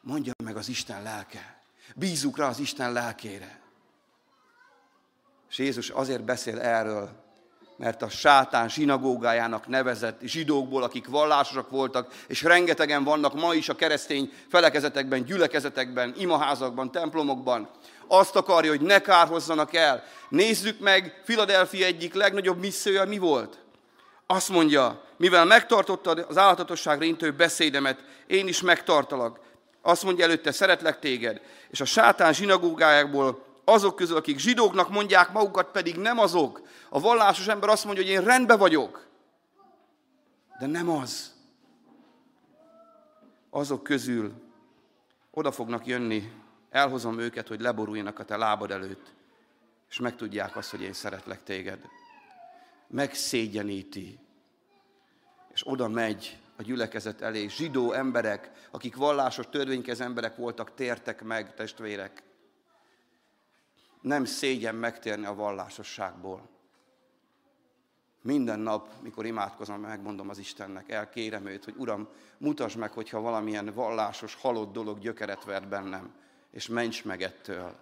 Mondja 0.00 0.32
meg 0.44 0.56
az 0.56 0.68
Isten 0.68 1.02
lelke. 1.02 1.60
Bízzuk 1.94 2.38
rá 2.38 2.48
az 2.48 2.58
Isten 2.58 2.92
lelkére. 2.92 3.60
És 5.50 5.58
Jézus 5.58 5.90
azért 5.90 6.24
beszél 6.24 6.60
erről, 6.60 7.29
mert 7.80 8.02
a 8.02 8.08
sátán 8.08 8.68
zsinagógájának 8.68 9.66
nevezett 9.66 10.20
zsidókból, 10.22 10.82
akik 10.82 11.06
vallásosak 11.08 11.70
voltak, 11.70 12.12
és 12.26 12.42
rengetegen 12.42 13.04
vannak 13.04 13.34
ma 13.34 13.54
is 13.54 13.68
a 13.68 13.74
keresztény 13.74 14.32
felekezetekben, 14.48 15.24
gyülekezetekben, 15.24 16.14
imaházakban, 16.16 16.90
templomokban, 16.90 17.68
azt 18.06 18.36
akarja, 18.36 18.70
hogy 18.70 18.80
ne 18.80 18.98
kárhozzanak 18.98 19.74
el. 19.74 20.04
Nézzük 20.28 20.80
meg, 20.80 21.20
Filadelfia 21.24 21.86
egyik 21.86 22.14
legnagyobb 22.14 22.58
missziója 22.58 23.04
mi 23.04 23.18
volt? 23.18 23.58
Azt 24.26 24.48
mondja, 24.48 25.02
mivel 25.16 25.44
megtartottad 25.44 26.26
az 26.28 26.36
állatosságra 26.36 27.04
intő 27.04 27.32
beszédemet, 27.32 28.04
én 28.26 28.48
is 28.48 28.60
megtartalak. 28.60 29.40
Azt 29.82 30.02
mondja 30.02 30.24
előtte, 30.24 30.52
szeretlek 30.52 30.98
téged. 30.98 31.40
És 31.70 31.80
a 31.80 31.84
sátán 31.84 32.32
zsinagógájákból 32.32 33.49
azok 33.70 33.96
közül, 33.96 34.16
akik 34.16 34.38
zsidóknak 34.38 34.90
mondják 34.90 35.32
magukat, 35.32 35.70
pedig 35.70 35.96
nem 35.96 36.18
azok. 36.18 36.62
A 36.88 37.00
vallásos 37.00 37.46
ember 37.46 37.68
azt 37.68 37.84
mondja, 37.84 38.02
hogy 38.02 38.12
én 38.12 38.24
rendben 38.24 38.58
vagyok. 38.58 39.06
De 40.58 40.66
nem 40.66 40.88
az. 40.88 41.34
Azok 43.50 43.82
közül 43.82 44.32
oda 45.30 45.52
fognak 45.52 45.86
jönni, 45.86 46.32
elhozom 46.70 47.18
őket, 47.18 47.48
hogy 47.48 47.60
leboruljanak 47.60 48.18
a 48.18 48.24
te 48.24 48.36
lábad 48.36 48.70
előtt, 48.70 49.12
és 49.88 49.98
megtudják 49.98 50.56
azt, 50.56 50.70
hogy 50.70 50.82
én 50.82 50.92
szeretlek 50.92 51.42
téged. 51.42 51.78
Megszégyeníti, 52.86 54.18
és 55.52 55.62
oda 55.68 55.88
megy 55.88 56.38
a 56.56 56.62
gyülekezet 56.62 57.20
elé. 57.20 57.48
Zsidó 57.48 57.92
emberek, 57.92 58.50
akik 58.70 58.96
vallásos, 58.96 59.46
törvénykez 59.50 60.00
emberek 60.00 60.36
voltak, 60.36 60.74
tértek 60.74 61.22
meg, 61.22 61.54
testvérek 61.54 62.22
nem 64.00 64.24
szégyen 64.24 64.74
megtérni 64.74 65.26
a 65.26 65.34
vallásosságból. 65.34 66.48
Minden 68.22 68.60
nap, 68.60 68.88
mikor 69.02 69.26
imádkozom, 69.26 69.80
megmondom 69.80 70.28
az 70.28 70.38
Istennek, 70.38 70.90
elkérem 70.90 71.46
őt, 71.46 71.64
hogy 71.64 71.74
Uram, 71.76 72.08
mutasd 72.38 72.78
meg, 72.78 72.92
hogyha 72.92 73.20
valamilyen 73.20 73.74
vallásos, 73.74 74.34
halott 74.34 74.72
dolog 74.72 74.98
gyökeret 74.98 75.44
vert 75.44 75.68
bennem, 75.68 76.14
és 76.50 76.68
ments 76.68 77.04
meg 77.04 77.22
ettől. 77.22 77.74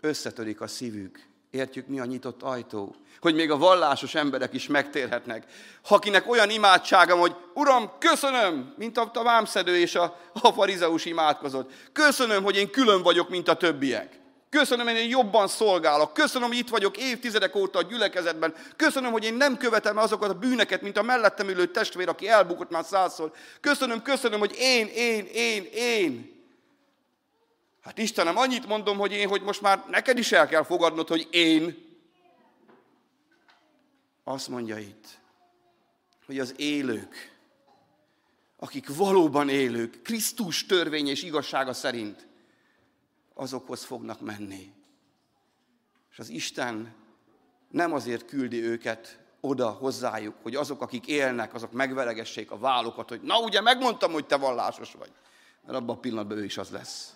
Összetörik 0.00 0.60
a 0.60 0.66
szívük, 0.66 1.29
Értjük, 1.50 1.86
mi 1.86 2.00
a 2.00 2.04
nyitott 2.04 2.42
ajtó? 2.42 2.94
Hogy 3.20 3.34
még 3.34 3.50
a 3.50 3.58
vallásos 3.58 4.14
emberek 4.14 4.52
is 4.52 4.66
megtérhetnek. 4.66 5.44
Akinek 5.88 6.30
olyan 6.30 6.50
imádsága, 6.50 7.16
hogy 7.16 7.34
Uram, 7.54 7.90
köszönöm, 7.98 8.74
mint 8.76 8.98
a, 8.98 9.10
a 9.14 9.22
vámszedő 9.22 9.76
és 9.76 9.94
a, 9.94 10.20
a 10.32 10.52
farizeus 10.52 11.04
imádkozott. 11.04 11.70
Köszönöm, 11.92 12.42
hogy 12.42 12.56
én 12.56 12.70
külön 12.70 13.02
vagyok, 13.02 13.28
mint 13.28 13.48
a 13.48 13.56
többiek. 13.56 14.18
Köszönöm, 14.50 14.86
hogy 14.86 14.96
én 14.96 15.08
jobban 15.08 15.48
szolgálok. 15.48 16.14
Köszönöm, 16.14 16.48
hogy 16.48 16.58
itt 16.58 16.68
vagyok 16.68 16.96
évtizedek 16.96 17.56
óta 17.56 17.78
a 17.78 17.82
gyülekezetben. 17.82 18.54
Köszönöm, 18.76 19.12
hogy 19.12 19.24
én 19.24 19.34
nem 19.34 19.56
követem 19.56 19.96
azokat 19.96 20.30
a 20.30 20.38
bűneket, 20.38 20.82
mint 20.82 20.98
a 20.98 21.02
mellettem 21.02 21.48
ülő 21.48 21.66
testvér, 21.66 22.08
aki 22.08 22.28
elbukott 22.28 22.70
már 22.70 22.84
százszor. 22.84 23.32
Köszönöm, 23.60 24.02
köszönöm, 24.02 24.38
hogy 24.38 24.54
én, 24.58 24.86
én, 24.86 25.28
én, 25.32 25.68
én. 25.72 26.39
Hát 27.80 27.98
Istenem, 27.98 28.36
annyit 28.36 28.66
mondom, 28.66 28.98
hogy 28.98 29.12
én, 29.12 29.28
hogy 29.28 29.42
most 29.42 29.60
már 29.60 29.84
neked 29.88 30.18
is 30.18 30.32
el 30.32 30.48
kell 30.48 30.62
fogadnod, 30.62 31.08
hogy 31.08 31.28
én. 31.30 31.88
Azt 34.24 34.48
mondja 34.48 34.78
itt, 34.78 35.18
hogy 36.26 36.38
az 36.38 36.54
élők, 36.56 37.38
akik 38.56 38.96
valóban 38.96 39.48
élők, 39.48 40.02
Krisztus 40.02 40.66
törvény 40.66 41.08
és 41.08 41.22
igazsága 41.22 41.72
szerint, 41.72 42.26
azokhoz 43.34 43.84
fognak 43.84 44.20
menni. 44.20 44.72
És 46.10 46.18
az 46.18 46.28
Isten 46.28 46.94
nem 47.70 47.92
azért 47.92 48.24
küldi 48.24 48.62
őket 48.62 49.18
oda 49.40 49.70
hozzájuk, 49.70 50.34
hogy 50.42 50.54
azok, 50.54 50.82
akik 50.82 51.06
élnek, 51.06 51.54
azok 51.54 51.72
megveregessék 51.72 52.50
a 52.50 52.58
vállukat, 52.58 53.08
hogy 53.08 53.20
na 53.22 53.38
ugye 53.38 53.60
megmondtam, 53.60 54.12
hogy 54.12 54.26
te 54.26 54.36
vallásos 54.36 54.92
vagy. 54.92 55.12
Mert 55.64 55.78
abban 55.78 55.96
a 55.96 56.00
pillanatban 56.00 56.38
ő 56.38 56.44
is 56.44 56.58
az 56.58 56.70
lesz 56.70 57.14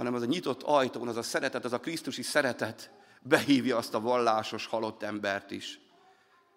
hanem 0.00 0.14
az 0.14 0.22
a 0.22 0.26
nyitott 0.26 0.62
ajtón, 0.62 1.08
az 1.08 1.16
a 1.16 1.22
szeretet, 1.22 1.64
az 1.64 1.72
a 1.72 1.80
Krisztusi 1.80 2.22
szeretet 2.22 2.90
behívja 3.22 3.76
azt 3.76 3.94
a 3.94 4.00
vallásos 4.00 4.66
halott 4.66 5.02
embert 5.02 5.50
is. 5.50 5.80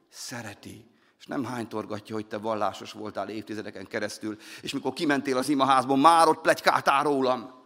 Szereti, 0.09 0.89
és 1.19 1.25
nem 1.25 1.43
hánytorgatja, 1.43 2.15
hogy 2.15 2.25
te 2.25 2.37
vallásos 2.37 2.91
voltál 2.91 3.29
évtizedeken 3.29 3.87
keresztül, 3.87 4.37
és 4.61 4.73
mikor 4.73 4.93
kimentél 4.93 5.37
az 5.37 5.49
imaházból, 5.49 5.97
már 5.97 6.27
ott 6.27 6.41
plegykáltál 6.41 7.03
rólam, 7.03 7.63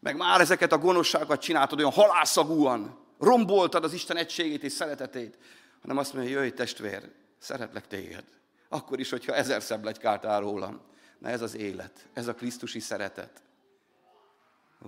meg 0.00 0.16
már 0.16 0.40
ezeket 0.40 0.72
a 0.72 0.78
gonoszságokat 0.78 1.40
csináltad 1.40 1.78
olyan 1.78 1.92
halászagúan, 1.92 2.98
romboltad 3.18 3.84
az 3.84 3.92
Isten 3.92 4.16
egységét 4.16 4.62
és 4.62 4.72
szeretetét, 4.72 5.38
hanem 5.80 5.96
azt 5.96 6.14
mondja, 6.14 6.32
jöjj 6.32 6.50
testvér, 6.50 7.12
szeretlek 7.38 7.86
téged. 7.86 8.24
Akkor 8.68 9.00
is, 9.00 9.10
hogyha 9.10 9.34
ezerszer 9.34 9.80
plegykáltál 9.80 10.40
rólam. 10.40 10.80
Na 11.18 11.28
ez 11.28 11.42
az 11.42 11.56
élet, 11.56 12.08
ez 12.12 12.28
a 12.28 12.34
Krisztusi 12.34 12.80
szeretet. 12.80 13.42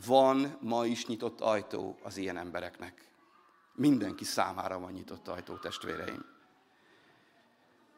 Van 0.04 0.56
ma 0.60 0.86
is 0.86 1.06
nyitott 1.06 1.40
ajtó 1.40 1.98
az 2.02 2.16
ilyen 2.16 2.36
embereknek. 2.36 3.04
Mindenki 3.74 4.24
számára 4.24 4.78
van 4.78 4.92
nyitott 4.92 5.28
ajtó, 5.28 5.56
testvéreim. 5.56 6.24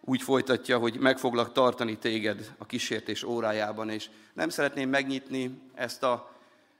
Úgy 0.00 0.22
folytatja, 0.22 0.78
hogy 0.78 0.98
meg 0.98 1.18
foglak 1.18 1.52
tartani 1.52 1.98
téged 1.98 2.54
a 2.58 2.66
kísértés 2.66 3.22
órájában, 3.22 3.90
és 3.90 4.10
nem 4.32 4.48
szeretném 4.48 4.88
megnyitni 4.88 5.60
ezt 5.74 6.02
a, 6.02 6.32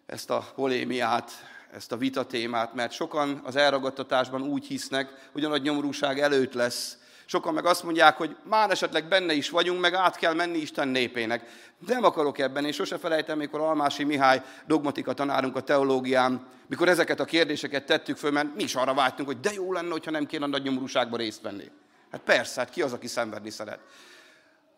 ezt 0.07 0.31
a 0.31 0.53
polémiát, 0.55 1.31
ezt 1.73 1.93
a 1.93 1.97
vitatémát, 1.97 2.75
mert 2.75 2.93
sokan 2.93 3.41
az 3.45 3.57
elragadtatásban 3.57 4.43
úgy 4.43 4.67
hisznek, 4.67 5.29
hogy 5.33 5.45
a 5.45 5.49
nagy 5.49 5.63
nyomorúság 5.63 6.21
előtt 6.21 6.53
lesz 6.53 6.99
Sokan 7.31 7.55
meg 7.55 7.67
azt 7.67 7.83
mondják, 7.83 8.17
hogy 8.17 8.37
már 8.43 8.71
esetleg 8.71 9.09
benne 9.09 9.33
is 9.33 9.51
vagyunk, 9.51 9.81
meg 9.81 9.95
át 9.95 10.17
kell 10.17 10.35
menni 10.35 10.59
Isten 10.59 10.89
népének. 10.89 11.45
Nem 11.87 12.05
akarok 12.05 12.39
ebben, 12.39 12.65
én 12.65 12.73
sose 12.73 12.99
felejtem, 12.99 13.39
mikor 13.39 13.61
Almási 13.61 14.05
Mihály 14.05 14.43
dogmatika 14.67 15.13
tanárunk 15.13 15.57
a 15.57 15.63
teológián, 15.63 16.49
mikor 16.67 16.89
ezeket 16.89 17.21
a 17.21 17.25
kérdéseket 17.25 17.87
tettük 17.87 18.17
föl, 18.17 18.31
mert 18.31 18.55
mi 18.55 18.63
is 18.63 18.75
arra 18.75 18.95
vágytunk, 18.95 19.29
hogy 19.29 19.41
de 19.41 19.53
jó 19.53 19.73
lenne, 19.73 19.91
hogyha 19.91 20.11
nem 20.11 20.27
kéne 20.27 20.45
a 20.45 20.49
nagy 20.49 20.63
nyomorúságba 20.63 21.17
részt 21.17 21.43
venni. 21.43 21.71
Hát 22.11 22.21
persze, 22.21 22.61
hát 22.61 22.71
ki 22.71 22.83
az, 22.83 22.93
aki 22.93 23.07
szenvedni 23.07 23.51
szeret? 23.51 23.81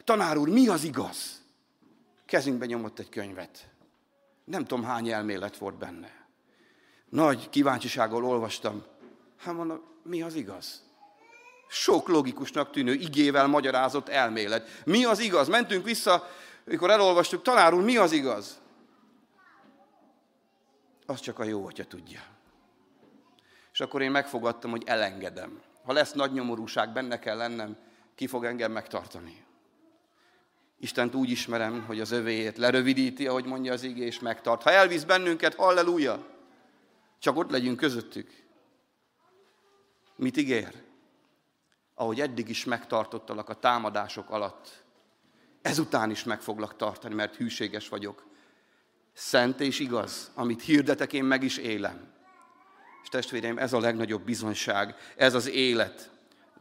Tanár 0.05 0.37
úr, 0.37 0.49
mi 0.49 0.69
az 0.69 0.85
igaz? 0.85 1.43
Kezünkbe 2.27 2.67
nyomott 2.67 2.99
egy 2.99 3.09
könyvet. 3.09 3.69
Nem 4.45 4.65
tudom, 4.65 4.85
hány 4.85 5.09
elmélet 5.09 5.57
volt 5.57 5.79
benne. 5.79 6.11
Nagy 7.09 7.49
kíváncsisággal 7.51 8.25
olvastam. 8.25 8.85
Hát 9.37 9.55
mondom, 9.55 9.83
mi 10.03 10.23
az 10.23 10.35
igaz? 10.35 10.89
Sok 11.73 12.09
logikusnak 12.09 12.71
tűnő 12.71 12.93
igével 12.93 13.47
magyarázott 13.47 14.09
elmélet. 14.09 14.83
Mi 14.85 15.05
az 15.05 15.19
igaz? 15.19 15.49
Mentünk 15.49 15.85
vissza, 15.85 16.29
amikor 16.67 16.91
elolvastuk, 16.91 17.43
tanár 17.43 17.75
úr, 17.75 17.83
mi 17.83 17.97
az 17.97 18.13
igaz? 18.13 18.61
Az 21.07 21.21
csak 21.21 21.39
a 21.39 21.45
jó 21.45 21.67
atya 21.67 21.85
tudja. 21.85 22.21
És 23.73 23.81
akkor 23.81 24.03
én 24.03 24.11
megfogadtam, 24.11 24.71
hogy 24.71 24.83
elengedem. 24.87 25.61
Ha 25.85 25.93
lesz 25.93 26.13
nagy 26.13 26.33
nyomorúság, 26.33 26.93
benne 26.93 27.19
kell 27.19 27.37
lennem, 27.37 27.77
ki 28.15 28.27
fog 28.27 28.45
engem 28.45 28.73
megtartani. 28.73 29.45
Istent 30.79 31.15
úgy 31.15 31.31
ismerem, 31.31 31.85
hogy 31.87 32.01
az 32.01 32.11
övéjét 32.11 32.59
lerövidíti, 32.59 33.27
ahogy 33.27 33.45
mondja 33.45 33.73
az 33.73 33.83
igé, 33.83 34.05
és 34.05 34.21
megtart. 34.21 34.63
Ha 34.63 34.71
elvisz 34.71 35.05
bennünket, 35.05 35.55
halleluja! 35.55 36.27
Csak 37.19 37.37
ott 37.37 37.51
legyünk 37.51 37.77
közöttük. 37.77 38.31
Mit 40.17 40.37
ígér? 40.37 40.89
Ahogy 42.01 42.21
eddig 42.21 42.49
is 42.49 42.65
megtartottalak 42.65 43.49
a 43.49 43.55
támadások 43.55 44.31
alatt, 44.31 44.83
ezután 45.63 46.11
is 46.11 46.25
meg 46.25 46.41
foglak 46.41 46.77
tartani, 46.77 47.15
mert 47.15 47.37
hűséges 47.37 47.89
vagyok. 47.89 48.27
Szent 49.13 49.61
és 49.61 49.79
igaz, 49.79 50.31
amit 50.35 50.63
hirdetek, 50.63 51.13
én 51.13 51.25
meg 51.25 51.43
is 51.43 51.57
élem. 51.57 52.13
És 53.03 53.09
testvéreim, 53.09 53.59
ez 53.59 53.73
a 53.73 53.81
legnagyobb 53.81 54.23
bizonyság, 54.23 54.95
ez 55.17 55.35
az 55.35 55.49
élet. 55.49 56.11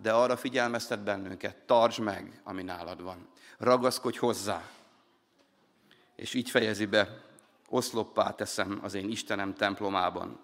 De 0.01 0.11
arra 0.11 0.37
figyelmeztet 0.37 1.03
bennünket, 1.03 1.55
tartsd 1.55 1.99
meg, 1.99 2.41
ami 2.43 2.63
nálad 2.63 3.01
van. 3.01 3.27
Ragaszkodj 3.57 4.17
hozzá. 4.17 4.69
És 6.15 6.33
így 6.33 6.49
fejezi 6.49 6.85
be, 6.85 7.21
oszloppá 7.69 8.31
teszem 8.31 8.79
az 8.81 8.93
én 8.93 9.09
Istenem 9.09 9.53
templomában. 9.53 10.39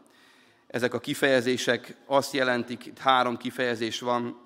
Ezek 0.68 0.94
a 0.94 1.00
kifejezések 1.00 1.96
azt 2.06 2.34
jelentik, 2.34 2.86
itt 2.86 2.98
három 2.98 3.38
kifejezés 3.38 4.00
van, 4.00 4.44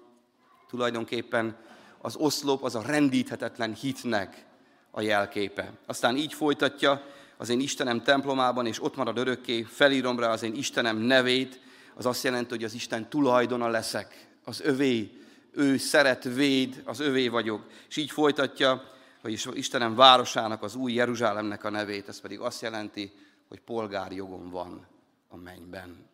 tulajdonképpen 0.70 1.56
az 2.02 2.16
oszlop 2.16 2.64
az 2.64 2.76
a 2.76 2.82
rendíthetetlen 2.82 3.74
hitnek 3.74 4.46
a 4.92 5.02
jelképe. 5.02 5.72
Aztán 5.86 6.18
így 6.18 6.34
folytatja, 6.34 7.04
az 7.38 7.50
én 7.50 7.60
Istenem 7.60 8.02
templomában, 8.02 8.66
és 8.66 8.84
ott 8.84 8.96
marad 8.96 9.18
örökké, 9.18 9.62
felírom 9.64 10.20
rá 10.20 10.30
az 10.32 10.44
én 10.44 10.56
Istenem 10.56 10.98
nevét, 10.98 11.60
az 11.96 12.06
azt 12.06 12.24
jelenti, 12.24 12.50
hogy 12.50 12.64
az 12.64 12.74
Isten 12.74 13.10
tulajdona 13.10 13.68
leszek, 13.68 14.28
az 14.44 14.62
övé, 14.62 15.12
ő 15.52 15.78
szeret, 15.78 16.24
véd, 16.24 16.82
az 16.86 17.00
övé 17.00 17.28
vagyok. 17.28 17.66
És 17.90 17.98
így 17.98 18.12
folytatja, 18.12 18.84
hogy 19.22 19.50
Istenem 19.54 19.96
városának, 19.96 20.64
az 20.64 20.76
új 20.76 20.94
Jeruzsálemnek 20.94 21.64
a 21.64 21.70
nevét, 21.70 22.08
ez 22.08 22.22
pedig 22.22 22.40
azt 22.40 22.62
jelenti, 22.62 23.12
hogy 23.48 23.60
polgárjogom 23.60 24.50
van 24.50 24.88
a 25.28 25.38
mennyben. 25.38 26.08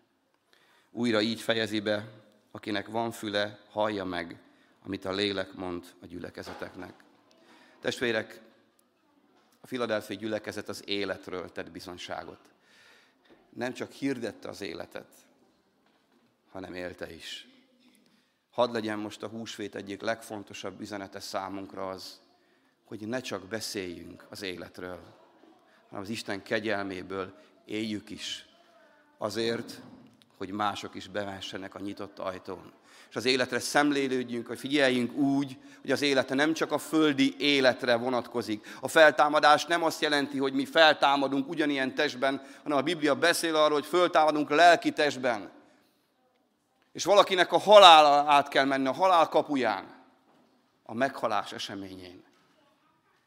Újra 0.91 1.21
így 1.21 1.41
fejezi 1.41 1.79
be, 1.79 2.07
akinek 2.51 2.87
van 2.87 3.11
füle, 3.11 3.59
hallja 3.69 4.05
meg, 4.05 4.39
amit 4.85 5.05
a 5.05 5.11
lélek 5.11 5.53
mond 5.53 5.85
a 6.01 6.05
gyülekezeteknek. 6.05 6.93
Testvérek, 7.79 8.41
a 9.61 9.67
Filadelfiai 9.67 10.17
gyülekezet 10.17 10.69
az 10.69 10.87
életről 10.87 11.51
tett 11.51 11.71
bizonyságot. 11.71 12.39
Nem 13.49 13.73
csak 13.73 13.91
hirdette 13.91 14.49
az 14.49 14.61
életet, 14.61 15.11
hanem 16.51 16.73
élte 16.73 17.13
is. 17.13 17.47
Hadd 18.51 18.71
legyen 18.71 18.99
most 18.99 19.23
a 19.23 19.27
húsvét 19.27 19.75
egyik 19.75 20.01
legfontosabb 20.01 20.81
üzenete 20.81 21.19
számunkra 21.19 21.89
az, 21.89 22.21
hogy 22.83 23.07
ne 23.07 23.19
csak 23.19 23.47
beszéljünk 23.47 24.25
az 24.29 24.41
életről, 24.41 24.99
hanem 25.87 26.03
az 26.03 26.09
Isten 26.09 26.43
kegyelméből 26.43 27.35
éljük 27.65 28.09
is. 28.09 28.45
Azért, 29.17 29.81
hogy 30.37 30.51
mások 30.51 30.95
is 30.95 31.07
bevessenek 31.07 31.75
a 31.75 31.79
nyitott 31.79 32.19
ajtón 32.19 32.73
és 33.15 33.21
az 33.21 33.27
életre 33.27 33.59
szemlélődjünk, 33.59 34.47
hogy 34.47 34.59
figyeljünk 34.59 35.13
úgy, 35.13 35.57
hogy 35.81 35.91
az 35.91 36.01
élete 36.01 36.35
nem 36.35 36.53
csak 36.53 36.71
a 36.71 36.77
földi 36.77 37.35
életre 37.37 37.95
vonatkozik. 37.95 38.67
A 38.81 38.87
feltámadás 38.87 39.65
nem 39.65 39.83
azt 39.83 40.01
jelenti, 40.01 40.37
hogy 40.37 40.53
mi 40.53 40.65
feltámadunk 40.65 41.49
ugyanilyen 41.49 41.95
testben, 41.95 42.41
hanem 42.63 42.77
a 42.77 42.81
Biblia 42.81 43.15
beszél 43.15 43.55
arról, 43.55 43.79
hogy 43.79 43.85
föltámadunk 43.85 44.49
lelki 44.49 44.91
testben. 44.91 45.51
És 46.91 47.03
valakinek 47.03 47.51
a 47.51 47.59
halál 47.59 48.29
át 48.29 48.47
kell 48.47 48.65
menni, 48.65 48.87
a 48.87 48.93
halál 48.93 49.27
kapuján, 49.27 50.03
a 50.83 50.93
meghalás 50.93 51.53
eseményén. 51.53 52.23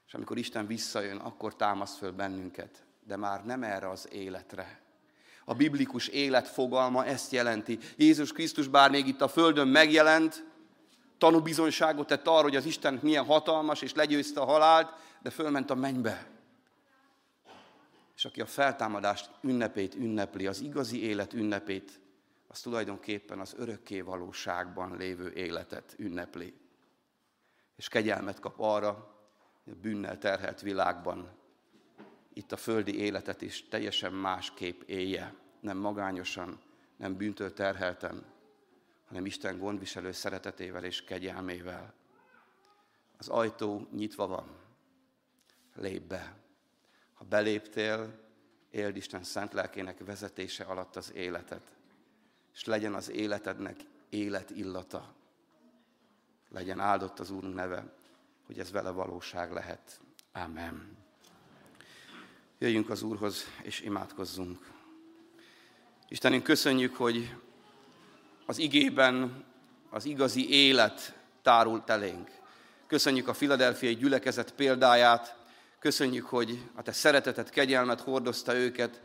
És 0.07 0.15
amikor 0.15 0.39
Isten 0.39 0.67
visszajön, 0.67 1.17
akkor 1.17 1.57
támaszt 1.57 1.97
föl 1.97 2.13
bennünket, 2.13 2.85
de 3.07 3.17
már 3.17 3.45
nem 3.45 3.63
erre 3.63 3.91
az 3.91 4.09
életre, 4.13 4.81
a 5.49 5.55
biblikus 5.55 6.07
élet 6.07 6.49
fogalma 6.49 7.05
ezt 7.05 7.33
jelenti. 7.33 7.79
Jézus 7.97 8.33
Krisztus 8.33 8.69
bár 8.69 8.91
még 8.91 9.07
itt 9.07 9.21
a 9.21 9.29
földön 9.29 9.69
megjelent, 9.69 10.45
tanúbizonyságot 11.19 12.07
tett 12.07 12.27
arra, 12.27 12.43
hogy 12.43 12.57
az 12.57 12.65
Isten 12.65 12.99
milyen 13.03 13.25
hatalmas, 13.25 13.83
és 13.83 13.95
legyőzte 13.95 14.41
a 14.41 14.45
halált, 14.45 14.93
de 15.23 15.31
fölment 15.31 15.71
a 15.71 15.75
mennybe. 15.75 16.27
És 18.17 18.25
aki 18.25 18.41
a 18.41 18.47
feltámadást 18.47 19.31
ünnepét 19.41 19.95
ünnepli, 19.95 20.47
az 20.47 20.61
igazi 20.61 21.03
élet 21.03 21.33
ünnepét, 21.33 22.01
az 22.49 22.61
tulajdonképpen 22.61 23.39
az 23.39 23.55
örökké 23.59 24.01
valóságban 24.01 24.97
lévő 24.97 25.33
életet 25.33 25.95
ünnepli. 25.97 26.55
És 27.77 27.89
kegyelmet 27.89 28.41
kap 28.41 28.55
arra, 28.61 29.15
hogy 29.65 29.73
a 29.73 29.81
bűnnel 29.81 30.19
terhelt 30.19 30.61
világban 30.61 31.38
itt 32.39 32.53
a 32.53 32.57
földi 32.57 32.99
életet 32.99 33.43
is 33.43 33.69
teljesen 33.69 34.13
másképp 34.13 34.83
élje, 34.83 35.35
nem 35.61 35.77
magányosan, 35.77 36.61
nem 36.97 37.17
bűntől 37.17 37.53
terhelten, 37.53 38.25
hanem 39.07 39.27
Isten 39.27 39.59
gondviselő 39.59 40.13
szeretetével 40.13 40.85
és 40.85 41.05
kegyelmével. 41.05 41.95
Az 43.17 43.29
ajtó 43.29 43.89
nyitva 43.93 44.27
van. 44.27 44.57
Lép 45.75 46.03
be. 46.03 46.37
Ha 47.15 47.25
beléptél, 47.25 48.21
éld 48.71 48.97
Isten 48.97 49.23
szent 49.23 49.53
lelkének 49.53 50.05
vezetése 50.05 50.65
alatt 50.65 50.97
az 50.97 51.13
életet, 51.15 51.77
és 52.53 52.65
legyen 52.65 52.95
az 52.95 53.11
életednek 53.11 53.81
életillata. 54.09 55.15
Legyen 56.49 56.81
áldott 56.81 57.19
az 57.19 57.31
Úrunk 57.31 57.55
neve, 57.55 57.93
hogy 58.47 58.59
ez 58.59 58.71
vele 58.71 58.91
valóság 58.91 59.53
lehet. 59.53 60.01
Amen. 60.33 61.07
Jöjjünk 62.61 62.91
az 62.91 63.03
Úrhoz, 63.03 63.45
és 63.63 63.81
imádkozzunk. 63.81 64.59
Istenünk, 66.09 66.43
köszönjük, 66.43 66.97
hogy 66.97 67.35
az 68.47 68.59
igében 68.59 69.45
az 69.91 70.05
igazi 70.05 70.51
élet 70.51 71.19
tárult 71.43 71.91
elénk. 71.91 72.31
Köszönjük 72.87 73.29
a 73.29 73.35
filadelfiai 73.35 73.95
gyülekezet 73.95 74.55
példáját, 74.55 75.37
köszönjük, 75.79 76.27
hogy 76.27 76.63
a 76.75 76.83
te 76.83 76.93
szeretetet, 76.93 77.51
kegyelmet 77.51 78.01
hordozta 78.01 78.55
őket, 78.55 79.03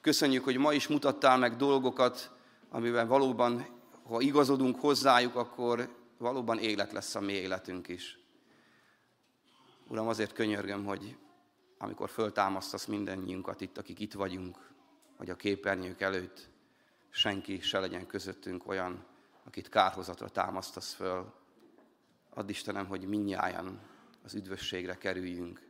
köszönjük, 0.00 0.44
hogy 0.44 0.56
ma 0.56 0.72
is 0.72 0.86
mutattál 0.86 1.38
meg 1.38 1.56
dolgokat, 1.56 2.30
amiben 2.70 3.08
valóban, 3.08 3.66
ha 4.06 4.20
igazodunk 4.20 4.80
hozzájuk, 4.80 5.34
akkor 5.34 5.96
valóban 6.18 6.58
élet 6.58 6.92
lesz 6.92 7.14
a 7.14 7.20
mi 7.20 7.32
életünk 7.32 7.88
is. 7.88 8.18
Uram, 9.88 10.08
azért 10.08 10.32
könyörgöm, 10.32 10.84
hogy 10.84 11.16
amikor 11.84 12.08
föltámasztasz 12.10 12.86
mindennyiunkat 12.86 13.60
itt, 13.60 13.78
akik 13.78 14.00
itt 14.00 14.12
vagyunk, 14.12 14.58
vagy 15.16 15.30
a 15.30 15.36
képernyők 15.36 16.00
előtt, 16.00 16.48
senki 17.10 17.60
se 17.60 17.78
legyen 17.78 18.06
közöttünk 18.06 18.66
olyan, 18.66 19.04
akit 19.44 19.68
kárhozatra 19.68 20.28
támasztasz 20.28 20.92
föl. 20.92 21.32
Add 22.30 22.48
Istenem, 22.48 22.86
hogy 22.86 23.08
minnyáján 23.08 23.80
az 24.24 24.34
üdvösségre 24.34 24.98
kerüljünk. 24.98 25.62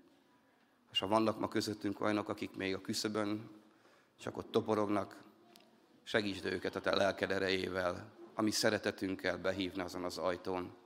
És 0.90 0.98
ha 0.98 1.06
vannak 1.06 1.38
ma 1.38 1.48
közöttünk 1.48 2.00
olyanok, 2.00 2.28
akik 2.28 2.56
még 2.56 2.74
a 2.74 2.80
küszöbön 2.80 3.50
csak 4.16 4.36
ott 4.36 4.50
toporognak, 4.50 5.22
segítsd 6.02 6.44
őket 6.44 6.76
a 6.76 6.80
te 6.80 6.94
lelked 6.94 7.30
erejével, 7.30 8.12
ami 8.34 8.50
szeretetünkkel 8.50 9.38
behívni 9.38 9.82
azon 9.82 10.04
az 10.04 10.18
ajtón, 10.18 10.76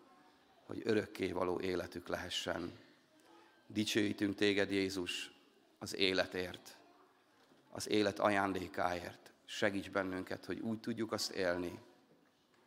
hogy 0.66 0.83
örökké 0.85 1.33
való 1.33 1.61
életük 1.61 2.09
lehessen. 2.09 2.72
Dicsőítünk 3.70 4.34
téged, 4.34 4.70
Jézus, 4.70 5.32
az 5.78 5.96
életért, 5.96 6.78
az 7.70 7.88
élet 7.88 8.18
ajándékáért. 8.18 9.32
Segíts 9.44 9.90
bennünket, 9.90 10.44
hogy 10.44 10.60
úgy 10.60 10.80
tudjuk 10.80 11.12
azt 11.12 11.30
élni, 11.30 11.78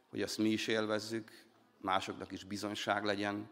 hogy 0.09 0.21
azt 0.21 0.37
mi 0.37 0.49
is 0.49 0.67
élvezzük, 0.67 1.45
másoknak 1.77 2.31
is 2.31 2.43
bizonyság 2.43 3.03
legyen, 3.03 3.49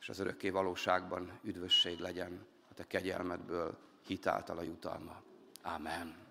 és 0.00 0.08
az 0.08 0.18
örökké 0.18 0.50
valóságban 0.50 1.40
üdvösség 1.42 1.98
legyen 1.98 2.46
a 2.70 2.74
te 2.74 2.86
kegyelmedből 2.86 3.78
hitáltal 4.06 4.58
a 4.58 4.62
jutalma. 4.62 5.22
Amen. 5.62 6.25